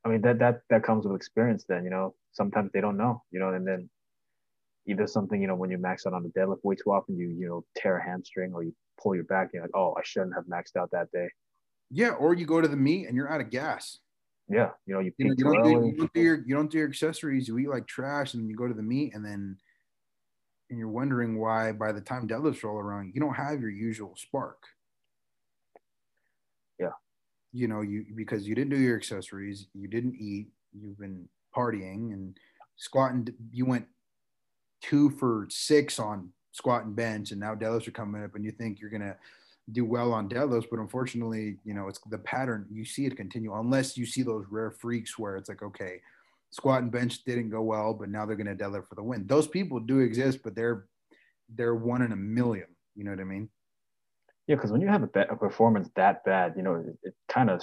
[0.04, 1.64] I mean that that that comes with experience.
[1.68, 3.22] Then you know sometimes they don't know.
[3.30, 3.88] You know, and then
[4.88, 7.28] either something you know when you max out on the deadlift way too often, you
[7.28, 9.50] you know tear a hamstring or you pull your back.
[9.54, 11.28] You're like, oh, I shouldn't have maxed out that day.
[11.88, 14.00] Yeah, or you go to the meet and you're out of gas.
[14.48, 16.70] Yeah, you know you You, know, you don't do you don't do your you don't
[16.70, 17.48] do your accessories.
[17.48, 19.56] You eat like trash, and you go to the meet, and then
[20.72, 24.14] and you're wondering why by the time deadlifts roll around, you don't have your usual
[24.16, 24.62] spark.
[26.80, 26.92] Yeah.
[27.52, 32.12] You know, you because you didn't do your accessories, you didn't eat, you've been partying
[32.12, 32.38] and
[32.76, 33.28] squatting.
[33.52, 33.86] You went
[34.80, 38.50] two for six on squat and bench, and now deadlifts are coming up, and you
[38.50, 39.16] think you're gonna
[39.72, 42.66] do well on deadlifts, but unfortunately, you know, it's the pattern.
[42.70, 46.00] You see it continue unless you see those rare freaks where it's like, okay,
[46.50, 49.26] squat and bench didn't go well, but now they're going to deadlift for the win.
[49.26, 50.86] Those people do exist, but they're
[51.54, 52.66] they're one in a million.
[52.94, 53.48] You know what I mean?
[54.46, 57.14] Yeah, because when you have a, ba- a performance that bad, you know it, it
[57.28, 57.62] kind of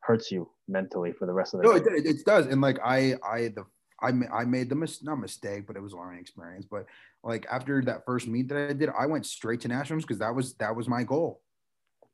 [0.00, 1.68] hurts you mentally for the rest of the.
[1.68, 2.46] No, it, it does.
[2.46, 3.64] And like I I the
[4.04, 6.66] I I made the mis- not mistake, but it was a learning experience.
[6.70, 6.86] But
[7.22, 10.34] like after that first meet that I did, I went straight to nationals because that
[10.34, 11.40] was that was my goal.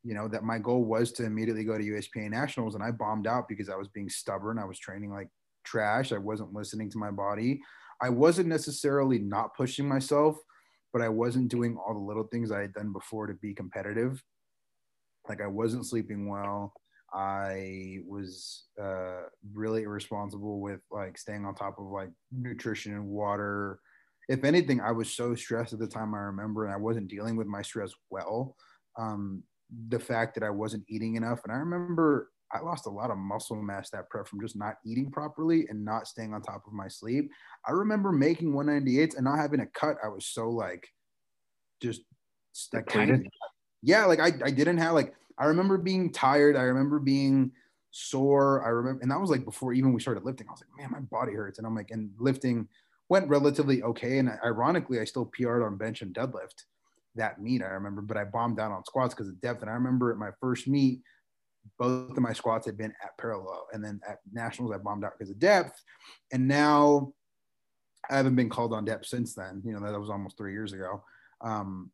[0.03, 3.27] You know that my goal was to immediately go to USPA nationals, and I bombed
[3.27, 4.59] out because I was being stubborn.
[4.59, 5.29] I was training like
[5.65, 6.13] trash.
[6.13, 7.61] I wasn't listening to my body.
[8.01, 10.37] I wasn't necessarily not pushing myself,
[10.93, 14.23] but I wasn't doing all the little things I had done before to be competitive.
[15.29, 16.73] Like I wasn't sleeping well.
[17.13, 19.23] I was uh,
[19.53, 23.81] really irresponsible with like staying on top of like nutrition and water.
[24.29, 27.37] If anything, I was so stressed at the time I remember, and I wasn't dealing
[27.37, 28.57] with my stress well.
[28.99, 29.43] Um,
[29.89, 33.19] the fact that I wasn't eating enough, and I remember I lost a lot of
[33.19, 36.73] muscle mass that prep from just not eating properly and not staying on top of
[36.73, 37.31] my sleep.
[37.67, 39.97] I remember making 198s and not having a cut.
[40.05, 40.89] I was so like,
[41.81, 42.03] just
[42.73, 43.23] like kind of,
[43.83, 46.57] yeah, like I, I didn't have like I remember being tired.
[46.57, 47.53] I remember being
[47.91, 48.65] sore.
[48.65, 50.47] I remember, and that was like before even we started lifting.
[50.49, 51.59] I was like, man, my body hurts.
[51.59, 52.69] And I'm like, and lifting
[53.09, 54.19] went relatively okay.
[54.19, 56.65] And ironically, I still PR'd on bench and deadlift
[57.17, 57.63] that meet.
[57.63, 59.63] I remember, but I bombed out on squats because of depth.
[59.63, 61.01] And I remember at my first meet,
[61.79, 65.13] both of my squats had been at parallel, and then at nationals I bombed out
[65.19, 65.83] because of depth,
[66.33, 67.13] and now
[68.11, 69.63] I haven't been called on depth since then.
[69.65, 71.03] You know that was almost three years ago.
[71.43, 71.91] Um,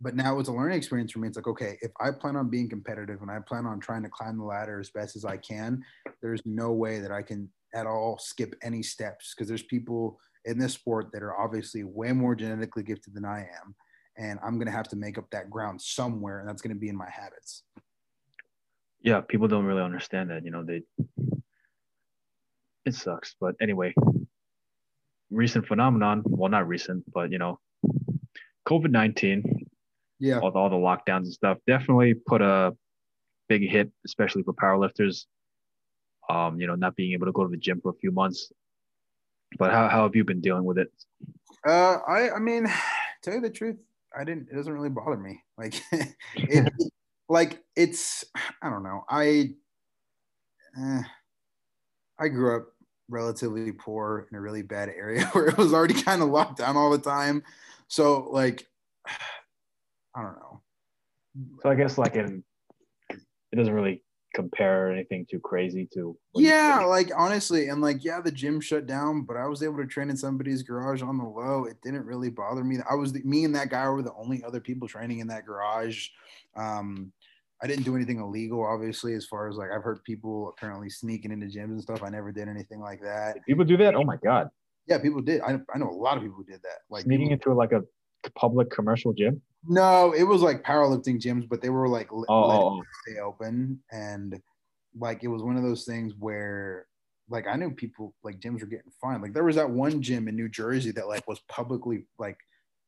[0.00, 1.28] but now it's a learning experience for me.
[1.28, 4.08] It's like, okay, if I plan on being competitive and I plan on trying to
[4.08, 5.82] climb the ladder as best as I can,
[6.20, 10.58] there's no way that I can at all skip any steps because there's people in
[10.58, 13.74] this sport that are obviously way more genetically gifted than I am.
[14.18, 16.80] And I'm going to have to make up that ground somewhere, and that's going to
[16.80, 17.64] be in my habits.
[19.02, 20.44] Yeah, people don't really understand that.
[20.44, 20.82] You know, they,
[22.86, 23.34] it sucks.
[23.38, 23.94] But anyway,
[25.30, 27.60] recent phenomenon, well, not recent, but, you know,
[28.66, 29.65] COVID 19,
[30.18, 32.76] yeah, all, all the lockdowns and stuff definitely put a
[33.48, 35.26] big hit, especially for powerlifters.
[36.28, 38.50] Um, you know, not being able to go to the gym for a few months
[39.58, 40.92] but how, how have you been dealing with it?
[41.66, 42.66] Uh, I I mean,
[43.22, 43.76] tell you the truth,
[44.18, 44.48] I didn't.
[44.50, 45.42] It doesn't really bother me.
[45.58, 45.82] Like,
[46.34, 46.70] it,
[47.30, 48.24] like it's
[48.62, 49.04] I don't know.
[49.08, 49.54] I
[50.78, 51.02] eh,
[52.18, 52.66] I grew up
[53.08, 56.76] relatively poor in a really bad area where it was already kind of locked down
[56.76, 57.42] all the time.
[57.88, 58.66] So like,
[60.16, 60.62] I don't know.
[61.62, 62.42] So I guess like in,
[63.10, 64.02] it doesn't really
[64.36, 69.22] compare anything too crazy to yeah like honestly and like yeah the gym shut down
[69.22, 71.64] but i was able to train in somebody's garage on the low.
[71.64, 72.76] It didn't really bother me.
[72.88, 75.46] I was the, me and that guy were the only other people training in that
[75.46, 76.08] garage.
[76.54, 77.12] Um
[77.62, 81.32] i didn't do anything illegal obviously as far as like i've heard people apparently sneaking
[81.32, 82.02] into gyms and stuff.
[82.02, 83.38] I never did anything like that.
[83.46, 83.94] People do that?
[83.94, 84.50] Oh my god.
[84.86, 85.40] Yeah people did.
[85.40, 86.80] I, I know a lot of people who did that.
[86.90, 87.82] Like sneaking people, into like a
[88.38, 92.50] public commercial gym no, it was like powerlifting gyms, but they were like oh, oh,
[92.50, 92.82] oh.
[93.02, 94.40] stay open, and
[94.98, 96.86] like it was one of those things where
[97.28, 99.22] like I knew people like gyms were getting fined.
[99.22, 102.38] Like there was that one gym in New Jersey that like was publicly like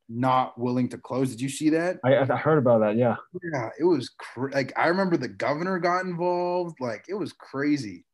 [0.09, 1.31] not willing to close.
[1.31, 1.99] Did you see that?
[2.05, 2.97] I, I heard about that.
[2.97, 3.17] Yeah.
[3.53, 6.77] Yeah, it was cr- like I remember the governor got involved.
[6.81, 8.05] Like it was crazy.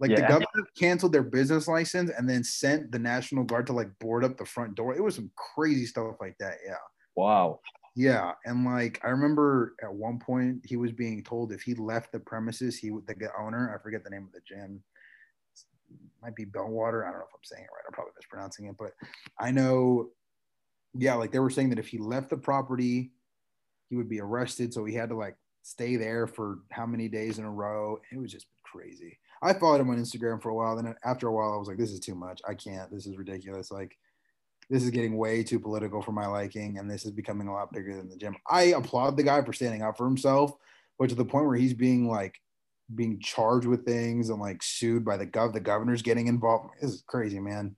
[0.00, 0.20] Like yeah.
[0.20, 4.24] the governor canceled their business license and then sent the National Guard to like board
[4.24, 4.94] up the front door.
[4.94, 6.58] It was some crazy stuff like that.
[6.64, 6.74] Yeah.
[7.18, 7.58] Wow.
[7.96, 12.12] Yeah, and like I remember at one point he was being told if he left
[12.12, 14.80] the premises, he would the owner, I forget the name of the gym,
[16.22, 17.02] might be Bellwater.
[17.02, 17.82] I don't know if I'm saying it right.
[17.88, 18.92] I'm probably mispronouncing it, but
[19.40, 20.10] I know,
[20.94, 23.10] yeah, like they were saying that if he left the property,
[23.90, 24.72] he would be arrested.
[24.72, 27.98] So he had to like stay there for how many days in a row.
[28.12, 29.18] It was just crazy.
[29.42, 30.76] I followed him on Instagram for a while.
[30.76, 32.40] Then after a while, I was like, this is too much.
[32.48, 32.92] I can't.
[32.92, 33.72] This is ridiculous.
[33.72, 33.98] Like
[34.70, 37.72] this is getting way too political for my liking and this is becoming a lot
[37.72, 38.36] bigger than the gym.
[38.48, 40.52] I applaud the guy for standing up for himself,
[40.98, 42.38] but to the point where he's being like
[42.94, 46.74] being charged with things and like sued by the gov the governor's getting involved.
[46.80, 47.76] This is crazy, man.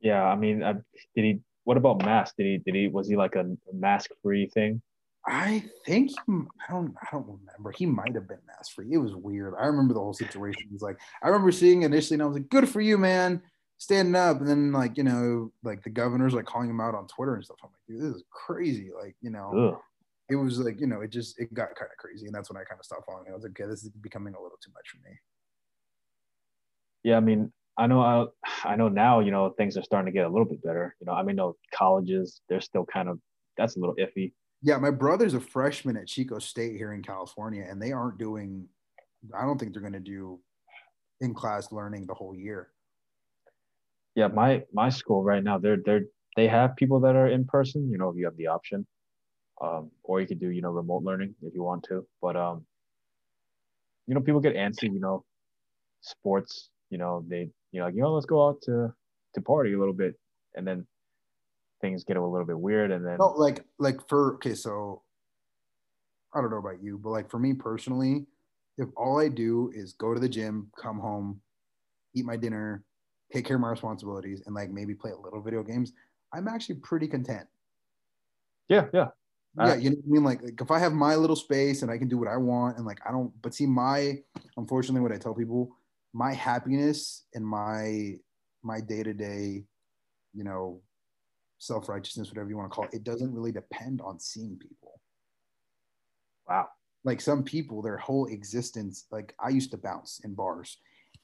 [0.00, 0.74] Yeah, I mean, uh,
[1.14, 2.36] did he what about mask?
[2.36, 4.82] Did he did he was he like a mask free thing?
[5.26, 7.72] I think I don't I don't remember.
[7.72, 8.88] He might have been mask free.
[8.92, 9.54] It was weird.
[9.58, 10.64] I remember the whole situation.
[10.66, 13.42] It was like I remember seeing initially and I was like, good for you, man
[13.78, 17.06] standing up and then like you know like the governor's like calling him out on
[17.06, 17.58] twitter and stuff.
[17.62, 18.90] I'm like dude this is crazy.
[18.98, 19.80] Like you know Ugh.
[20.30, 22.56] it was like you know it just it got kind of crazy and that's when
[22.56, 24.70] i kind of stopped following i was like okay this is becoming a little too
[24.74, 25.16] much for me.
[27.04, 28.26] Yeah i mean i know I,
[28.64, 30.96] I know now you know things are starting to get a little bit better.
[31.00, 33.18] You know i mean no colleges they're still kind of
[33.56, 34.32] that's a little iffy.
[34.62, 38.66] Yeah my brother's a freshman at chico state here in california and they aren't doing
[39.38, 40.40] i don't think they're going to do
[41.20, 42.68] in class learning the whole year
[44.16, 46.06] yeah, my my school right now, they're they're
[46.36, 47.88] they have people that are in person.
[47.90, 48.86] You know, if you have the option,
[49.60, 52.04] um, or you could do you know remote learning if you want to.
[52.20, 52.64] But um,
[54.06, 54.84] you know, people get antsy.
[54.84, 55.24] You know,
[56.00, 56.70] sports.
[56.88, 58.92] You know, they you know, like, you know, let's go out to
[59.34, 60.14] to party a little bit,
[60.54, 60.86] and then
[61.82, 65.02] things get a little bit weird, and then no, like like for okay, so
[66.34, 68.24] I don't know about you, but like for me personally,
[68.78, 71.42] if all I do is go to the gym, come home,
[72.14, 72.82] eat my dinner,
[73.32, 75.92] take care of my responsibilities, and like maybe play a little video games,
[76.32, 77.46] I'm actually pretty content.
[78.68, 79.08] Yeah, yeah.
[79.58, 80.24] Yeah, you know what I mean?
[80.24, 82.76] Like, like if I have my little space and I can do what I want,
[82.76, 84.18] and like I don't, but see, my
[84.58, 85.70] unfortunately, what I tell people,
[86.12, 88.16] my happiness and my
[88.62, 89.64] my day to day,
[90.34, 90.82] you know,
[91.58, 95.00] self righteousness, whatever you want to call it, it doesn't really depend on seeing people.
[96.46, 96.68] Wow.
[97.04, 100.78] Like some people, their whole existence, like I used to bounce in bars,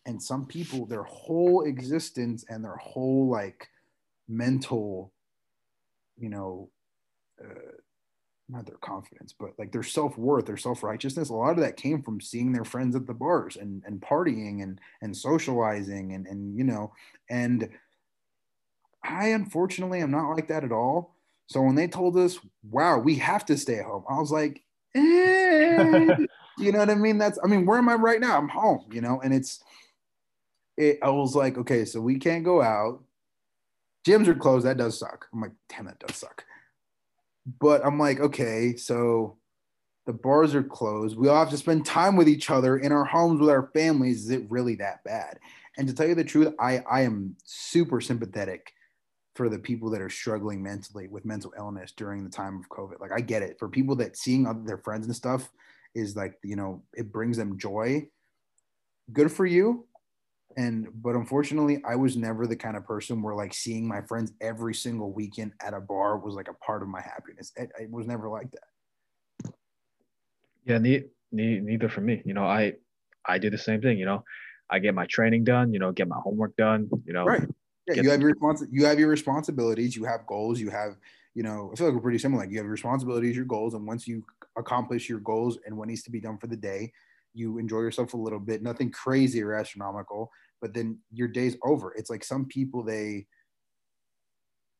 [0.07, 3.69] and some people their whole existence and their whole like
[4.29, 5.13] mental
[6.19, 6.69] you know
[7.43, 7.73] uh,
[8.49, 12.21] not their confidence but like their self-worth their self-righteousness a lot of that came from
[12.21, 16.65] seeing their friends at the bars and and partying and and socializing and and you
[16.65, 16.93] know
[17.31, 17.69] and
[19.05, 21.15] i unfortunately am not like that at all
[21.47, 22.39] so when they told us
[22.69, 24.63] wow we have to stay home i was like
[24.95, 26.17] eh,
[26.59, 27.19] you know what I mean?
[27.19, 28.37] That's I mean, where am I right now?
[28.37, 29.63] I'm home, you know, and it's
[30.77, 33.03] it, I was like, okay, so we can't go out.
[34.07, 34.67] Gyms are closed.
[34.67, 35.27] That does suck.
[35.33, 36.45] I'm like, damn, that does suck.
[37.61, 39.37] But I'm like, okay, so
[40.07, 41.17] the bars are closed.
[41.17, 44.25] We all have to spend time with each other in our homes with our families.
[44.25, 45.39] Is it really that bad?
[45.79, 48.73] And to tell you the truth, I, I am super sympathetic
[49.35, 53.01] for the people that are struggling mentally with mental illness during the time of COVID.
[53.01, 53.59] Like I get it.
[53.59, 55.51] For people that seeing other, their friends and stuff
[55.95, 58.09] is like, you know, it brings them joy.
[59.13, 59.87] Good for you.
[60.57, 64.33] And but unfortunately, I was never the kind of person where like seeing my friends
[64.41, 67.53] every single weekend at a bar was like a part of my happiness.
[67.57, 69.53] It, it was never like that.
[70.65, 72.23] Yeah, ne- ne- neither for me.
[72.25, 72.75] You know, I
[73.27, 73.99] I do the same thing.
[73.99, 74.25] You know,
[74.71, 75.73] I get my training done.
[75.73, 76.89] You know, get my homework done.
[77.05, 77.49] You know, right
[77.87, 80.97] yeah, you have your respons- you have your responsibilities, you have goals, you have,
[81.35, 82.43] you know, I feel like we're pretty similar.
[82.43, 84.25] Like you have your responsibilities, your goals, and once you
[84.57, 86.93] accomplish your goals and what needs to be done for the day,
[87.35, 88.63] you enjoy yourself a little bit.
[88.63, 90.31] Nothing crazy or astronomical,
[90.61, 91.95] but then your day's over.
[91.97, 93.27] It's like some people they,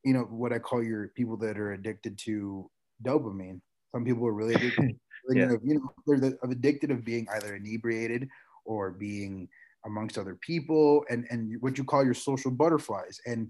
[0.03, 2.69] you know, what I call your people that are addicted to
[3.03, 3.61] dopamine.
[3.93, 4.99] Some people are really addicted.
[5.29, 5.51] yeah.
[5.63, 8.27] you know, they're the, addicted of being either inebriated
[8.65, 9.47] or being
[9.85, 13.49] amongst other people and and what you call your social butterflies and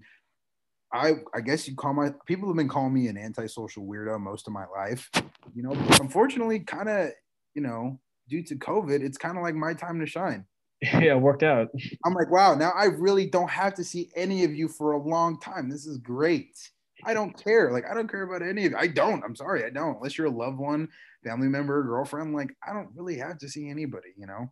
[0.94, 4.46] I, I guess you call my people have been calling me an antisocial weirdo most
[4.46, 5.10] of my life,
[5.52, 5.72] you know.
[6.00, 7.10] unfortunately, kind of,
[7.54, 7.98] you know,
[8.28, 10.44] due to COVID, it's kind of like my time to shine.
[10.82, 11.68] Yeah, it worked out.
[12.04, 15.02] I'm like, wow, now I really don't have to see any of you for a
[15.02, 15.70] long time.
[15.70, 16.58] This is great.
[17.04, 17.72] I don't care.
[17.72, 18.78] Like, I don't care about any of you.
[18.78, 19.24] I don't.
[19.24, 19.96] I'm sorry, I don't.
[19.96, 20.88] Unless you're a loved one,
[21.24, 22.34] family member, girlfriend.
[22.34, 24.50] Like, I don't really have to see anybody, you know.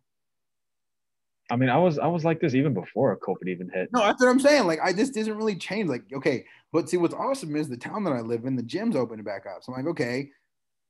[1.51, 3.89] I mean, I was I was like this even before COVID even hit.
[3.93, 4.65] No, that's what I'm saying.
[4.65, 5.89] Like, I just didn't really change.
[5.89, 8.95] Like, okay, but see, what's awesome is the town that I live in, the gym's
[8.95, 9.63] opening back up.
[9.63, 10.29] So I'm like, okay,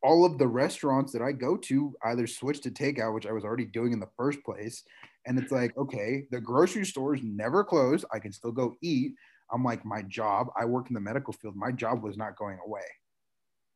[0.03, 3.45] all of the restaurants that I go to either switch to takeout, which I was
[3.45, 4.83] already doing in the first place,
[5.25, 8.05] and it's like, okay, the grocery stores never closed.
[8.13, 9.13] I can still go eat.
[9.51, 10.47] I'm like, my job.
[10.59, 11.55] I work in the medical field.
[11.55, 12.81] My job was not going away.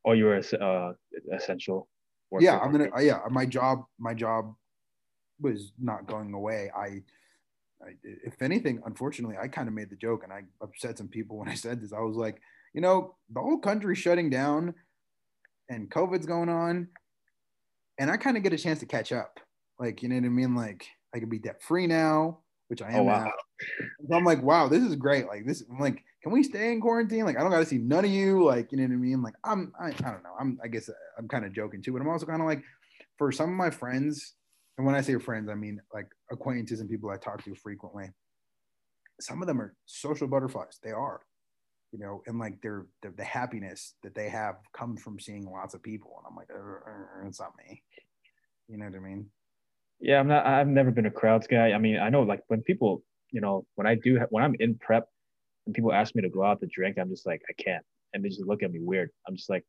[0.05, 0.93] Oh, you were uh,
[1.33, 1.87] essential.
[2.39, 2.89] Yeah, I'm gonna.
[2.99, 3.83] Yeah, my job.
[3.97, 4.53] My job
[5.39, 6.69] was not going away.
[6.75, 7.03] I,
[7.81, 11.37] I, if anything, unfortunately, I kind of made the joke and I upset some people
[11.39, 11.93] when I said this.
[11.93, 12.41] I was like,
[12.73, 14.73] you know, the whole country's shutting down
[15.69, 16.87] and COVID's going on.
[17.99, 19.39] And I kind of get a chance to catch up.
[19.79, 20.55] Like, you know what I mean?
[20.55, 23.23] Like, I can be debt free now, which I am oh, wow.
[23.25, 23.31] now.
[24.07, 25.27] So I'm like, wow, this is great.
[25.27, 27.25] Like, this, I'm like, can we stay in quarantine?
[27.25, 28.45] Like, I don't got to see none of you.
[28.45, 29.21] Like, you know what I mean?
[29.21, 30.35] Like, I'm, I, I don't know.
[30.39, 32.63] I'm, I guess uh, I'm kind of joking too, but I'm also kind of like,
[33.17, 34.35] for some of my friends
[34.77, 38.09] and when I say friends, I mean like acquaintances and people I talk to frequently.
[39.19, 40.79] Some of them are social butterflies.
[40.83, 41.21] They are,
[41.91, 45.73] you know, and like their the, the happiness that they have comes from seeing lots
[45.73, 46.15] of people.
[46.17, 46.49] And I'm like,
[47.25, 47.81] it's not me.
[48.67, 49.27] You know what I mean?
[49.99, 50.45] Yeah, I'm not.
[50.45, 51.71] I've never been a crowds guy.
[51.71, 54.75] I mean, I know like when people, you know, when I do when I'm in
[54.75, 55.07] prep
[55.65, 57.83] and people ask me to go out to drink, I'm just like, I can't,
[58.13, 59.09] and they just look at me weird.
[59.27, 59.65] I'm just like,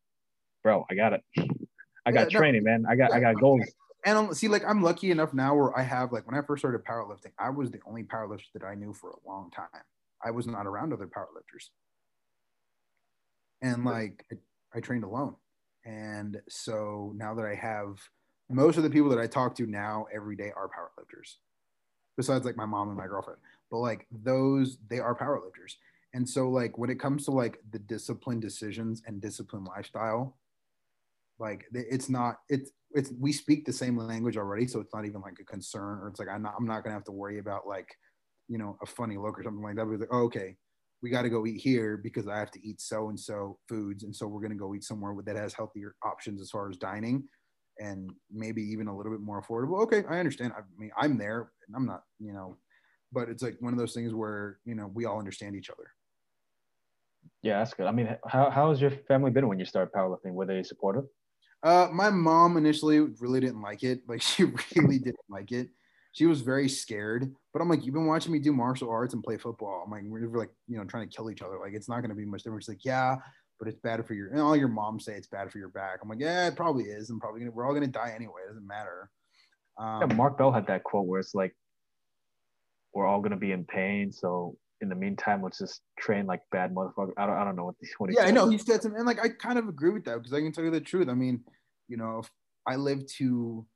[0.62, 1.23] bro, I got it.
[2.07, 2.85] I got yeah, training, no, man.
[2.89, 3.65] I got I got goals
[4.05, 6.61] and I'm, see, like I'm lucky enough now where I have like when I first
[6.61, 9.66] started powerlifting, I was the only powerlifter that I knew for a long time.
[10.24, 11.69] I was not around other powerlifters,
[13.62, 15.35] and like I, I trained alone.
[15.85, 17.98] And so now that I have
[18.51, 21.36] most of the people that I talk to now every day are powerlifters,
[22.16, 23.40] besides like my mom and my girlfriend.
[23.70, 25.74] But like those, they are powerlifters.
[26.14, 30.39] And so like when it comes to like the discipline decisions and discipline lifestyle,
[31.39, 35.20] like it's not it's it's we speak the same language already, so it's not even
[35.20, 37.66] like a concern, or it's like I'm not I'm not gonna have to worry about
[37.66, 37.94] like,
[38.48, 39.86] you know, a funny look or something like that.
[39.86, 40.56] We're like, oh, okay,
[41.03, 44.05] we got to go eat here because I have to eat so and so foods,
[44.05, 47.25] and so we're gonna go eat somewhere that has healthier options as far as dining,
[47.79, 49.81] and maybe even a little bit more affordable.
[49.83, 50.53] Okay, I understand.
[50.57, 52.57] I mean, I'm there, and I'm not, you know,
[53.12, 55.93] but it's like one of those things where you know we all understand each other.
[57.43, 57.87] Yeah, that's good.
[57.87, 60.33] I mean, how how has your family been when you started powerlifting?
[60.33, 61.05] Were they supportive?
[61.62, 64.01] Uh, my mom initially really didn't like it.
[64.09, 65.69] Like she really didn't like it.
[66.12, 67.32] She was very scared.
[67.52, 69.82] But I'm like, you've been watching me do martial arts and play football.
[69.85, 71.59] I'm like, we're like, you know, trying to kill each other.
[71.59, 72.62] Like it's not going to be much different.
[72.62, 73.16] She's like, yeah,
[73.59, 74.28] but it's bad for your.
[74.28, 75.98] And all your moms say it's bad for your back.
[76.02, 77.10] I'm like, yeah, it probably is.
[77.10, 77.52] I'm probably gonna.
[77.52, 78.43] We're all gonna die anyway.
[78.44, 79.10] It doesn't matter.
[79.78, 81.55] Um, yeah, Mark Bell had that quote where it's like,
[82.94, 84.12] we're all gonna be in pain.
[84.12, 87.12] So in the meantime, let's just train like bad motherfucker.
[87.16, 89.20] I don't, I don't know what, what yeah, I know he said something, and like
[89.22, 91.09] I kind of agree with that because I can tell you the truth.
[91.09, 91.43] I mean,
[91.89, 92.30] you know, if
[92.66, 93.66] I live to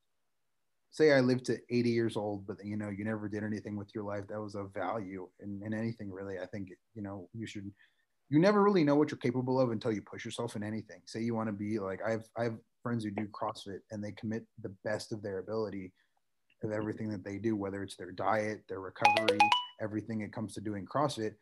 [0.93, 3.89] say I lived to 80 years old, but you know, you never did anything with
[3.95, 6.39] your life that was of value in, in anything really.
[6.39, 7.71] I think, you know, you should,
[8.29, 11.01] you never really know what you're capable of until you push yourself in anything.
[11.07, 14.05] Say you want to be like I have I have friends who do CrossFit and
[14.05, 15.93] they commit the best of their ability
[16.63, 19.39] of everything that they do, whether it's their diet, their recovery,
[19.81, 21.35] everything it comes to doing CrossFit.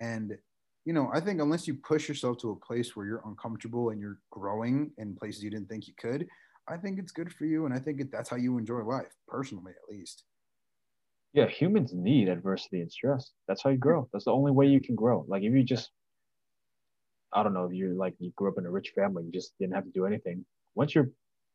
[0.00, 0.36] And
[0.84, 4.00] you know, I think unless you push yourself to a place where you're uncomfortable and
[4.00, 6.26] you're growing in places you didn't think you could,
[6.70, 7.66] I think it's good for you.
[7.66, 10.24] And I think it, that's how you enjoy life, personally, at least.
[11.32, 13.32] Yeah, humans need adversity and stress.
[13.46, 14.08] That's how you grow.
[14.12, 15.24] That's the only way you can grow.
[15.28, 15.90] Like if you just,
[17.32, 19.52] I don't know, if you're like you grew up in a rich family, you just
[19.60, 20.44] didn't have to do anything.
[20.74, 21.10] Once you're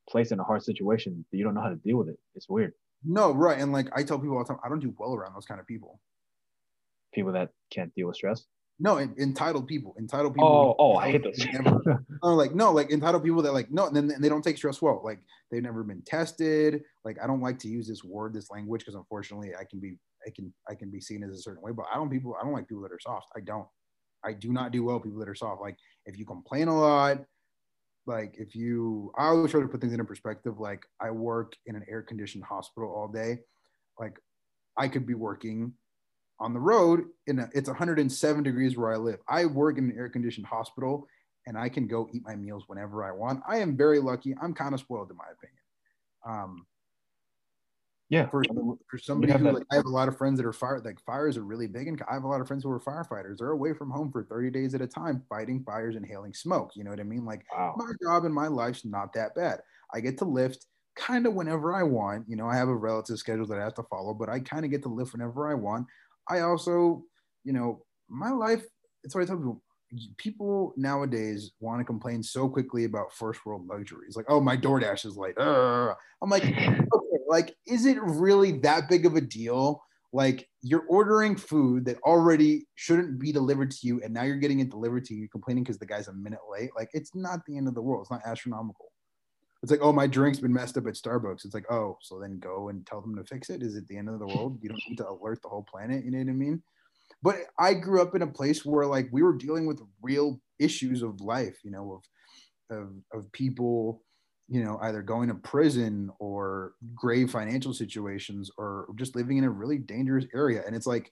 [0.10, 2.19] placed in a hard situation, you don't know how to deal with it.
[2.35, 2.73] It's weird.
[3.03, 3.60] No, right.
[3.60, 5.60] And like I tell people all the time, I don't do well around those kind
[5.60, 5.99] of people.
[7.14, 8.45] People that can't deal with stress.
[8.79, 9.95] No, entitled people.
[9.99, 10.75] Entitled people.
[10.79, 11.37] Oh, oh, I hate those.
[11.53, 14.57] Never, oh, like no, like entitled people that like no, and then they don't take
[14.57, 15.01] stress well.
[15.03, 15.19] Like
[15.51, 16.81] they've never been tested.
[17.05, 19.97] Like I don't like to use this word, this language, because unfortunately, I can be,
[20.25, 21.71] I can, I can be seen as a certain way.
[21.71, 23.27] But I don't people, I don't like people that are soft.
[23.37, 23.67] I don't.
[24.25, 25.61] I do not do well people that are soft.
[25.61, 27.19] Like if you complain a lot,
[28.05, 30.59] like if you, I always try to put things in perspective.
[30.59, 33.39] Like I work in an air conditioned hospital all day.
[33.99, 34.17] Like
[34.77, 35.73] I could be working
[36.43, 39.19] on the road in a, it's 107 degrees where I live.
[39.29, 41.07] I work in an air conditioned hospital
[41.47, 43.41] and I can go eat my meals whenever I want.
[43.47, 44.35] I am very lucky.
[44.41, 45.59] I'm kind of spoiled in my opinion.
[46.25, 46.67] Um,
[48.09, 48.29] yeah.
[48.29, 48.43] For,
[48.91, 51.37] for somebody who like, I have a lot of friends that are fire, like fires
[51.37, 51.87] are really big.
[51.87, 53.37] And I have a lot of friends who are firefighters.
[53.37, 56.71] They're away from home for 30 days at a time, fighting fires, inhaling smoke.
[56.75, 57.25] You know what I mean?
[57.25, 57.73] Like wow.
[57.77, 59.61] my job and my life's not that bad.
[59.93, 60.65] I get to lift
[60.95, 62.25] kind of whenever I want.
[62.27, 64.65] You know, I have a relative schedule that I have to follow, but I kind
[64.65, 65.87] of get to lift whenever I want.
[66.29, 67.03] I also,
[67.43, 68.63] you know, my life,
[69.03, 69.61] it's what I tell people.
[70.17, 74.15] People nowadays want to complain so quickly about first world luxuries.
[74.15, 75.35] Like, oh, my DoorDash is late.
[75.37, 79.83] I'm like, okay, like, is it really that big of a deal?
[80.11, 84.61] Like, you're ordering food that already shouldn't be delivered to you, and now you're getting
[84.61, 85.21] it delivered to you.
[85.21, 86.69] You're complaining because the guy's a minute late.
[86.75, 88.01] Like, it's not the end of the world.
[88.03, 88.92] It's not astronomical.
[89.64, 91.45] It's like, oh, my drink's been messed up at Starbucks.
[91.45, 93.64] It's like, oh, so then go and tell them to fix it.
[93.64, 94.60] Is it the end of the world?
[94.61, 96.03] You don't need to alert the whole planet.
[96.03, 96.61] You know what I mean?
[97.22, 101.02] But I grew up in a place where like we were dealing with real issues
[101.02, 104.02] of life, you know, of of, of people,
[104.49, 109.49] you know, either going to prison or grave financial situations or just living in a
[109.49, 110.64] really dangerous area.
[110.65, 111.10] And it's like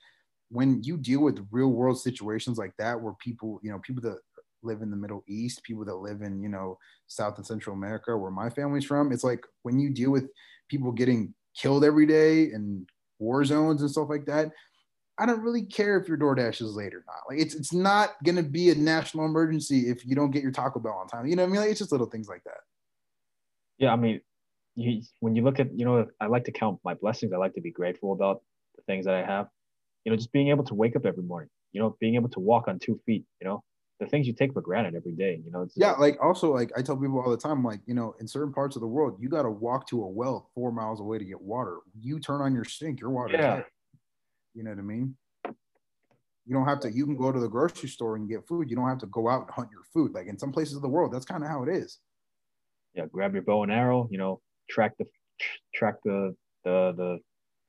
[0.50, 4.20] when you deal with real world situations like that, where people, you know, people that
[4.64, 6.78] live in the Middle East, people that live in, you know,
[7.08, 10.30] South and Central America, where my family's from, it's like when you deal with
[10.70, 12.88] people getting killed every day and
[13.20, 14.52] war zones and stuff like that,
[15.20, 17.18] I don't really care if your DoorDash is late or not.
[17.30, 20.80] Like it's it's not gonna be a national emergency if you don't get your Taco
[20.80, 21.28] Bell on time.
[21.28, 21.62] You know what I mean?
[21.62, 22.62] Like it's just little things like that.
[23.78, 24.22] Yeah, I mean,
[24.76, 27.34] you, when you look at, you know, I like to count my blessings.
[27.34, 28.42] I like to be grateful about
[28.76, 29.48] the things that I have.
[30.06, 31.50] You know, just being able to wake up every morning.
[31.74, 33.26] You know, being able to walk on two feet.
[33.40, 33.64] You know,
[34.02, 35.40] the things you take for granted every day.
[35.46, 38.16] You know, yeah, like also like I tell people all the time, like you know,
[38.20, 41.00] in certain parts of the world, you got to walk to a well four miles
[41.00, 41.78] away to get water.
[42.00, 43.34] You turn on your sink, your water.
[43.34, 43.62] Yeah.
[44.56, 45.16] You know what I mean?
[45.46, 46.92] You don't have to.
[46.92, 48.72] You can go to the grocery store and get food.
[48.72, 50.14] You don't have to go out and hunt your food.
[50.14, 52.00] Like in some places of the world, that's kind of how it is.
[52.96, 54.10] Yeah, grab your bow and arrow.
[54.12, 55.06] You know, track the
[55.76, 57.20] track the the the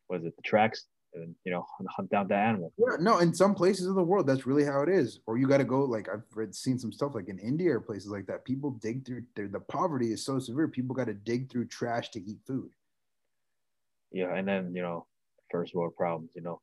[0.06, 0.36] what is it?
[0.36, 2.72] The tracks and you know hunt down that animal.
[2.78, 5.20] Yeah, no, in some places of the world, that's really how it is.
[5.26, 7.80] Or you got to go like I've read, seen some stuff like in India or
[7.80, 8.44] places like that.
[8.44, 9.24] People dig through.
[9.36, 10.68] The poverty is so severe.
[10.68, 12.70] People got to dig through trash to eat food.
[14.10, 15.06] Yeah, and then you know,
[15.50, 16.30] first world problems.
[16.34, 16.60] You know,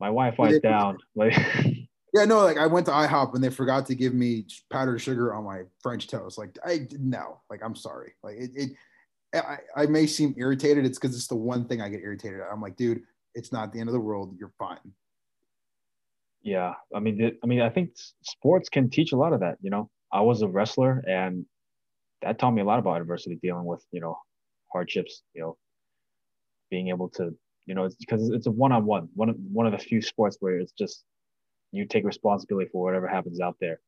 [0.00, 0.98] my Wi-Fi's down.
[1.14, 1.34] Like.
[2.16, 5.34] Yeah, no, like I went to IHOP and they forgot to give me powdered sugar
[5.34, 6.38] on my French toast.
[6.38, 8.12] Like I no, like I'm sorry.
[8.22, 8.70] Like it, it
[9.34, 10.84] I, I may seem irritated.
[10.86, 12.46] It's because it's the one thing I get irritated at.
[12.52, 13.02] I'm like, dude,
[13.34, 14.36] it's not the end of the world.
[14.38, 14.92] You're fine.
[16.42, 17.90] Yeah, I mean, I mean, I think
[18.22, 19.56] sports can teach a lot of that.
[19.62, 21.46] You know, I was a wrestler, and
[22.22, 24.18] that taught me a lot about adversity, dealing with you know
[24.72, 25.22] hardships.
[25.32, 25.56] You know,
[26.70, 27.34] being able to
[27.66, 30.58] you know, it's because it's a one-on-one, one of one of the few sports where
[30.58, 31.04] it's just
[31.72, 33.80] you take responsibility for whatever happens out there.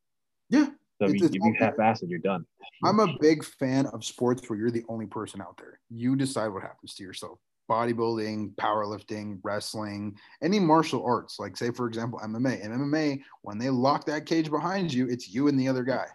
[0.48, 0.66] Yeah.
[0.98, 2.46] So if you, if you half-assed, you're done.
[2.82, 5.78] I'm a big fan of sports where you're the only person out there.
[5.90, 11.86] You decide what happens to yourself bodybuilding, powerlifting, wrestling, any martial arts, like say for
[11.86, 12.64] example MMA.
[12.64, 16.06] And MMA, when they lock that cage behind you, it's you and the other guy.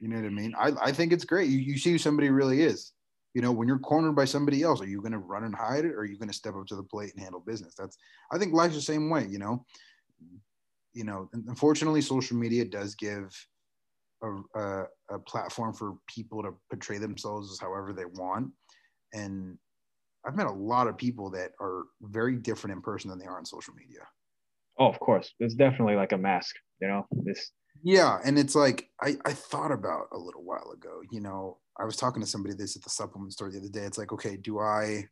[0.00, 0.54] You know what I mean?
[0.58, 1.48] I, I think it's great.
[1.48, 2.92] You, you see who somebody really is.
[3.32, 5.84] You know, when you're cornered by somebody else, are you going to run and hide
[5.84, 7.74] it, or are you going to step up to the plate and handle business?
[7.76, 7.96] That's
[8.30, 9.26] I think life's the same way.
[9.28, 9.64] You know,
[10.92, 11.28] you know.
[11.32, 13.34] Unfortunately, social media does give
[14.22, 18.52] a, a, a platform for people to portray themselves as however they want,
[19.12, 19.58] and
[20.26, 23.36] I've met a lot of people that are very different in person than they are
[23.36, 24.00] on social media.
[24.78, 25.32] Oh, of course.
[25.38, 26.56] It's definitely like a mask.
[26.80, 27.50] You know, this.
[27.82, 31.00] Yeah, and it's like I I thought about a little while ago.
[31.10, 33.82] You know, I was talking to somebody this at the supplement store the other day.
[33.82, 35.08] It's like, okay, do I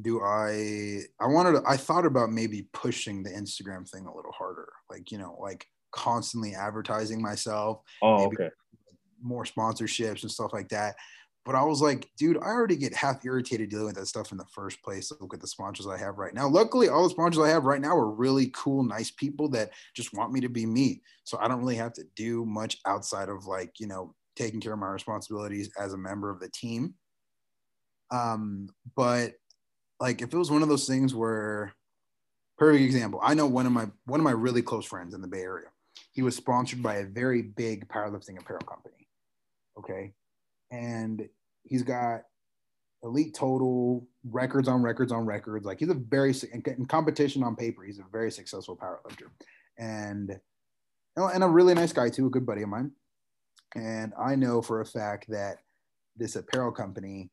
[0.00, 4.32] do I I wanted to, I thought about maybe pushing the Instagram thing a little
[4.32, 4.68] harder.
[4.88, 7.80] Like, you know, like constantly advertising myself.
[8.02, 8.50] Oh, okay.
[9.22, 10.96] More sponsorships and stuff like that.
[11.44, 14.38] But I was like, dude, I already get half irritated dealing with that stuff in
[14.38, 15.10] the first place.
[15.20, 16.46] Look at the sponsors I have right now.
[16.48, 20.12] Luckily, all the sponsors I have right now are really cool, nice people that just
[20.12, 21.02] want me to be me.
[21.24, 24.74] So I don't really have to do much outside of like, you know, taking care
[24.74, 26.94] of my responsibilities as a member of the team.
[28.10, 29.32] Um, but
[29.98, 31.72] like if it was one of those things where
[32.58, 35.28] perfect example, I know one of my one of my really close friends in the
[35.28, 35.68] Bay Area.
[36.12, 39.06] He was sponsored by a very big powerlifting apparel company.
[39.78, 40.12] Okay.
[40.70, 41.28] And
[41.64, 42.22] he's got
[43.02, 45.64] elite total records on records on records.
[45.64, 49.28] Like he's a very in competition on paper, he's a very successful powerlifter,
[49.78, 50.38] and
[51.16, 52.92] and a really nice guy too, a good buddy of mine.
[53.74, 55.58] And I know for a fact that
[56.16, 57.30] this apparel company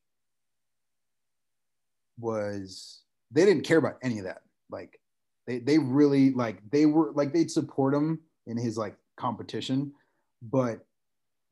[2.20, 3.02] was
[3.32, 4.42] they didn't care about any of that.
[4.70, 5.00] Like
[5.46, 9.94] they they really like they were like they'd support him in his like competition,
[10.42, 10.86] but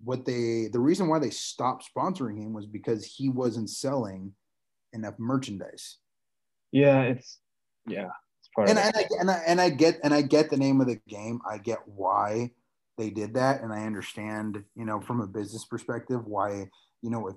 [0.04, 4.34] what they the reason why they stopped sponsoring him was because he wasn't selling
[4.94, 5.98] enough merchandise.
[6.72, 7.40] Yeah, it's
[7.88, 8.10] yeah,
[8.40, 10.82] it's part and, and I, and I and I get and I get the name
[10.82, 11.40] of the game.
[11.50, 12.52] I get why
[12.98, 16.70] they did that, and I understand, you know, from a business perspective, why
[17.02, 17.36] you know if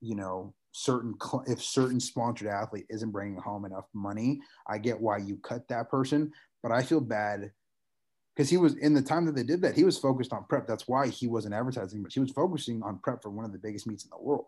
[0.00, 1.14] you know certain
[1.46, 5.90] if certain sponsored athlete isn't bringing home enough money, I get why you cut that
[5.90, 6.32] person,
[6.62, 7.52] but I feel bad
[8.34, 10.66] because he was in the time that they did that, he was focused on prep.
[10.66, 13.58] That's why he wasn't advertising, but he was focusing on prep for one of the
[13.58, 14.46] biggest meets in the world.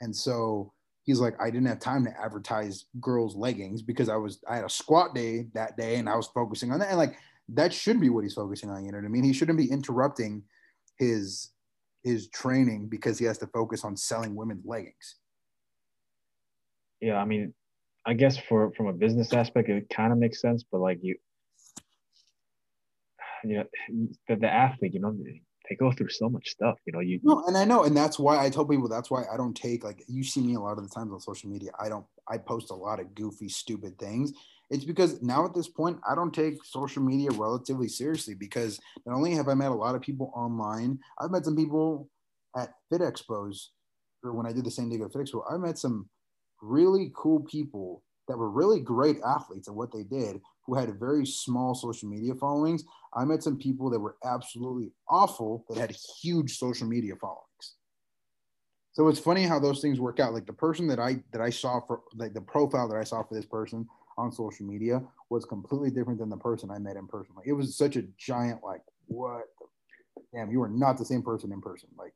[0.00, 0.72] And so
[1.04, 4.64] he's like, I didn't have time to advertise girls' leggings because I was I had
[4.64, 6.88] a squat day that day and I was focusing on that.
[6.88, 7.16] And like
[7.50, 8.84] that should be what he's focusing on.
[8.84, 9.24] You know what I mean?
[9.24, 10.42] He shouldn't be interrupting
[10.98, 11.50] his
[12.04, 15.16] his training because he has to focus on selling women's leggings
[17.00, 17.52] yeah, I mean,
[18.06, 21.16] I guess for from a business aspect, it kind of makes sense, but like you,
[23.48, 25.16] you know, the, the athlete, you know,
[25.68, 27.00] they go through so much stuff, you know.
[27.00, 29.56] You no, and I know, and that's why I tell people that's why I don't
[29.56, 31.70] take like you see me a lot of the times on social media.
[31.80, 34.32] I don't, I post a lot of goofy, stupid things.
[34.70, 39.14] It's because now at this point, I don't take social media relatively seriously because not
[39.14, 42.08] only have I met a lot of people online, I've met some people
[42.56, 43.66] at Fit Expos,
[44.24, 46.08] or when I did the San Diego Fit Expo, I met some
[46.60, 51.24] really cool people that were really great athletes at what they did who had very
[51.24, 52.84] small social media followings.
[53.14, 57.76] I met some people that were absolutely awful that had huge social media followings.
[58.92, 60.32] So it's funny how those things work out.
[60.32, 63.22] Like the person that I that I saw for like the profile that I saw
[63.22, 63.86] for this person
[64.18, 67.34] on social media was completely different than the person I met in person.
[67.36, 69.44] Like it was such a giant like what
[70.34, 71.90] damn you are not the same person in person.
[71.98, 72.14] Like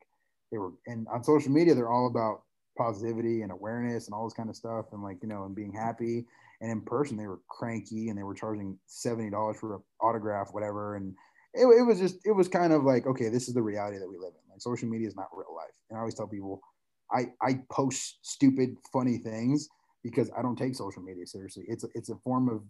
[0.51, 2.43] they were and on social media they're all about
[2.79, 5.73] positivity and awareness and all this kind of stuff and like you know and being
[5.73, 6.25] happy
[6.61, 10.97] and in person they were cranky and they were charging $70 for an autograph whatever.
[10.97, 11.15] And
[11.55, 14.09] it, it was just it was kind of like okay this is the reality that
[14.09, 14.51] we live in.
[14.51, 15.75] Like social media is not real life.
[15.89, 16.61] And i always tell people
[17.13, 19.69] i i post stupid funny things
[20.03, 21.65] because i don't take social media seriously.
[21.69, 22.63] It's a, it's a form of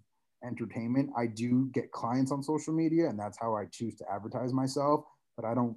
[0.43, 1.11] entertainment.
[1.19, 5.05] I do get clients on social media and that's how i choose to advertise myself
[5.37, 5.77] but i don't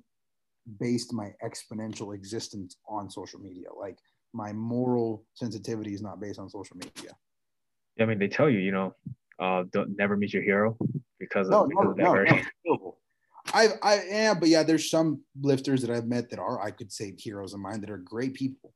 [0.80, 3.68] base my exponential existence on social media.
[3.78, 3.98] Like
[4.34, 7.12] my moral sensitivity is not based on social media.
[8.00, 8.96] I mean, they tell you, you know,
[9.40, 10.78] uh, don't never meet your hero
[11.20, 12.96] because of, because no, of that no, no.
[13.54, 16.92] I, I yeah, but yeah, there's some lifters that I've met that are, I could
[16.92, 18.74] say, heroes of mine that are great people.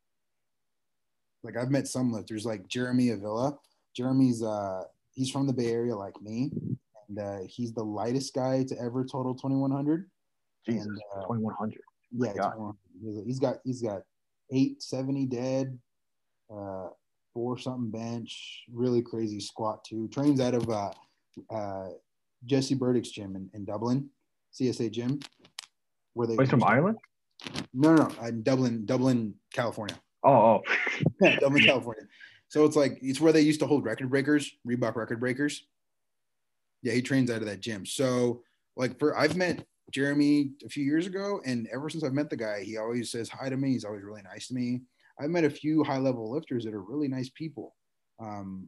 [1.43, 3.57] Like I've met some lifters, like Jeremy Avila.
[3.95, 4.83] Jeremy's, uh,
[5.13, 6.51] he's from the Bay Area, like me,
[7.07, 10.09] and uh, he's the lightest guy to ever total 2100.
[10.67, 11.79] Jesus, and, uh, 2100.
[12.11, 13.25] Yeah, 2100.
[13.25, 14.01] he's got he's got
[14.51, 15.79] 870 dead,
[16.53, 16.89] uh,
[17.37, 20.07] four something bench, really crazy squat too.
[20.07, 20.89] Trains out of uh,
[21.51, 21.89] uh,
[22.47, 24.09] Jesse Burdick's gym in, in Dublin,
[24.59, 25.19] CSA gym.
[26.15, 26.35] Where they?
[26.35, 26.97] He's from Ireland.
[27.75, 29.95] No, no, no, in Dublin, Dublin, California.
[30.23, 30.63] Oh,
[31.21, 31.29] oh.
[31.39, 32.05] Dublin, California.
[32.47, 35.63] So it's like it's where they used to hold record breakers, Reebok record breakers.
[36.81, 37.85] Yeah, he trains out of that gym.
[37.85, 38.41] So
[38.75, 42.35] like for I've met Jeremy a few years ago, and ever since I've met the
[42.35, 43.73] guy, he always says hi to me.
[43.73, 44.81] He's always really nice to me.
[45.19, 47.75] I've met a few high level lifters that are really nice people.
[48.19, 48.67] Um,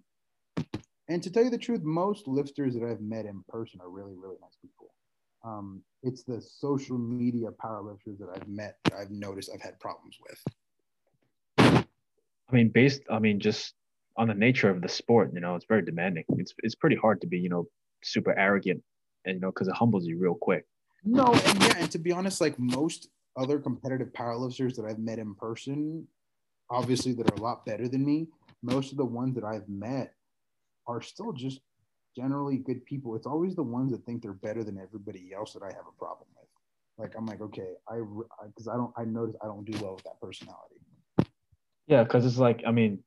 [1.08, 4.16] and to tell you the truth, most lifters that I've met in person are really,
[4.16, 4.94] really nice people.
[5.44, 10.18] Um, it's the social media powerlifters that I've met that I've noticed I've had problems
[10.22, 10.44] with.
[11.58, 13.74] I mean, based, I mean, just
[14.18, 16.26] on the nature of the sport, you know, it's very demanding.
[16.30, 17.68] It's it's pretty hard to be, you know,
[18.04, 18.82] super arrogant
[19.26, 20.66] and you know because it humbles you real quick.
[21.04, 25.20] No, and yeah, and to be honest, like most other competitive powerlifters that I've met
[25.20, 26.08] in person,
[26.70, 28.28] obviously that are a lot better than me,
[28.62, 30.14] most of the ones that I've met
[30.88, 31.62] are still just
[32.16, 33.16] generally good people.
[33.16, 35.98] It's always the ones that think they're better than everybody else that I have a
[35.98, 36.48] problem with.
[36.98, 38.02] Like I'm like, okay, I
[38.48, 40.76] because I, I don't I notice I don't do well with that personality.
[41.88, 43.00] Yeah, because it's like I mean,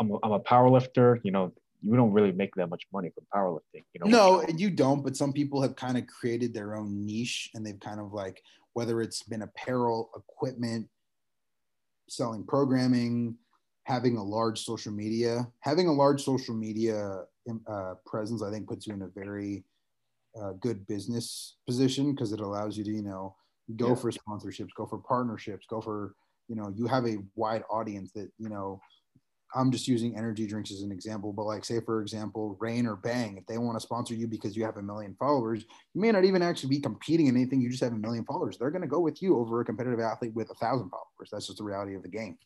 [0.00, 1.20] I'm a, I'm a power lifter.
[1.24, 3.84] You know, you don't really make that much money from powerlifting.
[3.92, 4.06] You know.
[4.06, 5.02] No, you don't.
[5.02, 8.42] But some people have kind of created their own niche, and they've kind of like
[8.72, 10.88] whether it's been apparel, equipment,
[12.08, 13.36] selling programming,
[13.84, 17.22] having a large social media, having a large social media
[17.66, 19.64] uh, presence, I think puts you in a very
[20.40, 23.34] uh, good business position because it allows you to, you know,
[23.76, 23.94] go yeah.
[23.94, 26.14] for sponsorships, go for partnerships, go for,
[26.48, 28.80] you know, you have a wide audience that, you know,
[29.54, 32.96] I'm just using energy drinks as an example, but like say for example, Rain or
[32.96, 35.64] Bang, if they want to sponsor you because you have a million followers,
[35.94, 37.60] you may not even actually be competing in anything.
[37.60, 38.58] You just have a million followers.
[38.58, 41.30] They're going to go with you over a competitive athlete with a thousand followers.
[41.32, 42.36] That's just the reality of the game.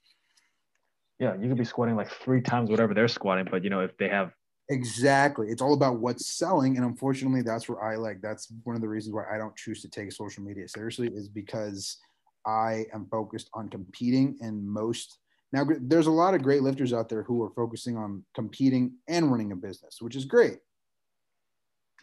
[1.19, 3.97] Yeah, you could be squatting like three times whatever they're squatting, but you know if
[3.97, 4.33] they have
[4.69, 8.21] exactly, it's all about what's selling, and unfortunately, that's where I like.
[8.21, 11.29] That's one of the reasons why I don't choose to take social media seriously is
[11.29, 11.99] because
[12.47, 15.19] I am focused on competing, and most
[15.53, 19.31] now, there's a lot of great lifters out there who are focusing on competing and
[19.31, 20.59] running a business, which is great.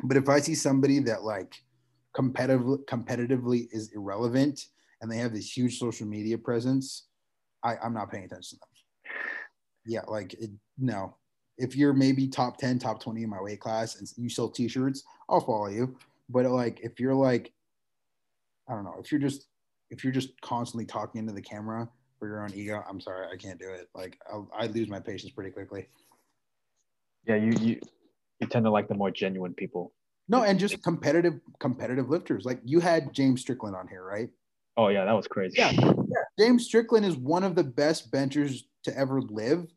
[0.04, 1.56] But if I see somebody that like
[2.16, 4.66] competitively competitively is irrelevant
[5.02, 7.08] and they have this huge social media presence,
[7.64, 9.14] I, I'm not paying attention to them.
[9.86, 11.16] Yeah, like it, no.
[11.58, 15.04] If you're maybe top 10, top 20 in my weight class and you sell t-shirts,
[15.28, 15.98] I'll follow you.
[16.30, 17.52] But like if you're like,
[18.70, 19.48] I don't know, if you're just
[19.90, 21.90] if you're just constantly talking into the camera
[22.20, 23.90] for your own ego, I'm sorry, I can't do it.
[23.96, 25.88] Like I'll, lose my patience pretty quickly.
[27.26, 27.80] Yeah, you you
[28.40, 29.94] you tend to like the more genuine people.
[30.28, 32.46] No, and just competitive competitive lifters.
[32.46, 34.30] Like you had James Strickland on here, right?
[34.78, 35.56] Oh yeah, that was crazy.
[35.58, 36.24] Yeah, yeah.
[36.38, 39.68] James Strickland is one of the best benchers to ever live.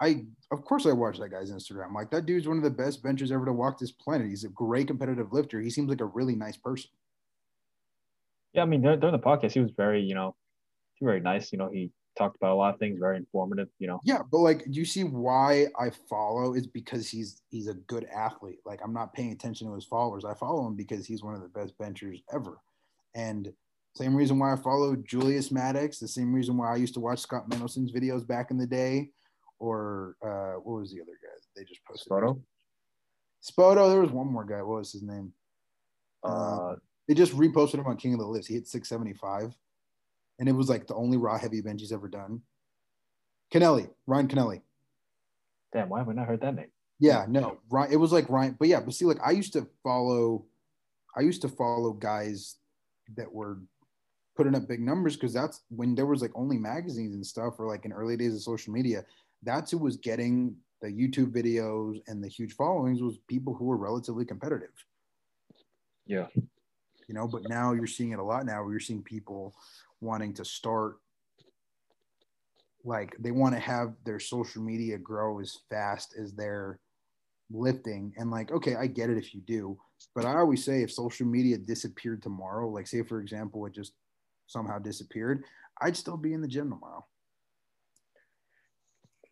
[0.00, 1.94] I of course I watch that guy's Instagram.
[1.94, 4.28] Like that dude's one of the best benchers ever to walk this planet.
[4.28, 5.60] He's a great competitive lifter.
[5.60, 6.90] He seems like a really nice person.
[8.52, 10.34] Yeah, I mean during the podcast, he was very, you know,
[11.02, 11.52] very nice.
[11.52, 13.68] You know, he talked about a lot of things, very informative.
[13.78, 14.00] You know.
[14.04, 16.54] Yeah, but like, do you see why I follow?
[16.54, 18.58] Is because he's he's a good athlete.
[18.64, 20.24] Like, I'm not paying attention to his followers.
[20.24, 22.58] I follow him because he's one of the best benchers ever,
[23.14, 23.52] and
[23.94, 25.98] same reason why I follow Julius Maddox.
[25.98, 29.10] The same reason why I used to watch Scott Mendelson's videos back in the day,
[29.58, 32.12] or uh, what was the other guy they just posted?
[32.12, 32.40] Spoto.
[33.42, 33.90] Spoto.
[33.90, 34.62] There was one more guy.
[34.62, 35.32] What was his name?
[36.24, 36.76] Uh, uh,
[37.06, 38.48] they just reposted him on King of the List.
[38.48, 39.54] He hit 675
[40.38, 42.42] and it was like the only raw heavy bench he's ever done.
[43.52, 44.62] Kennelly, Ryan Kennelly.
[45.72, 46.70] Damn, why have we not heard that name?
[47.00, 47.92] Yeah, no, Ryan.
[47.92, 50.44] It was like Ryan, but yeah, but see, like I used to follow,
[51.16, 52.56] I used to follow guys
[53.16, 53.58] that were
[54.36, 57.66] putting up big numbers because that's when there was like only magazines and stuff, or
[57.66, 59.04] like in early days of social media.
[59.42, 63.76] That's who was getting the YouTube videos and the huge followings was people who were
[63.76, 64.70] relatively competitive.
[66.06, 66.26] Yeah.
[66.34, 69.54] You know, but now you're seeing it a lot now where you're seeing people
[70.00, 70.96] wanting to start
[72.84, 76.78] like they want to have their social media grow as fast as they're
[77.50, 78.12] lifting.
[78.16, 79.78] And like okay i get it if you do
[80.14, 83.92] but i always say if social media disappeared tomorrow like say for example it just
[84.46, 85.44] somehow disappeared
[85.80, 87.04] i'd still be in the gym tomorrow.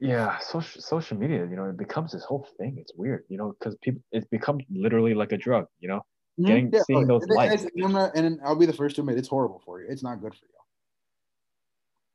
[0.01, 2.77] Yeah social social media you know it becomes this whole thing.
[2.79, 6.01] It's weird you know because people it becomes literally like a drug you know?
[6.39, 6.47] Mm-hmm.
[6.47, 9.63] getting yeah, seeing those likes and, and i'll be the first to admit it's horrible
[9.65, 9.87] for you.
[9.89, 10.56] It's not good for you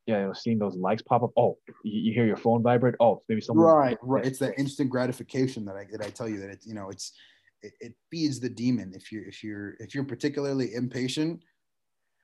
[0.07, 1.31] yeah, you know, seeing those likes pop up.
[1.37, 2.95] Oh, you, hear your phone vibrate.
[2.99, 3.65] Oh, maybe someone.
[3.65, 4.25] Right, right.
[4.25, 7.13] It's that instant gratification that I that I tell you that it's you know it's
[7.61, 8.93] it, it feeds the demon.
[8.95, 11.41] If you're if you're if you're particularly impatient,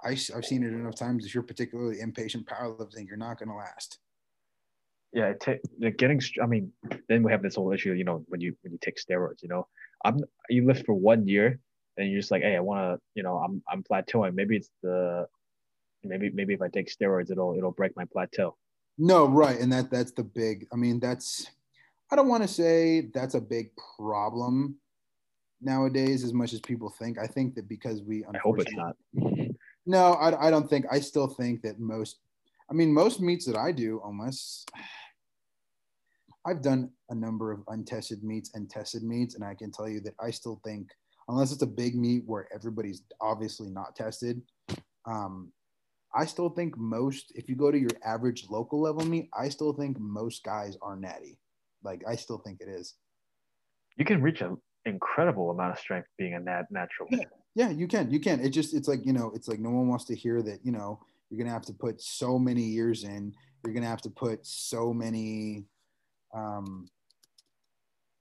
[0.03, 1.25] I, I've seen it enough times.
[1.25, 3.99] If you're particularly impatient powerlifting, you're not going to last.
[5.13, 6.21] Yeah, it t- getting.
[6.41, 6.71] I mean,
[7.07, 7.93] then we have this whole issue.
[7.93, 9.67] You know, when you when you take steroids, you know,
[10.03, 11.59] I'm you lift for one year,
[11.97, 14.33] and you're just like, hey, I want to, you know, I'm I'm plateauing.
[14.33, 15.27] Maybe it's the
[16.03, 18.55] maybe maybe if I take steroids, it'll it'll break my plateau.
[18.97, 20.67] No, right, and that that's the big.
[20.73, 21.47] I mean, that's
[22.11, 24.77] I don't want to say that's a big problem
[25.61, 27.17] nowadays as much as people think.
[27.19, 28.95] I think that because we I hope it's not.
[29.85, 30.85] No, I, I don't think.
[30.91, 32.19] I still think that most.
[32.69, 34.65] I mean, most meets that I do, unless
[36.45, 40.01] I've done a number of untested meats and tested meats, and I can tell you
[40.01, 40.89] that I still think,
[41.29, 44.41] unless it's a big meet where everybody's obviously not tested,
[45.05, 45.53] um,
[46.15, 49.73] I still think most, if you go to your average local level meet, I still
[49.73, 51.37] think most guys are natty.
[51.83, 52.95] Like I still think it is.
[53.97, 57.07] You can reach an incredible amount of strength being a nat- natural.
[57.11, 57.19] Yeah.
[57.55, 58.09] yeah, you can.
[58.11, 58.39] You can.
[58.39, 60.71] It just it's like, you know, it's like no one wants to hear that, you
[60.71, 64.45] know, you're gonna have to put so many years in, you're gonna have to put
[64.45, 65.65] so many
[66.33, 66.89] um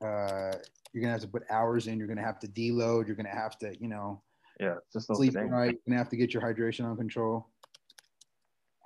[0.05, 0.53] uh
[0.93, 3.59] you're gonna have to put hours in, you're gonna have to deload, you're gonna have
[3.59, 4.23] to, you know,
[4.61, 7.49] Yeah, it's just sleep right, you're gonna have to get your hydration on control.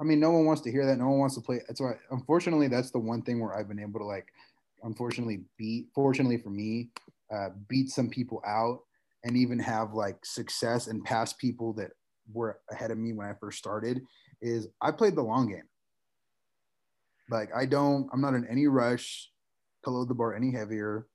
[0.01, 0.99] I mean, no one wants to hear that.
[0.99, 1.61] No one wants to play.
[1.67, 4.29] That's why, unfortunately, that's the one thing where I've been able to like,
[4.83, 5.89] unfortunately, beat.
[5.95, 6.89] Fortunately for me,
[7.35, 8.81] uh, beat some people out
[9.25, 11.91] and even have like success and pass people that
[12.33, 14.01] were ahead of me when I first started.
[14.41, 15.69] Is I played the long game.
[17.31, 18.09] Like I don't.
[18.13, 19.31] I'm not in any rush
[19.85, 21.07] to load the bar any heavier.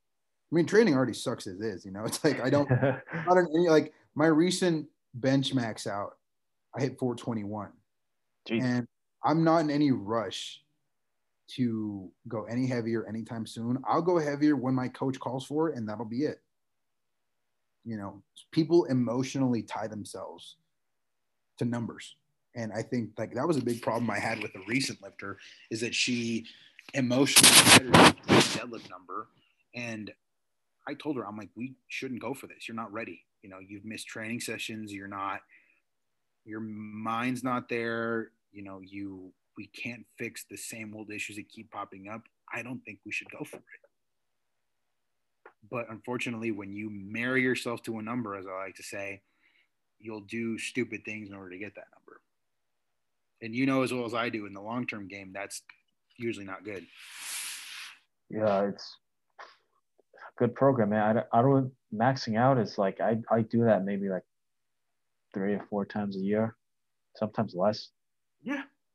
[0.51, 1.85] I mean, training already sucks as is.
[1.85, 2.69] You know, it's like I don't.
[2.69, 6.11] not in any like my recent bench max out.
[6.77, 7.71] I hit 421.
[8.49, 8.63] Jeez.
[8.63, 8.87] And
[9.23, 10.61] I'm not in any rush
[11.47, 13.81] to go any heavier anytime soon.
[13.87, 16.41] I'll go heavier when my coach calls for it, and that'll be it.
[17.83, 20.57] You know, people emotionally tie themselves
[21.59, 22.15] to numbers.
[22.55, 25.37] And I think like that was a big problem I had with a recent lifter
[25.69, 26.45] is that she
[26.93, 27.91] emotionally tied
[28.27, 29.27] deadlift number.
[29.75, 30.11] And
[30.87, 32.67] I told her, I'm like, we shouldn't go for this.
[32.67, 33.23] You're not ready.
[33.41, 34.93] You know, you've missed training sessions.
[34.93, 35.41] You're not,
[36.45, 41.49] your mind's not there you know, you we can't fix the same old issues that
[41.49, 42.21] keep popping up.
[42.53, 43.63] I don't think we should go for it.
[45.69, 49.21] But unfortunately, when you marry yourself to a number, as I like to say,
[49.99, 52.21] you'll do stupid things in order to get that number.
[53.41, 55.61] And you know as well as I do in the long term game, that's
[56.17, 56.85] usually not good.
[58.29, 58.97] Yeah, it's
[59.39, 59.43] a
[60.39, 61.23] good program, man.
[61.33, 64.23] I, I don't maxing out is like I I do that maybe like
[65.33, 66.55] three or four times a year,
[67.15, 67.89] sometimes less.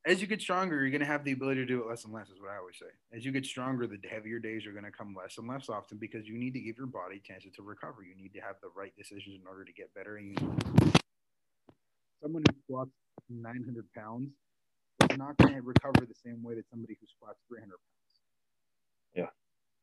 [0.06, 2.14] As you get stronger, you're going to have the ability to do it less and
[2.14, 2.88] less, is what I always say.
[3.12, 5.98] As you get stronger, the heavier days are going to come less and less often
[5.98, 8.02] because you need to give your body chances to recover.
[8.02, 10.16] You need to have the right decisions in order to get better.
[10.16, 10.92] And you
[12.22, 12.90] someone who squats
[13.28, 14.30] 900 pounds
[15.10, 18.12] is not going to recover the same way that somebody who squats 300 pounds.
[19.14, 19.30] Yeah.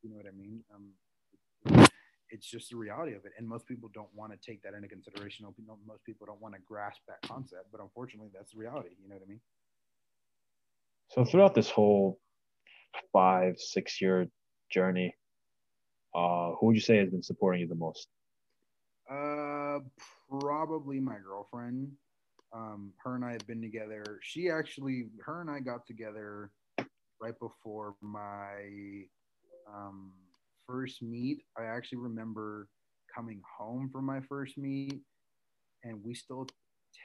[0.02, 0.64] You know what I mean?
[0.74, 1.86] Um,
[2.30, 3.34] it's just the reality of it.
[3.38, 5.46] And most people don't want to take that into consideration.
[5.46, 8.96] Most people don't want to grasp that concept, but unfortunately, that's the reality.
[9.02, 9.42] You know what I mean?
[11.10, 12.20] So throughout this whole
[13.14, 14.28] five, six year
[14.72, 15.16] journey,
[16.16, 18.08] uh, who would you say has been supporting you the most?
[19.10, 19.80] Uh,
[20.30, 21.92] probably my girlfriend.
[22.54, 24.20] Um, her and I have been together.
[24.22, 26.52] She actually, her and I got together
[27.22, 29.04] right before my
[29.74, 30.12] um,
[30.66, 31.44] first meet.
[31.58, 32.68] I actually remember
[33.14, 35.00] coming home from my first meet,
[35.84, 36.48] and we still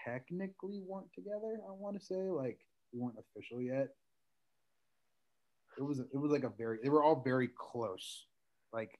[0.04, 1.58] technically weren't together.
[1.68, 2.58] I want to say like
[2.92, 3.88] we weren't official yet.
[5.78, 8.26] It was it was like a very they were all very close.
[8.72, 8.98] Like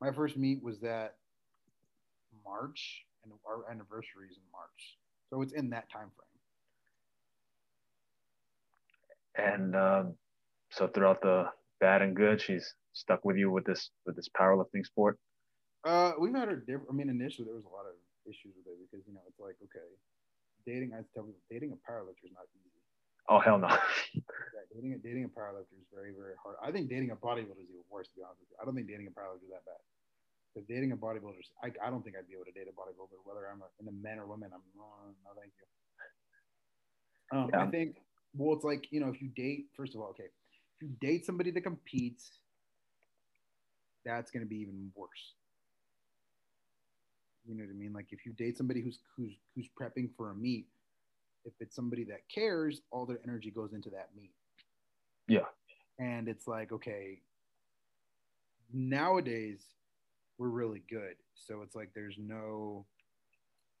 [0.00, 1.16] my first meet was that
[2.44, 4.98] March, and our anniversary is in March,
[5.30, 6.28] so it's in that time frame.
[9.34, 10.14] And um,
[10.70, 11.46] so throughout the
[11.80, 15.18] bad and good, she's stuck with you with this with this powerlifting sport.
[15.84, 16.88] Uh, we've had her different.
[16.90, 17.94] I mean, initially there was a lot of
[18.26, 19.86] issues with it because you know it's like okay,
[20.66, 20.92] dating.
[20.94, 22.71] I tell people dating a powerlifter is not easy.
[23.28, 23.68] Oh hell no.
[24.14, 26.56] yeah, dating a dating a powerlifter is very very hard.
[26.62, 28.08] I think dating a bodybuilder is even worse.
[28.08, 29.82] To be honest with you, I don't think dating a powerlifter is that bad.
[30.52, 33.16] Because dating a bodybuilder, I, I don't think I'd be able to date a bodybuilder,
[33.24, 34.50] whether I'm a, in a men or women.
[34.52, 35.66] I'm oh, no, thank you.
[37.32, 37.62] Um, yeah.
[37.62, 37.96] I think
[38.36, 41.24] well, it's like you know, if you date, first of all, okay, if you date
[41.24, 42.32] somebody that competes,
[44.04, 45.34] that's going to be even worse.
[47.46, 47.92] You know what I mean?
[47.92, 50.66] Like if you date somebody who's who's who's prepping for a meet,
[51.44, 54.32] if it's somebody that cares, all their energy goes into that meet.
[55.28, 55.46] Yeah.
[55.98, 57.20] And it's like, okay,
[58.72, 59.60] nowadays
[60.38, 61.14] we're really good.
[61.34, 62.86] So it's like there's no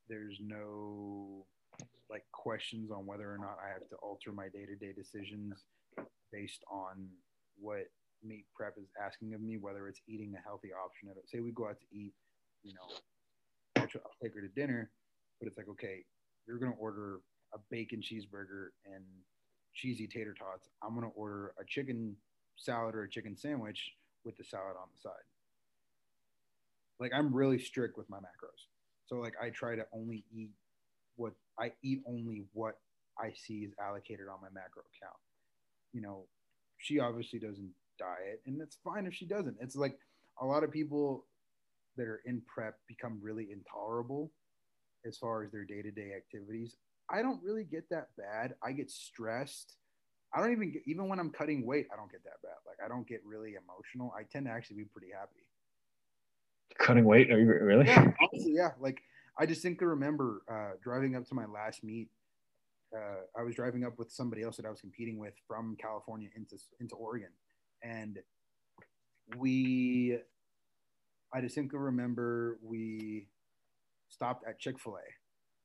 [0.08, 1.46] there's no
[2.10, 5.64] like questions on whether or not I have to alter my day-to-day decisions
[6.30, 7.08] based on
[7.58, 7.88] what
[8.22, 11.08] meet prep is asking of me, whether it's eating a healthy option.
[11.26, 12.12] Say we go out to eat,
[12.62, 12.94] you know,
[13.76, 13.86] I'll
[14.22, 14.90] take her to dinner,
[15.40, 16.04] but it's like, okay,
[16.46, 17.20] you're going to order
[17.54, 19.04] a bacon cheeseburger and
[19.74, 22.16] cheesy tater tots, I'm gonna order a chicken
[22.56, 23.92] salad or a chicken sandwich
[24.24, 25.12] with the salad on the side.
[27.00, 28.68] Like I'm really strict with my macros.
[29.06, 30.50] So like I try to only eat
[31.16, 32.78] what I eat only what
[33.18, 35.18] I see is allocated on my macro account.
[35.92, 36.24] You know,
[36.78, 39.56] she obviously doesn't diet and it's fine if she doesn't.
[39.60, 39.98] It's like
[40.40, 41.26] a lot of people
[41.96, 44.30] that are in prep become really intolerable
[45.06, 46.76] as far as their day-to-day activities.
[47.10, 48.54] I don't really get that bad.
[48.62, 49.76] I get stressed.
[50.34, 52.56] I don't even get, even when I'm cutting weight, I don't get that bad.
[52.66, 54.14] Like I don't get really emotional.
[54.18, 55.44] I tend to actually be pretty happy.
[56.78, 57.30] Cutting weight?
[57.30, 57.86] Are you really?
[57.86, 58.70] Yeah, honestly, yeah.
[58.80, 59.02] Like
[59.38, 62.08] I distinctly remember uh, driving up to my last meet.
[62.94, 66.28] Uh, I was driving up with somebody else that I was competing with from California
[66.34, 67.30] into into Oregon,
[67.82, 68.18] and
[69.36, 70.18] we.
[71.34, 73.26] I distinctly remember we
[74.10, 75.00] stopped at Chick Fil A,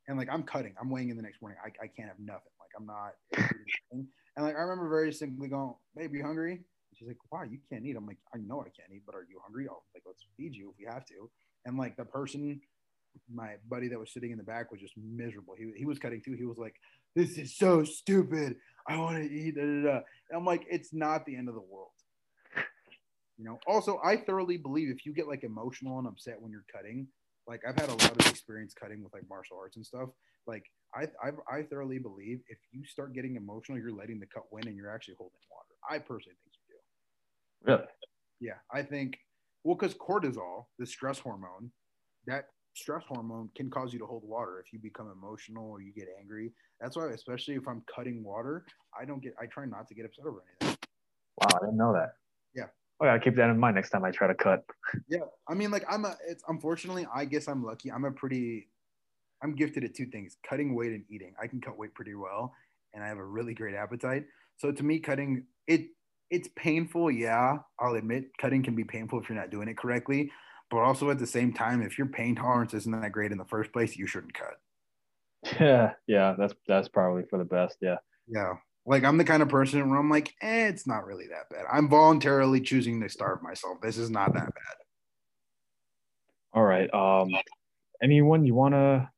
[0.07, 1.59] and like I'm cutting, I'm weighing in the next morning.
[1.63, 2.51] I, I can't have nothing.
[2.59, 3.13] Like I'm not.
[3.91, 4.07] and
[4.45, 7.45] like I remember very distinctly going, "Baby, hungry?" And she's like, "Why?
[7.45, 9.83] You can't eat." I'm like, "I know I can't eat, but are you hungry?" I'll
[9.93, 11.29] like, let's feed you if we have to.
[11.65, 12.61] And like the person
[13.33, 15.55] my buddy that was sitting in the back was just miserable.
[15.57, 16.33] He, he was cutting too.
[16.33, 16.75] He was like,
[17.15, 18.55] "This is so stupid.
[18.87, 19.99] I want to eat." Da, da, da.
[20.33, 21.89] I'm like, "It's not the end of the world."
[23.37, 23.59] You know.
[23.67, 27.07] Also, I thoroughly believe if you get like emotional and upset when you're cutting,
[27.47, 30.09] like I've had a lot of experience cutting with like martial arts and stuff.
[30.45, 30.63] Like
[30.93, 34.67] I I, I thoroughly believe if you start getting emotional, you're letting the cut win
[34.67, 35.75] and you're actually holding water.
[35.89, 37.71] I personally think you do.
[37.71, 37.87] Really?
[38.39, 39.17] Yeah, I think.
[39.63, 41.71] Well, because cortisol, the stress hormone,
[42.25, 45.91] that stress hormone can cause you to hold water if you become emotional or you
[45.91, 46.51] get angry.
[46.79, 48.65] That's why, especially if I'm cutting water,
[48.99, 49.33] I don't get.
[49.41, 50.77] I try not to get upset over anything.
[51.41, 52.13] Wow, I didn't know that.
[52.99, 54.65] Oh yeah, keep that in mind next time I try to cut.
[55.07, 56.17] Yeah, I mean, like I'm a.
[56.27, 57.91] It's unfortunately, I guess I'm lucky.
[57.91, 58.69] I'm a pretty.
[59.43, 61.35] I'm gifted at two things: cutting weight and eating.
[61.41, 62.53] I can cut weight pretty well,
[62.93, 64.25] and I have a really great appetite.
[64.57, 65.89] So to me, cutting it
[66.29, 67.11] it's painful.
[67.11, 70.31] Yeah, I'll admit cutting can be painful if you're not doing it correctly.
[70.69, 73.45] But also at the same time, if your pain tolerance isn't that great in the
[73.45, 74.55] first place, you shouldn't cut.
[75.59, 77.77] Yeah, yeah, that's that's probably for the best.
[77.81, 77.97] Yeah.
[78.27, 78.57] Yeah.
[78.87, 81.65] Like I'm the kind of person where I'm like, eh, it's not really that bad.
[81.71, 83.81] I'm voluntarily choosing to starve myself.
[83.81, 84.75] This is not that bad.
[86.53, 86.91] All right.
[86.93, 87.29] Um
[88.01, 89.11] anyone you wanna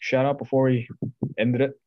[0.00, 0.86] shout out before we
[1.38, 1.80] ended it?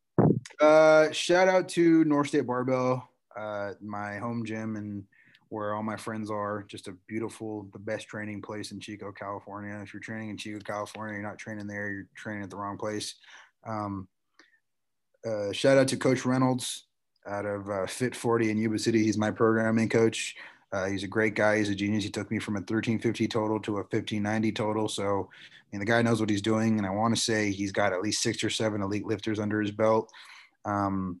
[0.60, 5.04] Uh shout out to North State Barbell, uh, my home gym and
[5.50, 6.64] where all my friends are.
[6.66, 9.78] Just a beautiful, the best training place in Chico, California.
[9.80, 12.76] If you're training in Chico, California, you're not training there, you're training at the wrong
[12.76, 13.14] place.
[13.64, 14.08] Um,
[15.24, 16.86] uh, shout out to Coach Reynolds
[17.26, 19.02] out of uh, Fit 40 in Yuba City.
[19.02, 20.36] He's my programming coach.
[20.72, 21.58] Uh, he's a great guy.
[21.58, 22.04] He's a genius.
[22.04, 24.88] He took me from a 1350 total to a 1590 total.
[24.88, 26.78] So, I mean, the guy knows what he's doing.
[26.78, 29.60] And I want to say he's got at least six or seven elite lifters under
[29.60, 30.10] his belt.
[30.64, 31.20] Um,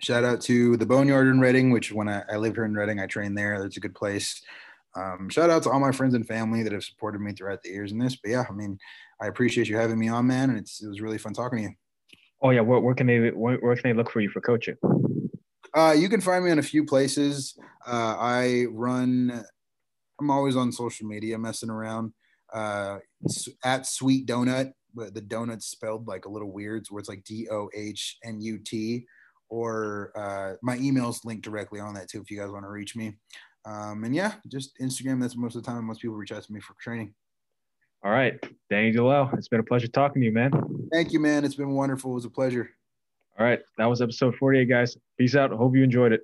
[0.00, 3.00] shout out to the Boneyard in Redding, which when I, I lived here in Redding,
[3.00, 3.60] I trained there.
[3.60, 4.42] That's a good place.
[4.96, 7.68] Um, shout out to all my friends and family that have supported me throughout the
[7.68, 8.16] years in this.
[8.16, 8.78] But yeah, I mean,
[9.20, 11.70] I appreciate you having me on, man, and it was really fun talking to you.
[12.42, 14.76] Oh yeah, where, where can they where, where, can they look for you for coaching?
[15.74, 17.56] Uh, you can find me in a few places.
[17.86, 19.44] Uh, I run.
[20.20, 22.12] I'm always on social media, messing around.
[22.52, 22.98] Uh,
[23.64, 27.48] at Sweet Donut, but the donut's spelled like a little weird, where it's like D
[27.50, 29.06] O H N U T
[29.48, 32.96] or uh, my email's linked directly on that too if you guys want to reach
[32.96, 33.16] me.
[33.64, 35.20] Um, and yeah, just Instagram.
[35.20, 37.14] That's most of the time most people reach out to me for training.
[38.04, 38.38] All right,
[38.70, 40.52] Danny Delao, it's been a pleasure talking to you, man.
[40.92, 41.44] Thank you, man.
[41.44, 42.12] It's been wonderful.
[42.12, 42.70] It was a pleasure.
[43.38, 44.96] All right, that was episode 48, guys.
[45.18, 45.50] Peace out.
[45.50, 46.20] Hope you enjoyed it.